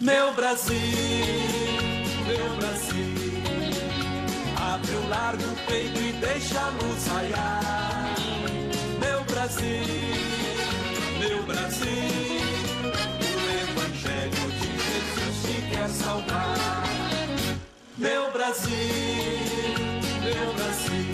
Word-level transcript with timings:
Meu 0.00 0.32
Brasil, 0.32 0.76
meu 2.24 2.56
Brasil, 2.56 3.42
abre 4.56 4.92
o 4.92 5.08
largo 5.08 5.42
peito 5.66 5.98
e 5.98 6.12
deixa 6.12 6.60
a 6.60 6.68
luz 6.68 7.06
raiar. 7.08 8.14
Meu 9.00 9.24
Brasil, 9.24 9.66
meu 11.18 11.42
Brasil, 11.42 11.88
o 13.24 13.40
Evangelho 13.60 14.52
de 14.52 14.70
Jesus 14.78 15.42
te 15.42 15.62
quer 15.68 15.88
salvar. 15.88 16.84
Meu 17.96 18.30
Brasil, 18.30 18.70
meu 20.22 20.54
Brasil, 20.54 21.06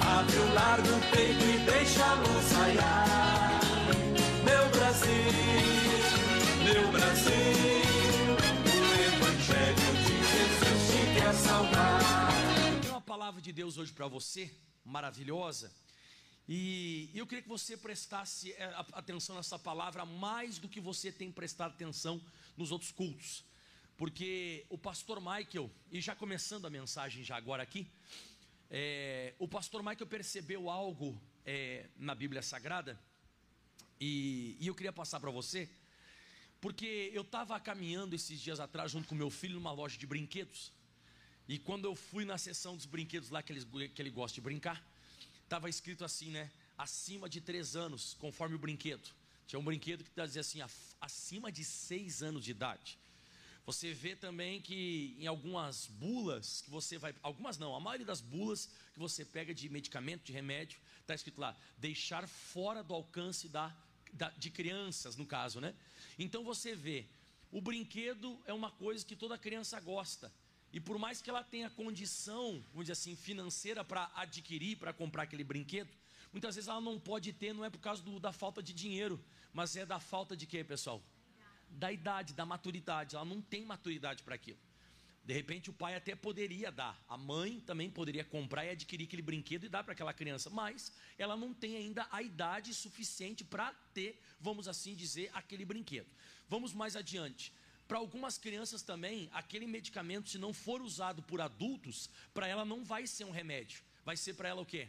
abre 0.00 0.36
o 0.36 0.52
largo 0.52 1.00
peito 1.12 1.44
e 1.44 1.58
deixa 1.58 2.04
a 2.04 2.14
luz 2.14 2.52
raiar. 2.52 3.25
De 13.46 13.52
Deus 13.52 13.78
hoje 13.78 13.92
para 13.92 14.08
você, 14.08 14.52
maravilhosa. 14.84 15.72
E 16.48 17.08
eu 17.14 17.24
queria 17.28 17.42
que 17.42 17.48
você 17.48 17.76
prestasse 17.76 18.52
a- 18.54 18.86
atenção 18.94 19.36
nessa 19.36 19.56
palavra 19.56 20.04
mais 20.04 20.58
do 20.58 20.68
que 20.68 20.80
você 20.80 21.12
tem 21.12 21.30
prestado 21.30 21.70
atenção 21.72 22.20
nos 22.56 22.72
outros 22.72 22.90
cultos. 22.90 23.44
Porque 23.96 24.66
o 24.68 24.76
pastor 24.76 25.20
Michael, 25.20 25.70
e 25.92 26.00
já 26.00 26.14
começando 26.16 26.66
a 26.66 26.70
mensagem 26.70 27.22
já 27.22 27.36
agora 27.36 27.62
aqui, 27.62 27.86
é, 28.68 29.32
o 29.38 29.46
pastor 29.46 29.80
Michael 29.80 30.06
percebeu 30.08 30.68
algo 30.68 31.16
é, 31.44 31.86
na 31.96 32.16
Bíblia 32.16 32.42
Sagrada, 32.42 32.98
e, 34.00 34.56
e 34.58 34.66
eu 34.66 34.74
queria 34.74 34.92
passar 34.92 35.20
para 35.20 35.30
você, 35.30 35.68
porque 36.60 37.12
eu 37.14 37.22
estava 37.22 37.58
caminhando 37.60 38.16
esses 38.16 38.40
dias 38.40 38.58
atrás 38.58 38.90
junto 38.90 39.06
com 39.06 39.14
meu 39.14 39.30
filho 39.30 39.54
numa 39.54 39.70
loja 39.70 39.96
de 39.96 40.04
brinquedos. 40.04 40.72
E 41.48 41.58
quando 41.58 41.84
eu 41.84 41.94
fui 41.94 42.24
na 42.24 42.38
seção 42.38 42.76
dos 42.76 42.86
brinquedos 42.86 43.30
lá 43.30 43.42
que 43.42 43.52
ele, 43.52 43.88
que 43.88 44.02
ele 44.02 44.10
gosta 44.10 44.34
de 44.34 44.40
brincar, 44.40 44.84
estava 45.44 45.68
escrito 45.68 46.04
assim, 46.04 46.30
né? 46.30 46.50
Acima 46.76 47.28
de 47.28 47.40
três 47.40 47.76
anos, 47.76 48.14
conforme 48.18 48.56
o 48.56 48.58
brinquedo. 48.58 49.08
Tinha 49.46 49.58
um 49.60 49.64
brinquedo 49.64 50.02
que 50.04 50.10
dizia 50.20 50.40
assim, 50.40 50.60
"Af- 50.60 50.96
acima 51.00 51.52
de 51.52 51.64
seis 51.64 52.22
anos 52.22 52.44
de 52.44 52.50
idade. 52.50 52.98
Você 53.64 53.92
vê 53.92 54.14
também 54.14 54.60
que 54.60 55.16
em 55.20 55.26
algumas 55.26 55.86
bulas 55.86 56.62
que 56.62 56.70
você 56.70 56.98
vai. 56.98 57.14
Algumas 57.22 57.58
não, 57.58 57.74
a 57.74 57.80
maioria 57.80 58.06
das 58.06 58.20
bulas 58.20 58.68
que 58.92 58.98
você 58.98 59.24
pega 59.24 59.54
de 59.54 59.68
medicamento, 59.68 60.24
de 60.24 60.32
remédio, 60.32 60.78
está 61.00 61.14
escrito 61.14 61.40
lá, 61.40 61.56
deixar 61.78 62.26
fora 62.28 62.82
do 62.82 62.92
alcance 62.94 63.48
da, 63.48 63.74
da- 64.12 64.30
de 64.30 64.50
crianças, 64.50 65.16
no 65.16 65.26
caso, 65.26 65.60
né? 65.60 65.74
Então 66.18 66.42
você 66.44 66.74
vê, 66.74 67.06
o 67.52 67.60
brinquedo 67.60 68.40
é 68.46 68.52
uma 68.52 68.70
coisa 68.72 69.04
que 69.04 69.14
toda 69.16 69.38
criança 69.38 69.78
gosta. 69.80 70.32
E 70.76 70.80
por 70.80 70.98
mais 70.98 71.22
que 71.22 71.30
ela 71.30 71.42
tenha 71.42 71.70
condição, 71.70 72.62
vamos 72.70 72.84
dizer 72.84 72.92
assim, 72.92 73.16
financeira 73.16 73.82
para 73.82 74.10
adquirir, 74.14 74.76
para 74.76 74.92
comprar 74.92 75.22
aquele 75.22 75.42
brinquedo, 75.42 75.88
muitas 76.30 76.54
vezes 76.54 76.68
ela 76.68 76.82
não 76.82 77.00
pode 77.00 77.32
ter, 77.32 77.54
não 77.54 77.64
é 77.64 77.70
por 77.70 77.78
causa 77.78 78.02
do- 78.02 78.20
da 78.20 78.30
falta 78.30 78.62
de 78.62 78.74
dinheiro, 78.74 79.18
mas 79.54 79.74
é 79.74 79.86
da 79.86 79.98
falta 79.98 80.36
de 80.36 80.46
quê, 80.46 80.62
pessoal? 80.62 81.02
da 81.68 81.90
idade, 81.90 82.32
da 82.32 82.46
maturidade. 82.46 83.16
Ela 83.16 83.24
não 83.24 83.40
tem 83.42 83.64
maturidade 83.64 84.22
para 84.22 84.34
aquilo. 84.34 84.58
De 85.24 85.34
repente, 85.34 85.68
o 85.68 85.72
pai 85.72 85.96
até 85.96 86.14
poderia 86.14 86.70
dar, 86.70 86.94
a 87.08 87.16
mãe 87.18 87.58
também 87.60 87.90
poderia 87.90 88.24
comprar 88.24 88.64
e 88.64 88.70
adquirir 88.70 89.06
aquele 89.06 89.22
brinquedo 89.22 89.64
e 89.64 89.68
dar 89.68 89.82
para 89.82 89.92
aquela 89.92 90.12
criança, 90.14 90.48
mas 90.48 90.92
ela 91.18 91.36
não 91.36 91.52
tem 91.52 91.76
ainda 91.76 92.06
a 92.12 92.22
idade 92.22 92.72
suficiente 92.72 93.42
para 93.44 93.72
ter, 93.92 94.20
vamos 94.40 94.68
assim 94.68 94.94
dizer, 94.94 95.28
aquele 95.34 95.64
brinquedo. 95.64 96.06
Vamos 96.48 96.72
mais 96.72 96.94
adiante. 96.94 97.52
Para 97.86 97.98
algumas 97.98 98.36
crianças 98.36 98.82
também, 98.82 99.30
aquele 99.32 99.66
medicamento, 99.66 100.28
se 100.28 100.38
não 100.38 100.52
for 100.52 100.82
usado 100.82 101.22
por 101.22 101.40
adultos, 101.40 102.10
para 102.34 102.48
ela 102.48 102.64
não 102.64 102.84
vai 102.84 103.06
ser 103.06 103.24
um 103.24 103.30
remédio. 103.30 103.82
Vai 104.04 104.16
ser 104.16 104.34
para 104.34 104.48
ela 104.48 104.60
o 104.60 104.66
quê? 104.66 104.88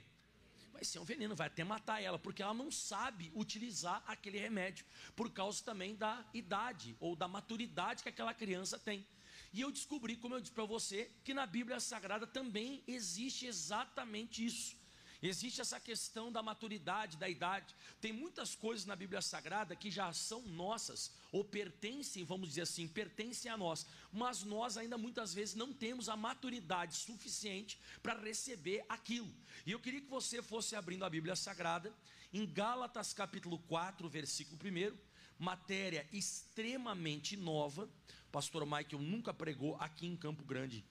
vai 0.78 0.86
ser 0.86 1.00
um 1.00 1.04
veneno, 1.04 1.36
vai 1.36 1.48
até 1.48 1.64
matar 1.64 2.04
ela, 2.04 2.20
porque 2.20 2.44
ela 2.44 2.54
não 2.54 2.70
sabe 2.70 3.32
utilizar 3.34 4.04
aquele 4.06 4.38
remédio, 4.38 4.86
por 5.16 5.32
causa 5.32 5.64
também 5.64 5.96
da 5.96 6.24
idade 6.36 6.96
ou 7.00 7.16
da 7.16 7.28
maturidade 7.28 8.04
que 8.04 8.10
aquela 8.10 8.32
criança 8.32 8.78
tem. 8.78 9.04
E 9.52 9.62
eu 9.62 9.72
descobri, 9.72 10.16
como 10.16 10.36
eu 10.36 10.40
disse 10.40 10.54
para 10.54 10.66
você, 10.66 11.10
que 11.24 11.34
na 11.34 11.48
Bíblia 11.48 11.80
Sagrada 11.80 12.28
também 12.28 12.84
existe 12.88 13.48
exatamente 13.48 14.46
isso. 14.46 14.78
Existe 15.22 15.62
essa 15.62 15.80
questão 15.80 16.32
da 16.32 16.44
maturidade, 16.44 17.18
da 17.18 17.28
idade. 17.28 17.76
Tem 18.00 18.14
muitas 18.14 18.54
coisas 18.54 18.86
na 18.86 18.96
Bíblia 18.96 19.22
Sagrada 19.22 19.76
que 19.76 19.90
já 19.90 20.14
são 20.14 20.42
nossas, 20.44 21.12
ou 21.32 21.44
pertencem, 21.44 22.24
vamos 22.24 22.50
dizer 22.50 22.62
assim, 22.62 22.88
pertencem 22.88 23.50
a 23.50 23.58
nós, 23.58 23.86
mas 24.12 24.44
nós 24.44 24.78
ainda 24.78 24.98
muitas 24.98 25.34
vezes 25.34 25.56
não 25.56 25.74
temos 25.74 26.08
a 26.08 26.16
maturidade 26.16 26.96
suficiente 26.96 27.80
para 28.04 28.20
receber 28.20 28.86
aquilo. 28.88 29.34
E 29.66 29.72
eu 29.72 29.80
queria 29.80 30.02
que 30.02 30.10
você 30.10 30.42
fosse 30.42 30.76
abrindo 30.76 31.04
a 31.04 31.10
Bíblia 31.10 31.36
Sagrada, 31.36 31.92
em 32.32 32.46
Gálatas 32.46 33.12
capítulo 33.12 33.58
4, 33.60 34.08
versículo 34.08 34.60
1, 34.64 34.96
matéria 35.40 36.08
extremamente 36.12 37.36
nova. 37.36 37.90
Pastor 38.32 38.66
Michael 38.66 39.02
nunca 39.02 39.34
pregou 39.34 39.76
aqui 39.78 40.06
em 40.06 40.16
Campo 40.16 40.44
Grande 40.44 40.86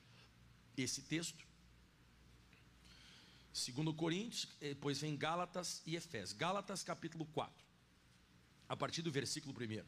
esse 0.77 1.03
texto. 1.03 1.46
Segundo 3.57 3.95
Coríntios, 3.95 4.47
eh, 4.61 4.75
depois 4.75 5.01
vem 5.01 5.17
Gálatas 5.17 5.81
e 5.87 5.97
Efésios. 5.97 6.35
Gálatas 6.35 6.83
capítulo 6.83 7.25
4, 7.25 7.65
a 8.69 8.77
partir 8.77 9.01
do 9.01 9.11
versículo 9.11 9.55
1. 9.59 9.83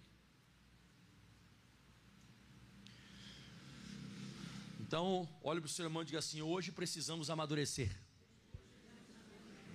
Então, 4.81 5.29
olhe 5.43 5.61
para 5.61 5.67
o 5.67 5.71
seu 5.71 5.85
irmão 5.85 6.01
e 6.01 6.07
diga 6.07 6.19
assim: 6.19 6.41
hoje 6.41 6.73
precisamos 6.73 7.29
amadurecer. 7.29 7.95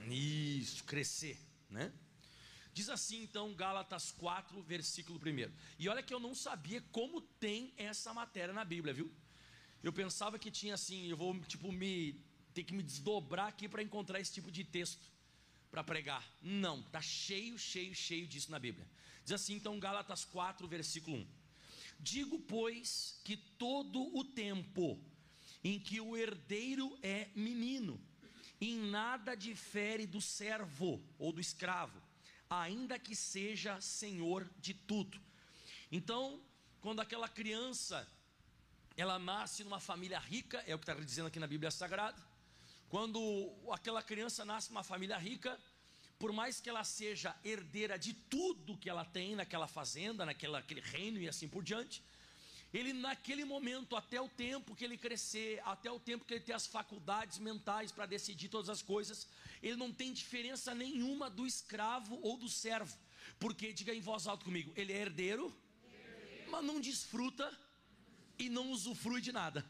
Isso, 0.10 0.84
crescer, 0.86 1.40
né? 1.70 1.94
Diz 2.74 2.90
assim 2.90 3.22
então 3.22 3.54
Gálatas 3.54 4.12
4, 4.12 4.60
versículo 4.64 5.20
1. 5.20 5.54
E 5.78 5.88
olha 5.88 6.02
que 6.02 6.16
eu 6.16 6.20
não 6.20 6.34
sabia 6.34 6.81
como 6.92 7.22
tem 7.22 7.72
essa 7.78 8.12
matéria 8.12 8.56
na 8.56 8.66
Bíblia, 8.66 8.92
viu? 8.92 9.14
Eu 9.84 9.94
pensava 9.94 10.40
que 10.40 10.50
tinha 10.50 10.74
assim, 10.74 11.06
eu 11.06 11.16
vou 11.16 11.40
tipo 11.42 11.72
me 11.72 12.20
ter 12.53 12.64
que 12.64 12.74
me 12.74 12.84
desdobrar 12.84 13.47
aqui 13.47 13.68
para 13.68 13.84
encontrar 13.84 14.19
esse 14.19 14.34
tipo 14.34 14.52
de 14.52 14.64
texto 14.64 15.12
para 15.72 15.84
pregar. 15.84 16.24
Não, 16.41 16.81
tá 16.84 17.02
cheio, 17.02 17.58
cheio, 17.58 17.96
cheio 17.96 18.28
disso 18.28 18.52
na 18.52 18.59
Bíblia. 18.59 18.88
Diz 19.24 19.34
assim 19.34 19.56
então 19.56 19.80
Gálatas 19.80 20.24
4, 20.25 20.68
versículo 20.68 21.18
1. 21.18 21.28
Digo, 22.00 22.40
pois, 22.40 23.19
que 23.24 23.38
todo 23.38 24.16
o 24.16 24.24
tempo 24.24 25.00
em 25.63 25.80
que 25.80 26.02
o 26.02 26.18
herdeiro 26.18 26.97
é 27.02 27.30
menino, 27.34 28.00
em 28.59 28.78
nada 28.78 29.36
difere 29.36 30.06
do 30.06 30.22
servo 30.22 31.02
ou 31.18 31.31
do 31.31 31.40
escravo, 31.40 32.02
ainda 32.50 33.00
que 33.00 33.16
seja 33.16 33.80
senhor 33.80 34.50
de 34.59 34.74
tudo. 34.74 35.19
Então, 35.92 36.42
quando 36.81 37.00
aquela 37.00 37.30
criança 37.30 38.08
ela 38.96 39.18
nasce 39.18 39.63
numa 39.63 39.80
família 39.80 40.19
rica, 40.19 40.63
é 40.68 40.75
o 40.75 40.80
que 40.80 40.84
está 40.90 41.02
dizendo 41.02 41.28
aqui 41.28 41.40
na 41.40 41.47
Bíblia 41.47 41.72
Sagrada. 41.72 42.22
Quando 42.94 43.52
aquela 43.72 44.04
criança 44.04 44.46
nasce 44.46 44.70
numa 44.70 44.84
família 44.84 45.18
rica, 45.18 45.59
por 46.20 46.31
mais 46.31 46.62
que 46.62 46.70
ela 46.70 46.84
seja 46.84 47.36
herdeira 47.44 47.98
de 47.98 48.14
tudo 48.14 48.78
que 48.78 48.88
ela 48.88 49.04
tem 49.04 49.36
naquela 49.36 49.68
fazenda, 49.68 50.24
naquela, 50.24 50.59
naquele 50.59 50.81
reino 50.81 51.18
e 51.20 51.28
assim 51.28 51.48
por 51.48 51.64
diante, 51.64 52.04
ele 52.72 52.94
naquele 52.94 53.46
momento, 53.46 53.96
até 53.96 54.22
o 54.22 54.30
tempo 54.30 54.76
que 54.76 54.86
ele 54.86 54.96
crescer, 54.96 55.59
até 55.66 55.92
o 55.92 56.00
tempo 56.00 56.24
que 56.24 56.36
ele 56.36 56.44
ter 56.44 56.54
as 56.54 56.68
faculdades 56.68 57.40
mentais 57.40 57.92
para 57.92 58.06
decidir 58.06 58.48
todas 58.48 58.70
as 58.70 58.84
coisas, 58.84 59.28
ele 59.64 59.75
não 59.75 59.92
tem 59.92 60.14
diferença 60.14 60.75
nenhuma 60.75 61.31
do 61.31 61.48
escravo 61.48 62.20
ou 62.22 62.38
do 62.38 62.48
servo. 62.48 62.96
Porque, 63.40 63.74
diga 63.74 63.92
em 63.92 64.02
voz 64.02 64.28
alta 64.28 64.46
comigo, 64.46 64.72
ele 64.75 64.94
é 64.94 64.98
herdeiro, 64.98 65.52
mas 66.48 66.64
não 66.64 66.80
desfruta 66.80 67.52
e 68.38 68.50
não 68.50 68.69
usufrui 68.69 69.19
de 69.19 69.31
nada. 69.31 69.66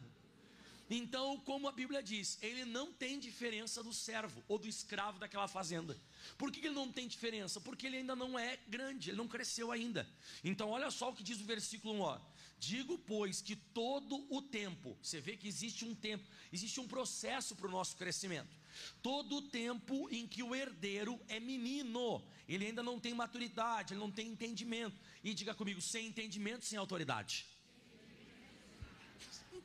Então, 0.89 1.39
como 1.39 1.67
a 1.67 1.71
Bíblia 1.71 2.03
diz, 2.03 2.37
ele 2.41 2.65
não 2.65 2.91
tem 2.91 3.17
diferença 3.17 3.81
do 3.81 3.93
servo 3.93 4.43
ou 4.47 4.57
do 4.59 4.67
escravo 4.67 5.17
daquela 5.17 5.47
fazenda. 5.47 5.97
Por 6.37 6.51
que 6.51 6.59
ele 6.59 6.75
não 6.75 6.91
tem 6.91 7.07
diferença? 7.07 7.61
Porque 7.61 7.87
ele 7.87 7.97
ainda 7.97 8.15
não 8.15 8.37
é 8.37 8.57
grande, 8.67 9.09
ele 9.09 9.17
não 9.17 9.27
cresceu 9.27 9.71
ainda. 9.71 10.07
Então, 10.43 10.69
olha 10.69 10.91
só 10.91 11.09
o 11.09 11.13
que 11.13 11.23
diz 11.23 11.39
o 11.39 11.45
versículo 11.45 11.93
1, 11.95 12.01
ó. 12.01 12.19
Digo, 12.59 12.97
pois, 12.97 13.41
que 13.41 13.55
todo 13.55 14.25
o 14.29 14.41
tempo, 14.41 14.97
você 15.01 15.19
vê 15.19 15.35
que 15.35 15.47
existe 15.47 15.85
um 15.85 15.95
tempo, 15.95 16.23
existe 16.51 16.79
um 16.79 16.87
processo 16.87 17.55
para 17.55 17.67
o 17.67 17.71
nosso 17.71 17.95
crescimento. 17.95 18.55
Todo 19.01 19.37
o 19.37 19.41
tempo 19.41 20.09
em 20.09 20.27
que 20.27 20.43
o 20.43 20.55
herdeiro 20.55 21.19
é 21.27 21.39
menino, 21.39 22.23
ele 22.47 22.65
ainda 22.65 22.83
não 22.83 22.99
tem 22.99 23.13
maturidade, 23.13 23.93
ele 23.93 23.99
não 23.99 24.11
tem 24.11 24.27
entendimento. 24.27 24.99
E 25.23 25.33
diga 25.33 25.53
comigo, 25.53 25.81
sem 25.81 26.07
entendimento, 26.07 26.65
sem 26.65 26.77
autoridade 26.77 27.52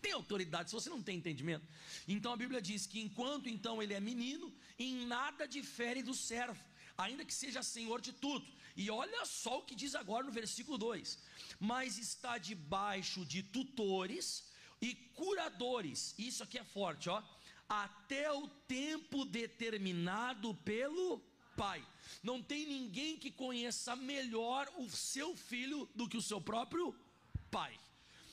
tem 0.08 0.14
autoridade 0.14 0.70
se 0.70 0.74
você 0.74 0.88
não 0.88 1.02
tem 1.02 1.18
entendimento. 1.18 1.66
Então 2.06 2.32
a 2.32 2.36
Bíblia 2.42 2.62
diz 2.62 2.86
que 2.86 3.00
enquanto 3.06 3.48
então 3.48 3.82
ele 3.82 3.92
é 3.92 4.00
menino, 4.00 4.52
em 4.78 5.06
nada 5.06 5.46
difere 5.46 6.02
do 6.02 6.14
servo, 6.14 6.62
ainda 6.96 7.24
que 7.26 7.34
seja 7.34 7.62
senhor 7.62 8.00
de 8.00 8.12
tudo. 8.12 8.46
E 8.74 8.90
olha 8.90 9.24
só 9.26 9.58
o 9.58 9.62
que 9.62 9.74
diz 9.74 9.94
agora 9.94 10.24
no 10.24 10.32
versículo 10.32 10.78
2: 10.78 11.18
Mas 11.60 11.98
está 11.98 12.38
debaixo 12.38 13.24
de 13.26 13.42
tutores 13.42 14.44
e 14.80 14.94
curadores. 15.20 16.14
Isso 16.18 16.42
aqui 16.42 16.58
é 16.58 16.64
forte, 16.64 17.10
ó. 17.10 17.22
Até 17.68 18.32
o 18.32 18.48
tempo 18.66 19.26
determinado 19.26 20.54
pelo 20.70 21.20
Pai. 21.54 21.84
Não 22.22 22.40
tem 22.40 22.64
ninguém 22.66 23.18
que 23.18 23.30
conheça 23.30 23.94
melhor 23.96 24.72
o 24.78 24.88
seu 24.88 25.36
filho 25.36 25.86
do 25.94 26.08
que 26.08 26.16
o 26.16 26.22
seu 26.22 26.40
próprio 26.40 26.94
pai. 27.50 27.78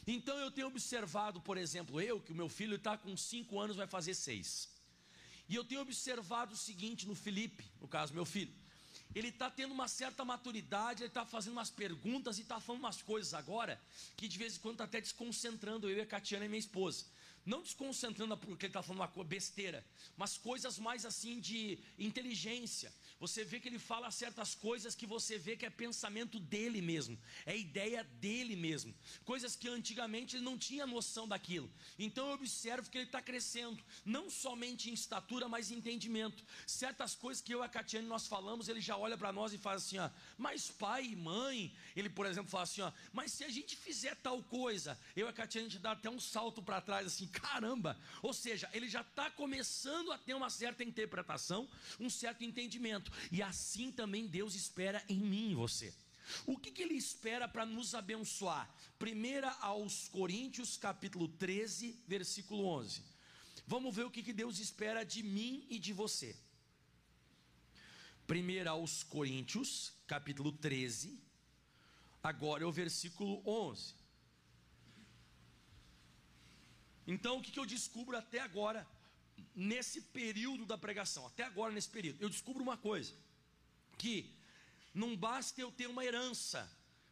Então 0.07 0.37
eu 0.37 0.51
tenho 0.51 0.67
observado, 0.67 1.41
por 1.41 1.57
exemplo, 1.57 1.99
eu, 1.99 2.21
que 2.21 2.31
o 2.31 2.35
meu 2.35 2.47
filho 2.47 2.75
está 2.75 2.97
com 2.97 3.15
5 3.17 3.59
anos, 3.59 3.75
vai 3.75 3.87
fazer 3.87 4.13
6. 4.13 4.69
E 5.49 5.55
eu 5.55 5.63
tenho 5.63 5.81
observado 5.81 6.53
o 6.53 6.57
seguinte 6.57 7.07
no 7.07 7.15
Felipe, 7.15 7.65
no 7.81 7.87
caso, 7.87 8.13
meu 8.13 8.25
filho. 8.25 8.53
Ele 9.13 9.29
está 9.29 9.49
tendo 9.49 9.73
uma 9.73 9.87
certa 9.87 10.25
maturidade, 10.25 11.03
ele 11.03 11.07
está 11.07 11.25
fazendo 11.25 11.53
umas 11.53 11.69
perguntas 11.69 12.37
e 12.37 12.41
está 12.41 12.59
falando 12.59 12.81
umas 12.81 13.01
coisas 13.01 13.33
agora 13.33 13.81
que 14.17 14.27
de 14.27 14.37
vez 14.37 14.55
em 14.55 14.59
quando 14.59 14.75
está 14.75 14.83
até 14.83 14.99
desconcentrando 14.99 15.89
eu 15.89 15.97
e 15.97 16.01
a 16.01 16.05
Catiana 16.05 16.45
e 16.45 16.49
minha 16.49 16.59
esposa 16.59 17.05
não 17.45 17.61
desconcentrando 17.61 18.35
porque 18.35 18.65
ele 18.65 18.71
está 18.71 18.81
falando 18.81 19.01
uma 19.01 19.23
besteira, 19.23 19.85
mas 20.17 20.37
coisas 20.37 20.79
mais 20.79 21.05
assim 21.05 21.39
de 21.39 21.77
inteligência. 21.99 22.91
Você 23.19 23.43
vê 23.43 23.59
que 23.59 23.67
ele 23.67 23.79
fala 23.79 24.11
certas 24.11 24.53
coisas 24.53 24.93
que 24.93 25.05
você 25.05 25.37
vê 25.37 25.55
que 25.55 25.65
é 25.65 25.69
pensamento 25.69 26.39
dele 26.39 26.81
mesmo, 26.81 27.17
é 27.45 27.57
ideia 27.57 28.03
dele 28.03 28.55
mesmo, 28.55 28.93
coisas 29.23 29.55
que 29.55 29.67
antigamente 29.67 30.35
ele 30.35 30.43
não 30.43 30.57
tinha 30.57 30.85
noção 30.85 31.27
daquilo. 31.27 31.71
Então 31.97 32.27
eu 32.27 32.33
observo 32.33 32.89
que 32.89 32.97
ele 32.97 33.05
está 33.05 33.21
crescendo, 33.21 33.81
não 34.03 34.29
somente 34.29 34.89
em 34.89 34.93
estatura, 34.93 35.47
mas 35.47 35.71
em 35.71 35.75
entendimento. 35.75 36.43
Certas 36.67 37.15
coisas 37.15 37.41
que 37.41 37.53
eu 37.53 37.61
e 37.61 37.65
a 37.65 37.69
Catiane 37.69 38.07
nós 38.07 38.27
falamos, 38.27 38.67
ele 38.67 38.81
já 38.81 38.97
olha 38.97 39.17
para 39.17 39.31
nós 39.31 39.53
e 39.53 39.57
faz 39.57 39.83
assim: 39.83 39.97
ó, 39.97 40.09
mas 40.37 40.69
pai 40.69 41.05
e 41.05 41.15
mãe, 41.15 41.73
ele 41.95 42.09
por 42.09 42.25
exemplo 42.25 42.49
fala 42.49 42.63
assim: 42.63 42.81
ó, 42.81 42.91
mas 43.13 43.31
se 43.31 43.43
a 43.43 43.49
gente 43.49 43.75
fizer 43.75 44.15
tal 44.15 44.43
coisa, 44.43 44.99
eu 45.15 45.27
e 45.27 45.29
a 45.29 45.33
Catiane 45.33 45.67
a 45.67 45.69
gente 45.69 45.81
dá 45.81 45.91
até 45.91 46.09
um 46.09 46.19
salto 46.19 46.61
para 46.61 46.81
trás 46.81 47.07
assim 47.07 47.27
caramba! 47.27 47.97
Ou 48.21 48.33
seja, 48.33 48.69
ele 48.73 48.89
já 48.89 49.01
está 49.01 49.29
começando 49.31 50.11
a 50.11 50.17
ter 50.17 50.33
uma 50.33 50.49
certa 50.49 50.83
interpretação, 50.83 51.67
um 51.99 52.09
certo 52.09 52.43
entendimento. 52.43 53.04
E 53.31 53.41
assim 53.41 53.91
também 53.91 54.27
Deus 54.27 54.55
espera 54.55 55.03
em 55.07 55.19
mim 55.19 55.51
e 55.51 55.55
você. 55.55 55.93
O 56.45 56.57
que, 56.57 56.71
que 56.71 56.81
ele 56.81 56.95
espera 56.95 57.47
para 57.47 57.65
nos 57.65 57.93
abençoar? 57.93 58.69
Primeira 58.97 59.51
aos 59.61 60.07
Coríntios, 60.09 60.77
capítulo 60.77 61.27
13, 61.27 61.99
versículo 62.07 62.65
11. 62.65 63.03
Vamos 63.67 63.95
ver 63.95 64.05
o 64.05 64.11
que, 64.11 64.23
que 64.23 64.33
Deus 64.33 64.59
espera 64.59 65.03
de 65.03 65.21
mim 65.23 65.65
e 65.69 65.79
de 65.79 65.93
você. 65.93 66.35
Primeira 68.27 68.71
aos 68.71 69.03
Coríntios, 69.03 69.93
capítulo 70.07 70.51
13, 70.51 71.19
agora 72.23 72.63
é 72.63 72.65
o 72.65 72.71
versículo 72.71 73.41
11. 73.45 73.93
Então, 77.07 77.37
o 77.37 77.41
que, 77.41 77.51
que 77.51 77.59
eu 77.59 77.65
descubro 77.67 78.17
até 78.17 78.39
agora, 78.39 78.87
nesse 79.55 80.01
período 80.01 80.65
da 80.65 80.77
pregação, 80.77 81.25
até 81.25 81.43
agora 81.43 81.73
nesse 81.73 81.89
período? 81.89 82.21
Eu 82.21 82.29
descubro 82.29 82.63
uma 82.63 82.77
coisa: 82.77 83.13
que 83.97 84.33
não 84.93 85.15
basta 85.15 85.59
eu 85.59 85.71
ter 85.71 85.87
uma 85.87 86.05
herança, 86.05 86.69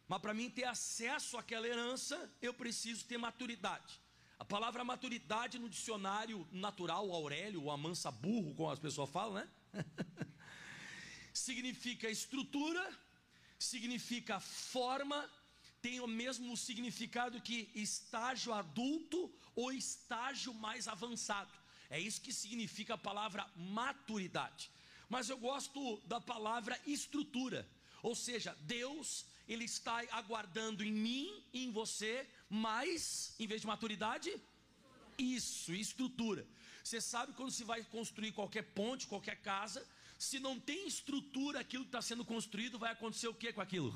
mas 0.07 0.21
para 0.21 0.33
mim 0.33 0.49
ter 0.49 0.65
acesso 0.65 1.37
àquela 1.37 1.67
herança, 1.67 2.31
eu 2.41 2.53
preciso 2.53 3.05
ter 3.05 3.17
maturidade. 3.17 3.99
A 4.39 4.45
palavra 4.45 4.83
maturidade 4.83 5.57
no 5.57 5.69
dicionário 5.69 6.47
natural, 6.51 7.11
Aurélio, 7.11 7.63
o 7.63 7.71
amansa 7.71 8.11
burro, 8.11 8.53
como 8.55 8.69
as 8.69 8.79
pessoas 8.79 9.09
falam, 9.09 9.35
né? 9.35 9.49
significa 11.33 12.09
estrutura, 12.09 12.83
significa 13.57 14.39
forma, 14.39 15.29
tem 15.81 15.99
o 15.99 16.07
mesmo 16.07 16.55
significado 16.55 17.41
que 17.41 17.71
estágio 17.73 18.53
adulto 18.53 19.33
ou 19.55 19.71
estágio 19.71 20.53
mais 20.53 20.87
avançado. 20.87 21.53
É 21.95 21.99
isso 22.07 22.23
que 22.25 22.33
significa 22.33 22.93
a 22.95 23.05
palavra 23.09 23.43
maturidade. 23.79 24.63
Mas 25.13 25.29
eu 25.29 25.37
gosto 25.49 25.79
da 26.13 26.19
palavra 26.33 26.75
estrutura. 26.87 27.59
Ou 28.01 28.15
seja, 28.15 28.51
Deus, 28.61 29.25
ele 29.47 29.65
está 29.65 29.97
aguardando 30.19 30.83
em 30.83 30.91
mim 30.91 31.27
e 31.53 31.65
em 31.65 31.71
você 31.71 32.11
mais, 32.49 33.35
em 33.39 33.47
vez 33.51 33.61
de 33.61 33.67
maturidade, 33.67 34.29
isso, 35.17 35.71
estrutura. 35.71 36.43
Você 36.83 36.99
sabe 36.99 37.33
quando 37.33 37.51
se 37.51 37.63
vai 37.71 37.83
construir 37.83 38.31
qualquer 38.31 38.65
ponte, 38.79 39.11
qualquer 39.13 39.37
casa, 39.51 39.85
se 40.17 40.39
não 40.39 40.59
tem 40.59 40.87
estrutura 40.87 41.59
aquilo 41.59 41.83
que 41.83 41.89
está 41.89 42.01
sendo 42.01 42.25
construído, 42.25 42.79
vai 42.79 42.91
acontecer 42.91 43.27
o 43.27 43.35
que 43.41 43.53
com 43.53 43.61
aquilo? 43.61 43.93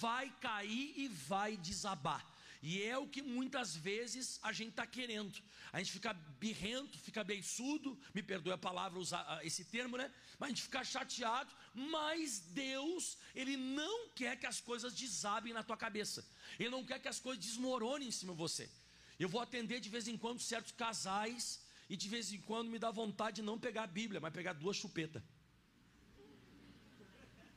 vai 0.00 0.32
cair 0.40 0.94
e 0.96 1.08
vai 1.08 1.56
desabar. 1.56 2.24
E 2.70 2.82
é 2.82 2.96
o 2.98 3.06
que 3.14 3.22
muitas 3.22 3.68
vezes 3.88 4.40
a 4.42 4.50
gente 4.58 4.70
está 4.70 4.84
querendo. 4.84 5.40
A 5.72 5.78
gente 5.78 5.92
fica 5.96 6.12
birrento, 6.44 6.98
fica 6.98 7.22
beiçudo, 7.22 7.90
me 8.12 8.22
perdoe 8.30 8.54
a 8.54 8.58
palavra 8.58 8.98
usar 8.98 9.24
ah, 9.28 9.44
esse 9.48 9.64
termo, 9.74 9.96
né? 10.00 10.06
Mas 10.36 10.46
a 10.46 10.50
gente 10.50 10.62
fica 10.62 10.82
chateado, 10.82 11.52
mas 11.92 12.40
Deus, 12.64 13.18
Ele 13.40 13.56
não 13.56 14.08
quer 14.20 14.34
que 14.40 14.48
as 14.52 14.60
coisas 14.60 14.92
desabem 15.02 15.52
na 15.58 15.62
tua 15.62 15.76
cabeça. 15.76 16.26
Ele 16.58 16.70
não 16.70 16.82
quer 16.88 16.98
que 16.98 17.06
as 17.14 17.20
coisas 17.20 17.44
desmoronem 17.44 18.08
em 18.08 18.16
cima 18.18 18.32
de 18.32 18.38
você. 18.38 18.68
Eu 19.16 19.28
vou 19.28 19.40
atender 19.40 19.78
de 19.78 19.88
vez 19.88 20.08
em 20.08 20.18
quando 20.24 20.40
certos 20.40 20.72
casais, 20.72 21.44
e 21.88 21.96
de 21.96 22.08
vez 22.08 22.32
em 22.32 22.40
quando 22.40 22.68
me 22.68 22.80
dá 22.80 22.90
vontade 22.90 23.36
de 23.36 23.42
não 23.42 23.56
pegar 23.66 23.84
a 23.84 23.94
Bíblia, 24.00 24.20
mas 24.20 24.32
pegar 24.32 24.54
duas 24.54 24.76
chupetas. 24.76 25.22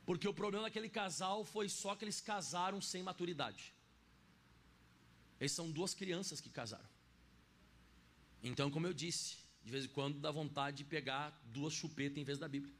Porque 0.06 0.28
o 0.28 0.38
problema 0.42 0.66
daquele 0.68 0.88
casal 0.88 1.44
foi 1.44 1.68
só 1.68 1.96
que 1.96 2.04
eles 2.04 2.20
casaram 2.20 2.80
sem 2.80 3.02
maturidade. 3.02 3.74
Eles 5.40 5.52
são 5.52 5.70
duas 5.70 5.94
crianças 5.94 6.40
que 6.40 6.50
casaram. 6.50 6.88
Então, 8.42 8.70
como 8.70 8.86
eu 8.86 8.92
disse, 8.92 9.38
de 9.64 9.70
vez 9.70 9.84
em 9.86 9.88
quando 9.88 10.20
dá 10.20 10.30
vontade 10.30 10.78
de 10.78 10.84
pegar 10.84 11.30
duas 11.46 11.72
chupetas 11.72 12.18
em 12.18 12.24
vez 12.24 12.38
da 12.38 12.46
Bíblia. 12.46 12.74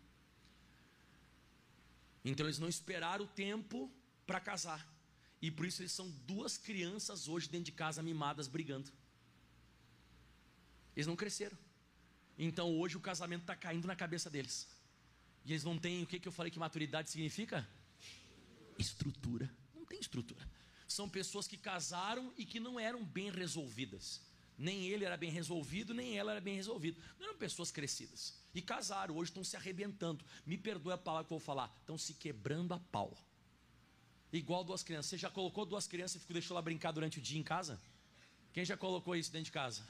Então 2.24 2.46
eles 2.46 2.58
não 2.58 2.68
esperaram 2.68 3.24
o 3.24 3.28
tempo 3.28 3.90
para 4.26 4.40
casar. 4.40 4.86
E 5.40 5.50
por 5.50 5.64
isso 5.64 5.80
eles 5.80 5.92
são 5.92 6.10
duas 6.26 6.58
crianças 6.58 7.28
hoje 7.28 7.48
dentro 7.48 7.66
de 7.66 7.72
casa 7.72 8.02
mimadas 8.02 8.46
brigando. 8.46 8.90
Eles 10.94 11.06
não 11.06 11.16
cresceram. 11.16 11.56
Então 12.38 12.78
hoje 12.78 12.96
o 12.96 13.00
casamento 13.00 13.42
está 13.42 13.56
caindo 13.56 13.86
na 13.86 13.96
cabeça 13.96 14.28
deles. 14.28 14.68
E 15.44 15.52
eles 15.52 15.64
não 15.64 15.78
têm 15.78 16.02
o 16.02 16.06
que, 16.06 16.20
que 16.20 16.28
eu 16.28 16.32
falei 16.32 16.50
que 16.50 16.58
maturidade 16.58 17.10
significa? 17.10 17.66
Estrutura. 18.78 19.50
Não 19.74 19.86
tem 19.86 19.98
estrutura. 19.98 20.46
São 20.90 21.08
pessoas 21.08 21.46
que 21.46 21.56
casaram 21.56 22.32
e 22.36 22.44
que 22.44 22.58
não 22.58 22.78
eram 22.78 23.04
bem 23.04 23.30
resolvidas. 23.30 24.20
Nem 24.58 24.88
ele 24.88 25.04
era 25.04 25.16
bem 25.16 25.30
resolvido, 25.30 25.94
nem 25.94 26.18
ela 26.18 26.32
era 26.32 26.40
bem 26.40 26.56
resolvida. 26.56 27.00
Não 27.16 27.28
eram 27.28 27.38
pessoas 27.38 27.70
crescidas. 27.70 28.34
E 28.52 28.60
casaram, 28.60 29.16
hoje 29.16 29.30
estão 29.30 29.44
se 29.44 29.56
arrebentando. 29.56 30.24
Me 30.44 30.58
perdoe 30.58 30.92
a 30.92 30.98
palavra 30.98 31.28
que 31.28 31.32
eu 31.32 31.38
vou 31.38 31.46
falar. 31.46 31.72
Estão 31.78 31.96
se 31.96 32.14
quebrando 32.14 32.74
a 32.74 32.80
pau. 32.80 33.16
Igual 34.32 34.64
duas 34.64 34.82
crianças. 34.82 35.10
Você 35.10 35.18
já 35.18 35.30
colocou 35.30 35.64
duas 35.64 35.86
crianças 35.86 36.24
e 36.28 36.32
deixou 36.32 36.56
ela 36.56 36.62
brincar 36.62 36.90
durante 36.90 37.18
o 37.18 37.22
dia 37.22 37.38
em 37.38 37.44
casa? 37.44 37.80
Quem 38.52 38.64
já 38.64 38.76
colocou 38.76 39.14
isso 39.14 39.30
dentro 39.30 39.44
de 39.44 39.52
casa? 39.52 39.86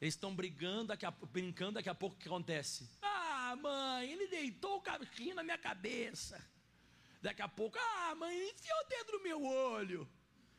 Eles 0.00 0.14
estão 0.14 0.34
brigando, 0.34 0.86
daqui 0.86 1.04
a, 1.04 1.10
brincando, 1.10 1.72
daqui 1.72 1.90
a 1.90 1.94
pouco 1.94 2.16
o 2.16 2.18
que 2.18 2.28
acontece? 2.28 2.88
Ah, 3.02 3.54
mãe, 3.60 4.10
ele 4.10 4.26
deitou 4.28 4.78
o 4.78 4.80
carrinho 4.80 5.34
na 5.34 5.42
minha 5.42 5.58
cabeça. 5.58 6.42
Daqui 7.20 7.42
a 7.42 7.48
pouco, 7.48 7.78
ah, 7.78 8.14
mãe, 8.14 8.50
enfiou 8.50 8.78
o 8.78 8.88
dedo 8.88 9.12
no 9.12 9.22
meu 9.22 9.44
olho. 9.44 10.08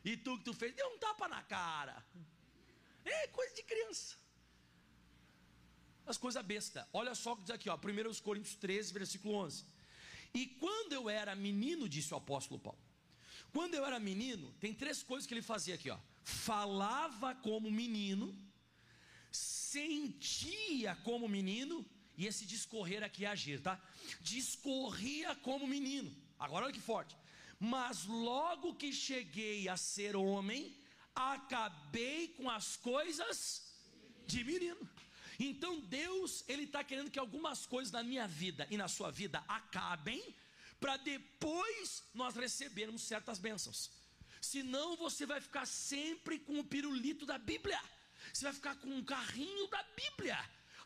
E 0.04 0.16
tu 0.16 0.38
que 0.38 0.44
tu 0.44 0.54
fez, 0.54 0.74
deu 0.74 0.86
um 0.88 0.98
tapa 0.98 1.28
na 1.28 1.42
cara. 1.42 2.04
É 3.04 3.26
coisa 3.28 3.54
de 3.54 3.62
criança. 3.62 4.16
As 6.06 6.18
coisas 6.18 6.44
besta. 6.44 6.88
Olha 6.92 7.14
só 7.14 7.32
o 7.32 7.36
que 7.36 7.42
diz 7.42 7.50
aqui, 7.50 7.68
ó, 7.70 7.76
1 7.76 8.20
Coríntios 8.22 8.56
13, 8.56 8.92
versículo 8.92 9.34
11. 9.34 9.64
E 10.34 10.46
quando 10.46 10.92
eu 10.92 11.08
era 11.08 11.34
menino, 11.34 11.88
disse 11.88 12.12
o 12.12 12.16
apóstolo 12.16 12.60
Paulo. 12.60 12.78
Quando 13.52 13.74
eu 13.74 13.84
era 13.84 13.98
menino, 13.98 14.52
tem 14.60 14.72
três 14.72 15.02
coisas 15.02 15.26
que 15.26 15.34
ele 15.34 15.42
fazia 15.42 15.74
aqui, 15.74 15.90
ó. 15.90 15.98
Falava 16.22 17.34
como 17.34 17.70
menino, 17.70 18.36
sentia 19.30 20.94
como 20.96 21.28
menino 21.28 21.84
e 22.16 22.26
esse 22.26 22.44
discorrer 22.44 23.02
aqui 23.02 23.24
é 23.24 23.28
agir, 23.28 23.60
tá? 23.60 23.80
Discorria 24.20 25.34
como 25.36 25.66
menino. 25.66 26.14
Agora 26.40 26.64
olha 26.64 26.74
que 26.74 26.80
forte. 26.80 27.14
Mas 27.58 28.06
logo 28.06 28.74
que 28.74 28.90
cheguei 28.92 29.68
a 29.68 29.76
ser 29.76 30.16
homem, 30.16 30.74
acabei 31.14 32.28
com 32.28 32.48
as 32.48 32.76
coisas 32.76 33.62
de 34.26 34.42
menino. 34.42 34.88
Então 35.38 35.80
Deus, 35.80 36.42
Ele 36.48 36.64
está 36.64 36.82
querendo 36.82 37.10
que 37.10 37.18
algumas 37.18 37.66
coisas 37.66 37.92
na 37.92 38.02
minha 38.02 38.26
vida 38.26 38.66
e 38.70 38.76
na 38.76 38.88
sua 38.88 39.10
vida 39.10 39.44
acabem, 39.46 40.22
para 40.80 40.96
depois 40.96 42.02
nós 42.14 42.34
recebermos 42.34 43.02
certas 43.02 43.38
bênçãos. 43.38 43.90
Senão 44.40 44.96
você 44.96 45.26
vai 45.26 45.40
ficar 45.40 45.66
sempre 45.66 46.38
com 46.38 46.58
o 46.58 46.64
pirulito 46.64 47.26
da 47.26 47.36
Bíblia, 47.36 47.80
você 48.32 48.44
vai 48.44 48.54
ficar 48.54 48.74
com 48.76 48.88
um 48.88 49.04
carrinho 49.04 49.66
da 49.68 49.82
Bíblia 49.82 50.38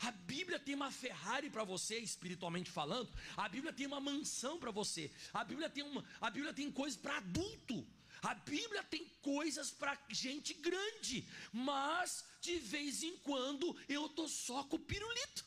A 0.06 0.10
Bíblia 0.10 0.58
tem 0.58 0.74
uma 0.74 0.90
Ferrari 0.90 1.48
para 1.48 1.64
você, 1.64 1.98
espiritualmente 1.98 2.70
falando. 2.70 3.10
A 3.36 3.48
Bíblia 3.48 3.72
tem 3.72 3.86
uma 3.86 4.00
mansão 4.00 4.58
para 4.58 4.70
você. 4.70 5.10
A 5.32 5.42
Bíblia 5.42 5.70
tem 5.70 5.82
uma, 5.82 6.04
a 6.20 6.28
Bíblia 6.30 6.52
tem 6.52 6.70
coisas 6.70 6.98
para 6.98 7.16
adulto. 7.16 7.86
A 8.22 8.34
Bíblia 8.34 8.82
tem 8.84 9.06
coisas 9.22 9.70
para 9.70 9.98
gente 10.08 10.52
grande, 10.54 11.26
mas 11.52 12.24
de 12.40 12.58
vez 12.58 13.02
em 13.02 13.16
quando 13.18 13.76
eu 13.88 14.08
tô 14.08 14.28
só 14.28 14.64
com 14.64 14.76
o 14.76 14.78
pirulito. 14.78 15.44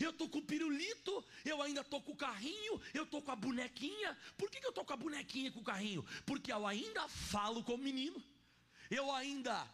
Eu 0.00 0.12
tô 0.12 0.28
com 0.28 0.38
o 0.38 0.42
pirulito, 0.42 1.24
eu 1.44 1.62
ainda 1.62 1.82
tô 1.82 2.00
com 2.00 2.12
o 2.12 2.16
carrinho, 2.16 2.80
eu 2.92 3.06
tô 3.06 3.22
com 3.22 3.30
a 3.30 3.36
bonequinha. 3.36 4.16
Por 4.36 4.50
que, 4.50 4.60
que 4.60 4.66
eu 4.66 4.72
tô 4.72 4.84
com 4.84 4.92
a 4.92 4.96
bonequinha 4.96 5.48
e 5.48 5.52
com 5.52 5.60
o 5.60 5.64
carrinho? 5.64 6.04
Porque 6.24 6.52
eu 6.52 6.66
ainda 6.66 7.08
falo 7.08 7.62
com 7.62 7.74
o 7.74 7.78
menino. 7.78 8.22
Eu 8.90 9.12
ainda 9.12 9.68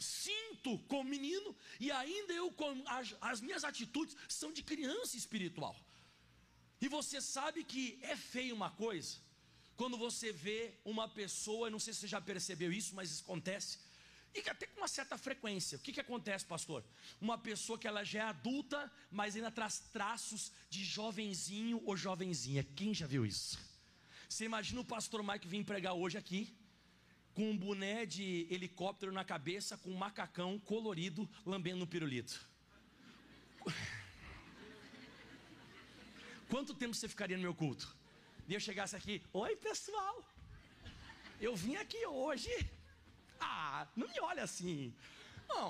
sinto 0.00 0.78
como 0.88 1.08
menino 1.08 1.56
e 1.80 1.90
ainda 1.90 2.32
eu 2.32 2.50
com 2.52 2.82
as, 2.86 3.14
as 3.20 3.40
minhas 3.40 3.64
atitudes 3.64 4.16
são 4.28 4.52
de 4.52 4.62
criança 4.62 5.16
espiritual. 5.16 5.76
E 6.80 6.88
você 6.88 7.20
sabe 7.20 7.64
que 7.64 7.98
é 8.02 8.16
feio 8.16 8.54
uma 8.54 8.70
coisa 8.70 9.16
quando 9.76 9.98
você 9.98 10.32
vê 10.32 10.74
uma 10.84 11.08
pessoa, 11.08 11.70
não 11.70 11.78
sei 11.78 11.92
se 11.92 12.00
você 12.00 12.08
já 12.08 12.20
percebeu 12.20 12.72
isso, 12.72 12.94
mas 12.94 13.10
isso 13.10 13.22
acontece. 13.24 13.78
E 14.34 14.48
até 14.50 14.66
com 14.66 14.80
uma 14.80 14.88
certa 14.88 15.16
frequência. 15.16 15.76
O 15.76 15.80
que, 15.80 15.92
que 15.92 16.00
acontece, 16.00 16.44
pastor? 16.44 16.84
Uma 17.20 17.38
pessoa 17.38 17.78
que 17.78 17.86
ela 17.86 18.04
já 18.04 18.20
é 18.20 18.22
adulta, 18.22 18.90
mas 19.10 19.36
ainda 19.36 19.50
traz 19.50 19.78
traços 19.92 20.52
de 20.68 20.84
jovenzinho 20.84 21.82
ou 21.84 21.96
jovenzinha. 21.96 22.62
Quem 22.62 22.92
já 22.92 23.06
viu 23.06 23.24
isso? 23.24 23.58
Você 24.28 24.44
imagina 24.44 24.80
o 24.80 24.84
pastor 24.84 25.22
Mike 25.22 25.46
vir 25.46 25.64
pregar 25.64 25.94
hoje 25.94 26.18
aqui, 26.18 26.54
com 27.36 27.50
um 27.50 27.56
boné 27.64 28.06
de 28.06 28.26
helicóptero 28.50 29.12
na 29.12 29.22
cabeça, 29.32 29.76
com 29.76 29.90
um 29.90 30.02
macacão 30.04 30.58
colorido, 30.70 31.28
lambendo 31.44 31.80
no 31.80 31.86
pirulito. 31.94 32.34
Quanto 36.48 36.78
tempo 36.82 36.94
você 36.94 37.08
ficaria 37.14 37.36
no 37.36 37.42
meu 37.42 37.54
culto? 37.54 37.94
E 38.48 38.54
eu 38.54 38.60
chegasse 38.68 38.96
aqui, 38.96 39.22
oi 39.34 39.54
pessoal, 39.68 40.16
eu 41.38 41.54
vim 41.54 41.76
aqui 41.76 42.02
hoje. 42.06 42.50
Ah, 43.38 43.86
não 43.94 44.08
me 44.08 44.18
olha 44.30 44.42
assim. 44.48 44.94
Não, 45.46 45.68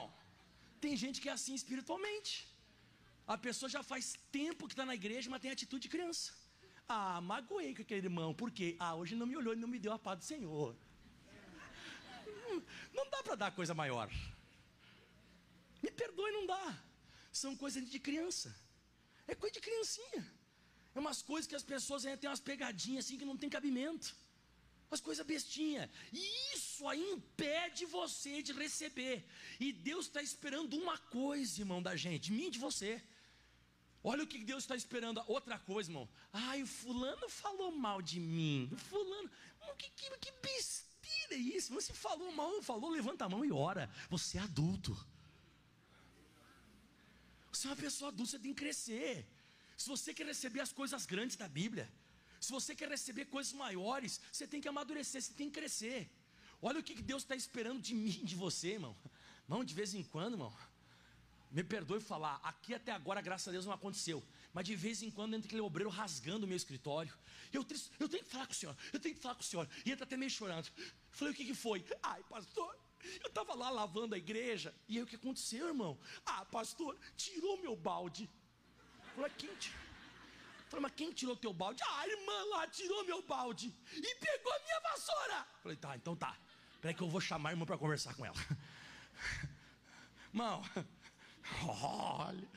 tem 0.81 0.97
gente 0.97 1.21
que 1.21 1.29
é 1.29 1.33
assim 1.33 1.55
espiritualmente. 1.55 2.33
A 3.27 3.37
pessoa 3.37 3.69
já 3.69 3.83
faz 3.83 4.15
tempo 4.31 4.69
que 4.69 4.75
está 4.75 4.87
na 4.87 4.95
igreja, 4.95 5.29
mas 5.29 5.43
tem 5.43 5.51
atitude 5.51 5.83
de 5.83 5.89
criança. 5.89 6.33
Ah, 6.89 7.21
magoei 7.21 7.75
com 7.75 7.83
aquele 7.83 8.07
irmão, 8.07 8.33
por 8.33 8.53
quê? 8.53 8.77
Ah, 8.79 8.95
hoje 8.95 9.17
não 9.17 9.27
me 9.27 9.37
olhou 9.37 9.53
e 9.53 9.57
não 9.57 9.67
me 9.67 9.81
deu 9.81 9.93
a 9.93 9.99
paz 9.99 10.19
do 10.21 10.25
Senhor. 10.25 10.77
Não 12.93 13.09
dá 13.11 13.23
para 13.23 13.35
dar 13.35 13.51
coisa 13.53 13.75
maior. 13.75 14.11
Me 15.83 15.91
perdoe, 15.91 16.31
não 16.33 16.47
dá. 16.47 16.79
São 17.33 17.57
coisas 17.57 17.89
de 17.89 17.99
criança. 17.99 18.55
É 19.27 19.35
coisa 19.35 19.55
de 19.55 19.61
criancinha. 19.61 20.23
É 20.95 20.99
umas 20.99 21.21
coisas 21.21 21.47
que 21.47 21.55
as 21.55 21.63
pessoas 21.63 22.03
têm 22.03 22.31
umas 22.31 22.41
pegadinhas 22.41 23.05
assim 23.05 23.19
que 23.19 23.25
não 23.25 23.37
tem 23.37 23.51
cabimento. 23.51 24.17
Umas 24.91 25.01
coisas 25.01 25.27
bestinhas. 25.27 25.91
E 26.13 26.55
isso 26.55 26.89
aí 26.89 27.05
impede 27.11 27.85
você 27.87 28.43
de 28.43 28.53
receber. 28.53 29.25
E 29.59 29.73
Deus 29.73 30.07
está 30.07 30.23
esperando 30.23 30.75
uma 30.77 30.97
coisa, 30.97 31.61
irmão, 31.61 31.83
da 31.83 31.95
gente, 31.97 32.25
de 32.25 32.33
mim 32.33 32.47
e 32.47 32.51
de 32.51 32.59
você. 32.59 33.03
Olha 34.03 34.23
o 34.23 34.27
que 34.27 34.39
Deus 34.39 34.63
está 34.63 34.77
esperando. 34.77 35.23
Outra 35.27 35.59
coisa, 35.59 35.91
irmão. 35.91 36.09
Ai, 36.33 36.63
o 36.63 36.67
fulano 36.67 37.29
falou 37.29 37.73
mal 37.73 38.01
de 38.01 38.21
mim. 38.21 38.69
O 38.73 38.77
fulano. 38.77 39.31
Que, 39.79 39.91
que, 39.91 40.09
que 40.19 40.33
besteira 40.41 40.86
é 41.35 41.38
isso? 41.38 41.73
Você 41.75 41.92
falou 41.92 42.33
mal, 42.33 42.62
falou, 42.62 42.90
levanta 42.90 43.25
a 43.25 43.28
mão 43.28 43.45
e 43.45 43.52
ora. 43.52 43.90
Você 44.09 44.38
é 44.38 44.40
adulto. 44.40 44.97
Você 47.52 47.66
é 47.66 47.71
uma 47.71 47.76
pessoa 47.76 48.11
adulta, 48.11 48.33
você 48.33 48.38
tem 48.38 48.52
que 48.52 48.61
crescer. 48.61 49.26
Se 49.76 49.88
você 49.88 50.12
quer 50.14 50.26
receber 50.26 50.61
as 50.61 50.73
coisas 50.73 51.06
grandes 51.06 51.37
da 51.37 51.49
Bíblia, 51.49 51.90
se 52.40 52.50
você 52.50 52.75
quer 52.75 52.88
receber 52.88 53.26
coisas 53.26 53.52
maiores, 53.52 54.21
você 54.33 54.47
tem 54.47 54.61
que 54.61 54.68
amadurecer, 54.68 55.21
você 55.23 55.33
tem 55.33 55.49
que 55.49 55.59
crescer. 55.61 56.11
Olha 56.61 56.80
o 56.80 56.83
que 56.83 56.95
Deus 57.02 57.23
está 57.23 57.37
esperando 57.37 57.80
de 57.80 57.95
mim, 57.95 58.25
de 58.25 58.35
você, 58.35 58.68
irmão. 58.73 58.97
Não, 59.49 59.64
de 59.64 59.75
vez 59.75 59.95
em 59.95 60.02
quando, 60.02 60.35
irmão. 60.35 60.54
Me 61.50 61.62
perdoe 61.62 62.00
falar, 62.00 62.40
aqui 62.42 62.75
até 62.75 62.92
agora, 62.92 63.21
graças 63.21 63.49
a 63.49 63.52
Deus, 63.52 63.66
não 63.66 63.73
aconteceu. 63.73 64.23
Mas 64.57 64.65
de 64.65 64.75
vez 64.75 65.03
em 65.03 65.11
quando 65.11 65.35
entra 65.35 65.47
aquele 65.47 65.61
obreiro 65.61 65.91
rasgando 65.91 66.47
o 66.47 66.49
meu 66.49 66.57
escritório. 66.57 67.13
Eu, 67.53 67.61
eu 68.01 68.09
tenho 68.09 68.25
que 68.25 68.31
falar 68.31 68.47
com 68.47 68.53
o 68.53 68.57
senhor, 68.57 68.75
eu 68.91 68.99
tenho 68.99 69.15
que 69.15 69.21
falar 69.21 69.35
com 69.35 69.43
o 69.43 69.45
senhor. 69.45 69.69
E 69.85 69.93
entra 69.93 70.05
até 70.05 70.17
meio 70.17 70.31
chorando. 70.31 70.67
Falei, 71.11 71.35
o 71.35 71.37
que, 71.37 71.45
que 71.45 71.53
foi? 71.55 71.85
Ai, 72.03 72.23
pastor, 72.23 72.75
eu 73.23 73.29
estava 73.29 73.55
lá 73.55 73.69
lavando 73.69 74.15
a 74.15 74.19
igreja. 74.19 74.75
E 74.89 74.97
aí 74.97 75.03
o 75.03 75.07
que 75.07 75.17
aconteceu, 75.17 75.69
irmão? 75.69 75.99
Ah, 76.25 76.43
pastor, 76.47 76.99
tirou 77.19 77.61
meu 77.61 77.77
balde. 77.77 78.31
Falei, 79.15 79.31
quem? 79.37 79.51
Falei, 80.71 80.83
mas 80.85 80.93
quem 80.95 81.13
tirou 81.13 81.37
teu 81.37 81.53
balde? 81.53 81.83
Ah, 81.83 82.01
a 82.01 82.09
irmã 82.09 82.45
lá 82.45 82.67
tirou 82.67 83.05
meu 83.05 83.21
balde 83.25 83.75
e 83.93 84.15
pegou 84.15 84.55
a 84.55 84.59
minha 84.61 84.81
vassoura. 84.81 85.47
Falei, 85.63 85.77
tá, 85.77 85.95
então 85.97 86.17
tá. 86.17 86.35
Peraí 86.81 86.95
que 86.95 87.03
eu 87.03 87.11
vou 87.11 87.21
chamar 87.21 87.51
a 87.51 87.53
irmã 87.53 87.67
para 87.67 87.77
conversar 87.77 88.15
com 88.15 88.25
ela. 88.25 88.37
Irmão, 90.33 90.63
olha, 91.69 92.49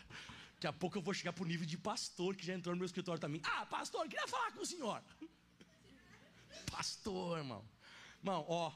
daqui 0.60 0.68
a 0.68 0.74
pouco 0.74 0.98
eu 0.98 1.02
vou 1.02 1.14
chegar 1.14 1.32
pro 1.32 1.46
nível 1.46 1.66
de 1.66 1.78
pastor 1.78 2.36
que 2.36 2.46
já 2.46 2.54
entrou 2.54 2.76
no 2.76 2.80
meu 2.80 2.86
escritório 2.86 3.20
também. 3.20 3.42
Ah, 3.46 3.66
pastor, 3.66 4.06
queria 4.10 4.28
falar 4.28 4.52
com 4.52 4.62
o 4.62 4.66
senhor. 4.66 5.02
Pastor, 6.70 7.38
irmão. 7.38 7.64
Irmão, 8.18 8.46
ó, 8.46 8.74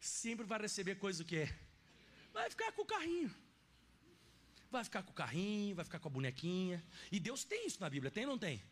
sempre 0.00 0.46
vai 0.46 0.60
receber 0.60 0.94
coisa 0.94 1.24
o 1.24 1.26
quê? 1.26 1.52
Vai 2.32 2.48
ficar 2.48 2.70
com 2.70 2.82
o 2.82 2.86
carrinho. 2.86 3.34
Vai 4.70 4.84
ficar 4.84 5.02
com 5.02 5.10
o 5.10 5.14
carrinho, 5.14 5.74
vai 5.74 5.84
ficar 5.84 5.98
com 5.98 6.06
a 6.06 6.10
bonequinha. 6.10 6.80
E 7.10 7.18
Deus 7.18 7.42
tem 7.42 7.66
isso 7.66 7.80
na 7.80 7.90
Bíblia, 7.90 8.12
tem 8.12 8.24
ou 8.24 8.30
não 8.30 8.38
tem? 8.38 8.62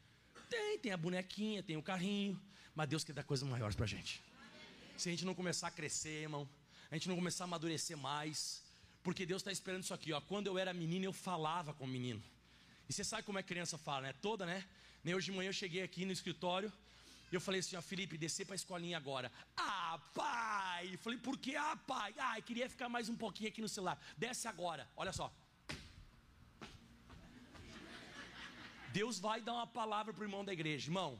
Tem, 0.48 0.78
tem 0.78 0.92
a 0.92 0.96
bonequinha, 0.96 1.64
tem 1.64 1.76
o 1.76 1.82
carrinho, 1.82 2.40
mas 2.76 2.88
Deus 2.88 3.02
quer 3.02 3.12
dar 3.12 3.24
coisas 3.24 3.48
maiores 3.48 3.74
para 3.74 3.86
a 3.86 3.88
gente. 3.88 4.22
Se 4.96 5.08
a 5.08 5.12
gente 5.12 5.24
não 5.24 5.34
começar 5.34 5.66
a 5.66 5.70
crescer, 5.70 6.22
irmão, 6.22 6.48
a 6.92 6.94
gente 6.94 7.08
não 7.08 7.16
começar 7.16 7.42
a 7.42 7.46
amadurecer 7.46 7.96
mais, 7.96 8.62
porque 9.02 9.26
Deus 9.26 9.40
está 9.40 9.50
esperando 9.50 9.82
isso 9.82 9.94
aqui, 9.94 10.12
ó. 10.12 10.20
Quando 10.20 10.46
eu 10.46 10.56
era 10.56 10.72
menino, 10.72 11.06
eu 11.06 11.12
falava 11.12 11.74
com 11.74 11.84
o 11.84 11.88
menino. 11.88 12.22
E 12.92 12.94
você 12.94 13.04
sabe 13.04 13.22
como 13.22 13.38
é 13.38 13.42
que 13.42 13.48
criança 13.48 13.78
fala, 13.78 14.02
né? 14.02 14.12
Toda, 14.20 14.44
né? 14.44 14.62
Nem 15.02 15.14
hoje 15.14 15.30
de 15.30 15.32
manhã 15.32 15.48
eu 15.48 15.54
cheguei 15.54 15.82
aqui 15.82 16.04
no 16.04 16.12
escritório, 16.12 16.70
eu 17.32 17.40
falei 17.40 17.60
assim, 17.60 17.74
ó, 17.74 17.80
Felipe, 17.80 18.18
descer 18.18 18.44
para 18.44 18.54
a 18.54 18.60
escolinha 18.62 18.98
agora. 18.98 19.32
Ah, 19.56 19.98
pai! 20.12 20.90
Eu 20.92 20.98
falei, 20.98 21.18
por 21.18 21.38
que? 21.38 21.56
Ah, 21.56 21.74
pai! 21.86 22.14
Ah, 22.18 22.38
eu 22.38 22.42
queria 22.42 22.68
ficar 22.68 22.90
mais 22.90 23.08
um 23.08 23.16
pouquinho 23.16 23.48
aqui 23.48 23.62
no 23.62 23.68
celular. 23.76 23.98
Desce 24.18 24.46
agora, 24.46 24.86
olha 24.94 25.10
só. 25.10 25.32
Deus 28.92 29.18
vai 29.18 29.40
dar 29.40 29.54
uma 29.54 29.66
palavra 29.66 30.12
para 30.12 30.20
o 30.20 30.24
irmão 30.26 30.44
da 30.44 30.52
igreja. 30.52 30.90
Irmão, 30.90 31.18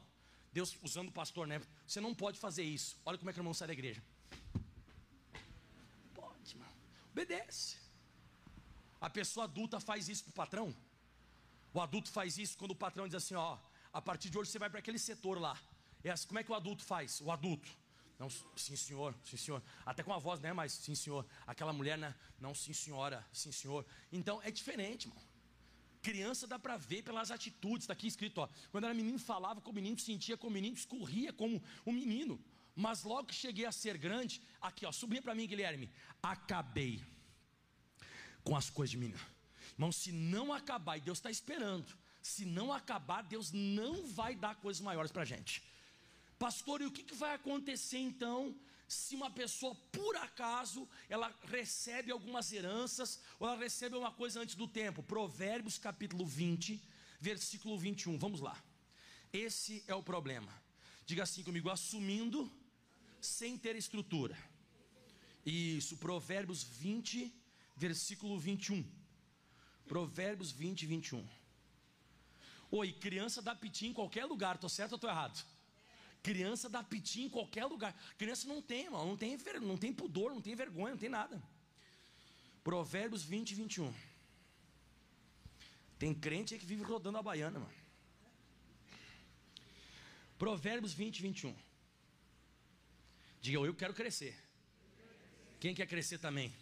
Deus 0.51 0.77
usando 0.83 1.07
o 1.09 1.11
pastor, 1.11 1.47
né? 1.47 1.59
Você 1.87 1.99
não 1.99 2.13
pode 2.13 2.37
fazer 2.37 2.61
isso. 2.61 2.95
Olha 3.03 3.17
como 3.17 3.31
é 3.31 3.33
que 3.33 3.39
o 3.39 3.41
irmão 3.41 3.55
sai 3.55 3.67
da 3.69 3.73
igreja. 3.73 4.03
Pode, 6.13 6.51
irmão. 6.51 6.69
Obedece. 7.11 7.77
A 9.01 9.09
pessoa 9.09 9.45
adulta 9.45 9.79
faz 9.79 10.07
isso 10.07 10.23
para 10.25 10.29
o 10.29 10.35
patrão. 10.35 10.92
O 11.73 11.81
adulto 11.81 12.09
faz 12.11 12.37
isso 12.37 12.57
quando 12.57 12.71
o 12.71 12.75
patrão 12.75 13.07
diz 13.07 13.15
assim: 13.15 13.35
ó, 13.35 13.57
a 13.91 14.01
partir 14.01 14.29
de 14.29 14.37
hoje 14.37 14.51
você 14.51 14.59
vai 14.59 14.69
para 14.69 14.79
aquele 14.79 14.99
setor 14.99 15.39
lá. 15.39 15.57
É 16.03 16.11
assim, 16.11 16.27
como 16.27 16.39
é 16.39 16.43
que 16.43 16.51
o 16.51 16.55
adulto 16.55 16.83
faz? 16.83 17.21
O 17.21 17.31
adulto. 17.31 17.69
Não, 18.19 18.29
sim 18.55 18.75
senhor, 18.75 19.15
sim 19.23 19.37
senhor. 19.37 19.61
Até 19.85 20.03
com 20.03 20.13
a 20.13 20.19
voz, 20.19 20.39
né? 20.39 20.53
Mas 20.53 20.73
sim 20.73 20.95
senhor. 20.95 21.25
Aquela 21.47 21.73
mulher, 21.73 21.97
né? 21.97 22.13
Não, 22.39 22.53
sim 22.53 22.73
senhora, 22.73 23.25
sim 23.31 23.51
senhor. 23.51 23.85
Então 24.11 24.41
é 24.43 24.51
diferente, 24.51 25.07
irmão. 25.07 25.21
Criança 26.01 26.45
dá 26.45 26.59
para 26.59 26.75
ver 26.75 27.01
pelas 27.01 27.31
atitudes, 27.31 27.83
está 27.83 27.93
aqui 27.93 28.07
escrito, 28.07 28.39
ó. 28.39 28.49
Quando 28.71 28.83
era 28.83 28.93
menino, 28.93 29.17
falava 29.17 29.61
com 29.61 29.71
o 29.71 29.73
menino, 29.73 29.97
sentia 29.97 30.37
com 30.37 30.47
o 30.47 30.51
menino, 30.51 30.75
escorria 30.75 31.31
como 31.31 31.63
o 31.85 31.91
menino. 31.91 32.39
Mas 32.75 33.03
logo 33.03 33.27
que 33.27 33.35
cheguei 33.35 33.65
a 33.65 33.71
ser 33.71 33.97
grande, 33.97 34.41
aqui, 34.61 34.85
ó, 34.85 34.91
subia 34.91 35.21
para 35.21 35.33
mim, 35.33 35.47
Guilherme. 35.47 35.89
Acabei 36.21 37.01
com 38.43 38.55
as 38.55 38.69
coisas 38.69 38.91
de 38.91 38.97
menino. 38.97 39.32
Irmão, 39.73 39.91
se 39.91 40.11
não 40.11 40.53
acabar, 40.53 40.97
e 40.97 41.01
Deus 41.01 41.17
está 41.17 41.31
esperando, 41.31 41.97
se 42.21 42.45
não 42.45 42.71
acabar, 42.71 43.21
Deus 43.23 43.51
não 43.51 44.05
vai 44.07 44.35
dar 44.35 44.55
coisas 44.55 44.81
maiores 44.81 45.11
para 45.11 45.23
a 45.23 45.25
gente. 45.25 45.63
Pastor, 46.39 46.81
e 46.81 46.85
o 46.85 46.91
que, 46.91 47.03
que 47.03 47.15
vai 47.15 47.35
acontecer 47.35 47.97
então 47.97 48.55
se 48.87 49.15
uma 49.15 49.29
pessoa, 49.29 49.73
por 49.91 50.15
acaso, 50.17 50.87
ela 51.09 51.33
recebe 51.45 52.11
algumas 52.11 52.51
heranças, 52.51 53.19
ou 53.39 53.47
ela 53.47 53.57
recebe 53.57 53.95
uma 53.95 54.11
coisa 54.11 54.39
antes 54.39 54.55
do 54.55 54.67
tempo. 54.67 55.01
Provérbios 55.01 55.77
capítulo 55.77 56.25
20, 56.25 56.79
versículo 57.19 57.77
21. 57.77 58.17
Vamos 58.17 58.39
lá. 58.39 58.61
Esse 59.31 59.83
é 59.87 59.95
o 59.95 60.03
problema. 60.03 60.51
Diga 61.05 61.23
assim 61.23 61.43
comigo: 61.43 61.69
assumindo 61.69 62.51
sem 63.19 63.57
ter 63.57 63.75
estrutura. 63.75 64.37
Isso, 65.45 65.97
Provérbios 65.97 66.63
20, 66.63 67.33
versículo 67.75 68.39
21. 68.39 68.85
Provérbios 69.87 70.51
20, 70.51 70.85
21. 70.85 71.27
Oi, 72.71 72.91
criança 72.93 73.41
dá 73.41 73.55
piti 73.55 73.87
em 73.87 73.93
qualquer 73.93 74.25
lugar, 74.25 74.57
tô 74.57 74.67
certo 74.67 74.93
ou 74.93 74.99
tô 74.99 75.07
errado? 75.07 75.45
Criança 76.23 76.69
dá 76.69 76.81
piti 76.81 77.21
em 77.21 77.29
qualquer 77.29 77.65
lugar. 77.65 77.93
Criança 78.17 78.47
não 78.47 78.61
tem, 78.61 78.85
irmão, 78.85 79.05
não 79.05 79.17
tem, 79.17 79.37
não 79.61 79.77
tem 79.77 79.93
pudor, 79.93 80.33
não 80.33 80.41
tem 80.41 80.55
vergonha, 80.55 80.91
não 80.91 80.97
tem 80.97 81.09
nada. 81.09 81.41
Provérbios 82.63 83.23
20, 83.23 83.53
21. 83.55 83.93
Tem 85.99 86.13
crente 86.13 86.57
que 86.57 86.65
vive 86.65 86.83
rodando 86.83 87.17
a 87.17 87.21
baiana, 87.21 87.59
mano. 87.59 87.73
Provérbios 90.37 90.93
20, 90.93 91.21
21. 91.21 91.55
Diga, 93.41 93.59
eu 93.59 93.75
quero 93.75 93.93
crescer. 93.93 94.35
Quem 95.59 95.75
quer 95.75 95.87
crescer 95.87 96.17
também? 96.17 96.53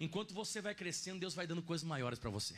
Enquanto 0.00 0.34
você 0.34 0.60
vai 0.60 0.74
crescendo, 0.74 1.20
Deus 1.20 1.34
vai 1.34 1.46
dando 1.46 1.62
coisas 1.62 1.86
maiores 1.86 2.18
para 2.18 2.30
você. 2.30 2.54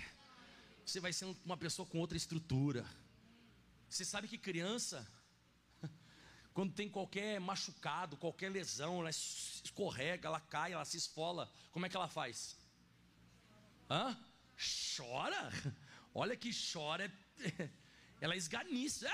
Você 0.84 1.00
vai 1.00 1.12
sendo 1.12 1.36
uma 1.44 1.56
pessoa 1.56 1.86
com 1.86 1.98
outra 1.98 2.16
estrutura. 2.16 2.86
Você 3.88 4.04
sabe 4.04 4.28
que 4.28 4.38
criança, 4.38 5.06
quando 6.54 6.72
tem 6.72 6.88
qualquer 6.88 7.38
machucado, 7.40 8.16
qualquer 8.16 8.50
lesão, 8.50 9.00
ela 9.00 9.10
escorrega, 9.10 10.28
ela 10.28 10.40
cai, 10.40 10.72
ela 10.72 10.84
se 10.84 10.96
esfola. 10.96 11.52
Como 11.72 11.84
é 11.84 11.88
que 11.88 11.96
ela 11.96 12.08
faz? 12.08 12.56
Hã? 13.90 14.16
Chora? 14.96 15.52
Olha 16.14 16.36
que 16.36 16.50
chora. 16.72 17.12
Ela 18.20 18.34
esganiça. 18.34 19.06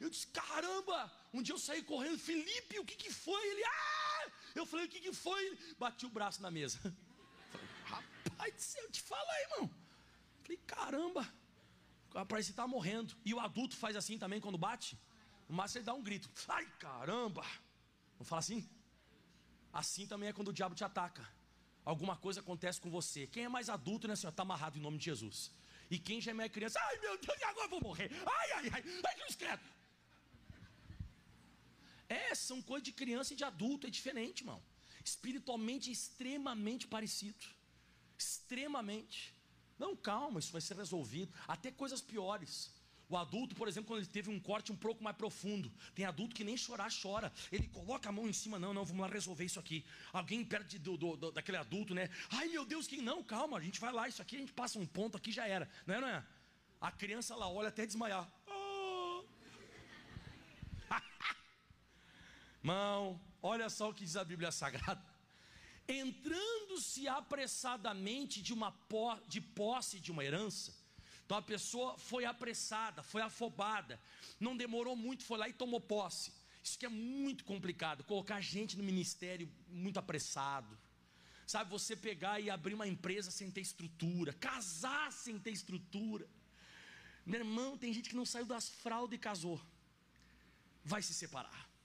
Eu 0.00 0.08
disse: 0.08 0.26
caramba! 0.28 1.12
Um 1.32 1.42
dia 1.42 1.54
eu 1.54 1.58
saí 1.58 1.82
correndo, 1.82 2.18
Felipe, 2.18 2.78
o 2.78 2.84
que, 2.84 2.96
que 2.96 3.12
foi? 3.12 3.46
Ele, 3.48 3.64
ah! 3.64 3.95
Eu 4.58 4.66
falei: 4.66 4.86
o 4.86 4.88
que, 4.88 5.00
que 5.00 5.12
foi? 5.12 5.58
Bati 5.78 6.06
o 6.06 6.10
braço 6.10 6.42
na 6.42 6.50
mesa. 6.50 6.78
Falei, 7.88 8.06
Rapaz 8.30 8.54
do 8.54 8.60
céu, 8.60 8.90
te 8.90 9.00
fala 9.00 9.30
aí, 9.32 9.42
irmão. 9.44 9.70
Falei: 10.42 10.60
caramba, 10.66 11.34
parece 12.28 12.48
que 12.48 12.52
está 12.52 12.66
morrendo. 12.66 13.16
E 13.24 13.32
o 13.34 13.40
adulto 13.40 13.76
faz 13.76 13.96
assim 13.96 14.18
também 14.18 14.40
quando 14.40 14.58
bate. 14.58 14.98
O 15.48 15.52
máximo 15.52 15.78
ele 15.78 15.86
dá 15.86 15.94
um 15.94 16.02
grito: 16.02 16.28
ai 16.48 16.66
caramba! 16.78 17.44
Não 18.18 18.24
fala 18.24 18.40
assim? 18.40 18.68
Assim 19.72 20.06
também 20.06 20.28
é 20.28 20.32
quando 20.32 20.48
o 20.48 20.52
diabo 20.52 20.74
te 20.74 20.84
ataca. 20.84 21.28
Alguma 21.84 22.16
coisa 22.16 22.40
acontece 22.40 22.80
com 22.80 22.90
você. 22.90 23.26
Quem 23.26 23.44
é 23.44 23.48
mais 23.48 23.68
adulto, 23.68 24.08
né, 24.08 24.16
senhor? 24.16 24.30
Está 24.30 24.42
amarrado 24.42 24.76
em 24.78 24.80
nome 24.80 24.98
de 24.98 25.04
Jesus. 25.04 25.52
E 25.88 25.98
quem 25.98 26.20
já 26.20 26.32
é 26.32 26.34
mais 26.34 26.50
criança, 26.50 26.80
ai 26.82 26.98
meu 26.98 27.16
Deus, 27.18 27.42
agora 27.42 27.66
eu 27.66 27.70
vou 27.70 27.80
morrer. 27.80 28.10
Ai, 28.26 28.52
ai, 28.52 28.70
ai, 28.72 28.84
ai, 29.04 29.14
que 29.28 29.36
credo. 29.36 29.62
É, 32.08 32.34
são 32.34 32.62
coisas 32.62 32.84
de 32.84 32.92
criança 32.92 33.32
e 33.32 33.36
de 33.36 33.44
adulto, 33.44 33.86
é 33.86 33.90
diferente, 33.90 34.40
irmão. 34.40 34.62
Espiritualmente 35.04 35.90
extremamente 35.90 36.86
parecido. 36.86 37.44
Extremamente. 38.18 39.34
Não, 39.78 39.94
calma, 39.94 40.40
isso 40.40 40.52
vai 40.52 40.60
ser 40.60 40.76
resolvido. 40.76 41.32
Até 41.46 41.70
coisas 41.70 42.00
piores. 42.00 42.70
O 43.08 43.16
adulto, 43.16 43.54
por 43.54 43.68
exemplo, 43.68 43.88
quando 43.88 44.00
ele 44.00 44.10
teve 44.10 44.30
um 44.30 44.40
corte 44.40 44.72
um 44.72 44.76
pouco 44.76 45.02
mais 45.02 45.16
profundo, 45.16 45.72
tem 45.94 46.04
adulto 46.04 46.34
que 46.34 46.42
nem 46.42 46.56
chorar 46.56 46.90
chora. 46.90 47.32
Ele 47.52 47.68
coloca 47.68 48.08
a 48.08 48.12
mão 48.12 48.28
em 48.28 48.32
cima, 48.32 48.58
não, 48.58 48.74
não, 48.74 48.84
vamos 48.84 49.00
lá 49.00 49.08
resolver 49.08 49.44
isso 49.44 49.60
aqui. 49.60 49.84
Alguém 50.12 50.44
perto 50.44 50.76
do, 50.80 50.96
do, 50.96 51.16
do, 51.16 51.30
daquele 51.30 51.58
adulto, 51.58 51.94
né? 51.94 52.10
Ai 52.30 52.48
meu 52.48 52.64
Deus, 52.64 52.88
que 52.88 53.00
não, 53.00 53.22
calma, 53.22 53.58
a 53.58 53.60
gente 53.60 53.78
vai 53.78 53.92
lá, 53.92 54.08
isso 54.08 54.20
aqui 54.20 54.36
a 54.36 54.40
gente 54.40 54.52
passa 54.52 54.78
um 54.78 54.86
ponto 54.86 55.16
aqui 55.16 55.30
já 55.30 55.46
era. 55.46 55.70
Não 55.86 55.94
é, 55.94 56.00
não 56.00 56.08
é? 56.08 56.24
A 56.80 56.90
criança 56.90 57.32
ela 57.32 57.48
olha 57.48 57.68
até 57.68 57.86
desmaiar. 57.86 58.28
Mão, 62.66 63.20
olha 63.40 63.68
só 63.70 63.90
o 63.90 63.94
que 63.94 64.04
diz 64.04 64.16
a 64.16 64.24
Bíblia 64.24 64.50
Sagrada. 64.50 65.04
Entrando-se 65.86 67.06
apressadamente 67.06 68.42
de 68.42 68.52
uma 68.52 68.70
de 69.28 69.40
posse 69.40 70.00
de 70.00 70.10
uma 70.10 70.24
herança. 70.24 70.74
Então 71.24 71.36
a 71.36 71.42
pessoa 71.42 71.96
foi 71.96 72.24
apressada, 72.24 73.04
foi 73.04 73.22
afobada, 73.22 74.00
não 74.40 74.56
demorou 74.56 74.96
muito, 74.96 75.24
foi 75.24 75.38
lá 75.38 75.48
e 75.48 75.52
tomou 75.52 75.80
posse. 75.80 76.32
Isso 76.64 76.76
que 76.76 76.86
é 76.86 76.88
muito 76.88 77.44
complicado, 77.44 78.02
colocar 78.02 78.40
gente 78.40 78.76
no 78.76 78.82
ministério 78.82 79.48
muito 79.68 80.00
apressado. 80.00 80.76
Sabe, 81.46 81.70
você 81.70 81.94
pegar 81.94 82.40
e 82.40 82.50
abrir 82.50 82.74
uma 82.74 82.88
empresa 82.88 83.30
sem 83.30 83.48
ter 83.48 83.60
estrutura, 83.60 84.32
casar 84.32 85.12
sem 85.12 85.38
ter 85.38 85.52
estrutura. 85.52 86.26
Meu 87.24 87.40
irmão, 87.42 87.78
tem 87.78 87.92
gente 87.92 88.10
que 88.10 88.16
não 88.16 88.26
saiu 88.26 88.44
das 88.44 88.68
fraldas 88.68 89.16
e 89.16 89.20
casou. 89.20 89.60
Vai 90.84 91.00
se 91.00 91.14
separar. 91.14 91.75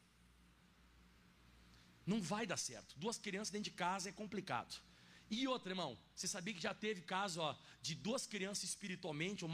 Não 2.11 2.21
vai 2.21 2.45
dar 2.45 2.57
certo. 2.57 2.93
Duas 3.03 3.17
crianças 3.17 3.51
dentro 3.55 3.69
de 3.71 3.77
casa 3.85 4.09
é 4.09 4.11
complicado. 4.11 4.73
E 5.29 5.47
outra, 5.47 5.71
irmão, 5.71 5.97
você 6.13 6.27
sabia 6.27 6.53
que 6.53 6.59
já 6.59 6.73
teve 6.73 7.01
caso 7.01 7.39
ó, 7.39 7.55
de 7.81 7.95
duas 7.95 8.27
crianças 8.27 8.65
espiritualmente, 8.65 9.45
ou 9.45 9.51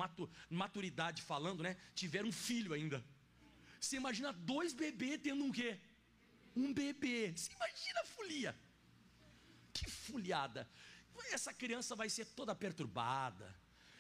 maturidade 0.50 1.22
falando, 1.22 1.62
né? 1.62 1.78
Tiveram 1.94 2.30
um 2.30 2.32
filho 2.32 2.74
ainda. 2.74 3.06
Você 3.80 3.96
imagina 3.98 4.34
dois 4.34 4.74
bebês 4.74 5.20
tendo 5.22 5.44
um 5.44 5.52
quê? 5.52 5.80
Um 6.56 6.74
bebê. 6.74 7.32
Você 7.36 7.52
imagina 7.54 8.00
a 8.02 8.06
folia. 8.06 8.56
Que 9.72 9.88
foliada. 9.88 10.68
Essa 11.32 11.54
criança 11.54 11.96
vai 11.96 12.10
ser 12.10 12.26
toda 12.26 12.56
perturbada. 12.56 13.56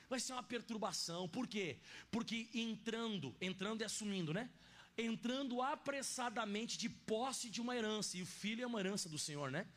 Vai 0.09 0.19
ser 0.19 0.33
uma 0.33 0.41
perturbação. 0.41 1.29
Por 1.29 1.47
quê? 1.47 1.77
Porque 2.09 2.49
entrando, 2.55 3.35
entrando 3.39 3.81
e 3.81 3.85
assumindo, 3.85 4.33
né? 4.33 4.49
Entrando 4.97 5.61
apressadamente 5.61 6.77
de 6.77 6.89
posse 6.89 7.49
de 7.49 7.61
uma 7.61 7.75
herança, 7.75 8.17
e 8.17 8.21
o 8.21 8.25
filho 8.25 8.63
é 8.63 8.67
uma 8.67 8.79
herança 8.79 9.07
do 9.07 9.19
Senhor, 9.19 9.51
né? 9.51 9.67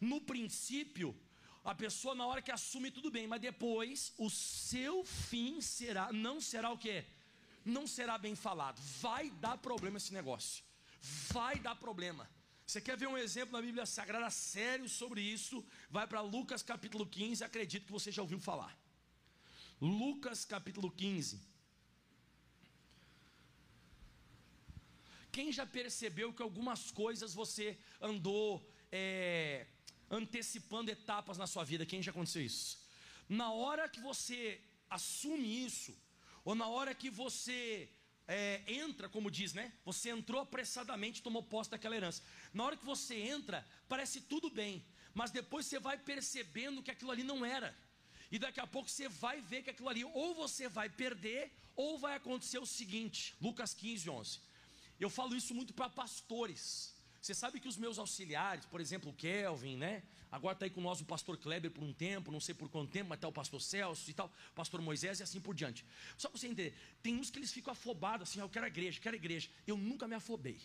No 0.00 0.20
princípio, 0.20 1.14
a 1.64 1.74
pessoa 1.74 2.14
na 2.14 2.26
hora 2.26 2.40
que 2.40 2.50
assume 2.50 2.90
tudo 2.90 3.10
bem, 3.10 3.26
mas 3.26 3.40
depois 3.40 4.12
o 4.16 4.30
seu 4.30 5.04
fim 5.04 5.60
será, 5.60 6.12
não 6.12 6.40
será 6.40 6.70
o 6.70 6.78
que? 6.78 7.04
Não 7.64 7.86
será 7.86 8.16
bem 8.16 8.34
falado. 8.34 8.80
Vai 9.00 9.30
dar 9.30 9.58
problema 9.58 9.98
esse 9.98 10.12
negócio. 10.12 10.64
Vai 11.32 11.58
dar 11.58 11.74
problema. 11.74 12.28
Você 12.66 12.80
quer 12.80 12.96
ver 12.96 13.08
um 13.08 13.18
exemplo 13.18 13.52
na 13.52 13.60
Bíblia 13.60 13.84
Sagrada 13.84 14.30
sério 14.30 14.88
sobre 14.88 15.20
isso? 15.20 15.64
Vai 15.90 16.06
para 16.06 16.20
Lucas 16.20 16.62
capítulo 16.62 17.04
15, 17.04 17.42
acredito 17.42 17.86
que 17.86 17.92
você 17.92 18.12
já 18.12 18.22
ouviu 18.22 18.38
falar. 18.38 18.78
Lucas 19.80 20.44
capítulo 20.44 20.90
15. 20.90 21.40
Quem 25.32 25.52
já 25.52 25.66
percebeu 25.66 26.32
que 26.32 26.42
algumas 26.42 26.90
coisas 26.90 27.32
você 27.34 27.78
andou 28.00 28.66
é, 28.90 29.66
antecipando 30.10 30.90
etapas 30.90 31.38
na 31.38 31.46
sua 31.46 31.64
vida? 31.64 31.86
Quem 31.86 32.02
já 32.02 32.10
aconteceu 32.10 32.42
isso? 32.42 32.78
Na 33.28 33.52
hora 33.52 33.88
que 33.88 34.00
você 34.00 34.60
assume 34.88 35.64
isso, 35.64 35.96
ou 36.44 36.54
na 36.54 36.68
hora 36.68 36.94
que 36.94 37.08
você 37.08 37.88
é, 38.26 38.62
entra, 38.66 39.08
como 39.08 39.30
diz, 39.30 39.52
né? 39.52 39.72
Você 39.84 40.10
entrou 40.10 40.40
apressadamente, 40.40 41.22
tomou 41.22 41.42
posse 41.42 41.70
daquela 41.70 41.96
herança. 41.96 42.22
Na 42.52 42.64
hora 42.64 42.76
que 42.76 42.84
você 42.84 43.16
entra, 43.16 43.66
parece 43.88 44.20
tudo 44.20 44.50
bem, 44.50 44.84
mas 45.14 45.30
depois 45.30 45.66
você 45.66 45.78
vai 45.78 45.96
percebendo 45.96 46.82
que 46.82 46.90
aquilo 46.90 47.10
ali 47.10 47.22
não 47.22 47.44
era. 47.44 47.76
E 48.30 48.38
daqui 48.38 48.60
a 48.60 48.66
pouco 48.66 48.88
você 48.88 49.08
vai 49.08 49.40
ver 49.40 49.62
que 49.62 49.70
aquilo 49.70 49.88
ali, 49.88 50.04
ou 50.04 50.34
você 50.34 50.68
vai 50.68 50.88
perder, 50.88 51.52
ou 51.74 51.98
vai 51.98 52.14
acontecer 52.14 52.58
o 52.58 52.66
seguinte: 52.66 53.34
Lucas 53.40 53.74
15, 53.74 54.08
11. 54.08 54.40
Eu 55.00 55.08
falo 55.08 55.34
isso 55.34 55.54
muito 55.54 55.72
para 55.72 55.88
pastores. 55.88 56.94
Você 57.20 57.34
sabe 57.34 57.58
que 57.58 57.68
os 57.68 57.76
meus 57.76 57.98
auxiliares, 57.98 58.66
por 58.66 58.80
exemplo, 58.80 59.10
o 59.10 59.14
Kelvin, 59.14 59.76
né? 59.76 60.02
Agora 60.30 60.54
está 60.54 60.66
aí 60.66 60.70
com 60.70 60.80
nós 60.80 61.00
o 61.00 61.04
pastor 61.04 61.36
Kleber 61.36 61.70
por 61.70 61.82
um 61.82 61.92
tempo, 61.92 62.30
não 62.30 62.38
sei 62.38 62.54
por 62.54 62.68
quanto 62.68 62.92
tempo, 62.92 63.08
mas 63.08 63.16
está 63.16 63.26
o 63.26 63.32
pastor 63.32 63.60
Celso 63.60 64.08
e 64.08 64.14
tal, 64.14 64.32
o 64.52 64.54
pastor 64.54 64.80
Moisés 64.80 65.18
e 65.18 65.22
assim 65.22 65.40
por 65.40 65.54
diante. 65.54 65.84
Só 66.16 66.28
para 66.28 66.38
você 66.38 66.46
entender, 66.46 66.74
tem 67.02 67.16
uns 67.16 67.30
que 67.30 67.38
eles 67.38 67.52
ficam 67.52 67.72
afobados 67.72 68.28
assim, 68.28 68.40
ah, 68.40 68.44
eu 68.44 68.48
quero 68.48 68.64
a 68.64 68.68
igreja, 68.68 69.00
quero 69.00 69.16
a 69.16 69.18
igreja. 69.18 69.48
Eu 69.66 69.76
nunca 69.76 70.06
me 70.06 70.14
afobei. 70.14 70.60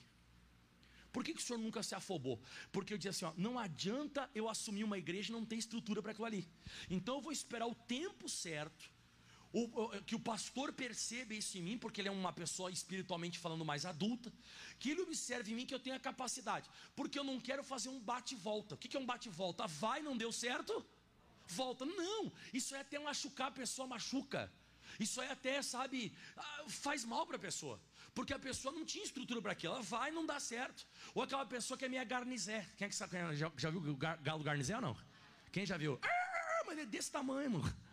Por 1.11 1.23
que, 1.23 1.33
que 1.33 1.41
o 1.41 1.43
senhor 1.43 1.57
nunca 1.59 1.81
se 1.81 1.95
afobou? 1.95 2.39
Porque 2.71 2.93
eu 2.93 2.97
disse 2.97 3.07
assim: 3.07 3.25
ó, 3.25 3.33
não 3.37 3.57
adianta 3.57 4.29
eu 4.35 4.49
assumir 4.49 4.83
uma 4.83 4.97
igreja 4.97 5.29
e 5.29 5.31
não 5.31 5.45
ter 5.45 5.55
estrutura 5.55 6.01
para 6.01 6.11
aquilo 6.11 6.27
ali. 6.27 6.47
Então 6.89 7.15
eu 7.15 7.21
vou 7.21 7.31
esperar 7.31 7.67
o 7.67 7.73
tempo 7.73 8.27
certo 8.27 8.91
o, 9.57 10.01
que 10.01 10.15
o 10.15 10.19
pastor 10.19 10.73
perceba 10.73 11.33
isso 11.33 11.57
em 11.57 11.61
mim, 11.61 11.77
porque 11.77 12.01
ele 12.01 12.09
é 12.09 12.11
uma 12.11 12.33
pessoa 12.33 12.69
espiritualmente 12.69 13.39
falando 13.39 13.63
mais 13.63 13.85
adulta, 13.85 14.31
que 14.77 14.89
ele 14.89 15.01
observe 15.01 15.53
em 15.53 15.55
mim 15.55 15.65
que 15.65 15.73
eu 15.73 15.79
tenho 15.79 15.95
a 15.95 15.99
capacidade, 15.99 16.69
porque 16.93 17.17
eu 17.17 17.23
não 17.23 17.39
quero 17.39 17.63
fazer 17.63 17.87
um 17.87 17.99
bate-volta. 17.99 18.75
O 18.75 18.77
que 18.77 18.97
é 18.97 18.99
um 18.99 19.05
bate-volta? 19.05 19.65
Vai, 19.65 20.01
não 20.01 20.17
deu 20.17 20.29
certo? 20.31 20.85
Volta. 21.47 21.85
Não, 21.85 22.31
isso 22.53 22.75
é 22.75 22.81
até 22.81 22.99
machucar, 22.99 23.47
a 23.47 23.51
pessoa 23.51 23.87
machuca. 23.87 24.51
Isso 24.99 25.21
é 25.21 25.31
até, 25.31 25.61
sabe, 25.61 26.13
ah, 26.35 26.65
faz 26.67 27.05
mal 27.05 27.25
para 27.25 27.37
a 27.37 27.39
pessoa. 27.39 27.79
Porque 28.13 28.33
a 28.33 28.39
pessoa 28.39 28.73
não 28.73 28.85
tinha 28.85 29.03
estrutura 29.05 29.41
para 29.41 29.53
aquilo. 29.53 29.73
Ela 29.73 29.83
vai 29.83 30.09
e 30.09 30.13
não 30.13 30.25
dá 30.25 30.39
certo. 30.39 30.85
Ou 31.13 31.23
aquela 31.23 31.45
pessoa 31.45 31.77
que 31.77 31.85
é 31.85 31.89
minha 31.89 32.03
garnizé. 32.03 32.65
Quem 32.77 32.85
é 32.85 32.89
que 32.89 32.95
sabe? 32.95 33.17
Já, 33.35 33.51
já 33.57 33.69
viu 33.69 33.81
o 33.81 33.95
galo 33.97 34.43
garnizé 34.43 34.75
ou 34.75 34.81
não? 34.81 34.97
Quem 35.51 35.65
já 35.65 35.77
viu? 35.77 35.99
Ah, 36.01 36.63
mas 36.65 36.77
é 36.77 36.85
desse 36.85 37.11
tamanho, 37.11 37.51
mano. 37.51 37.84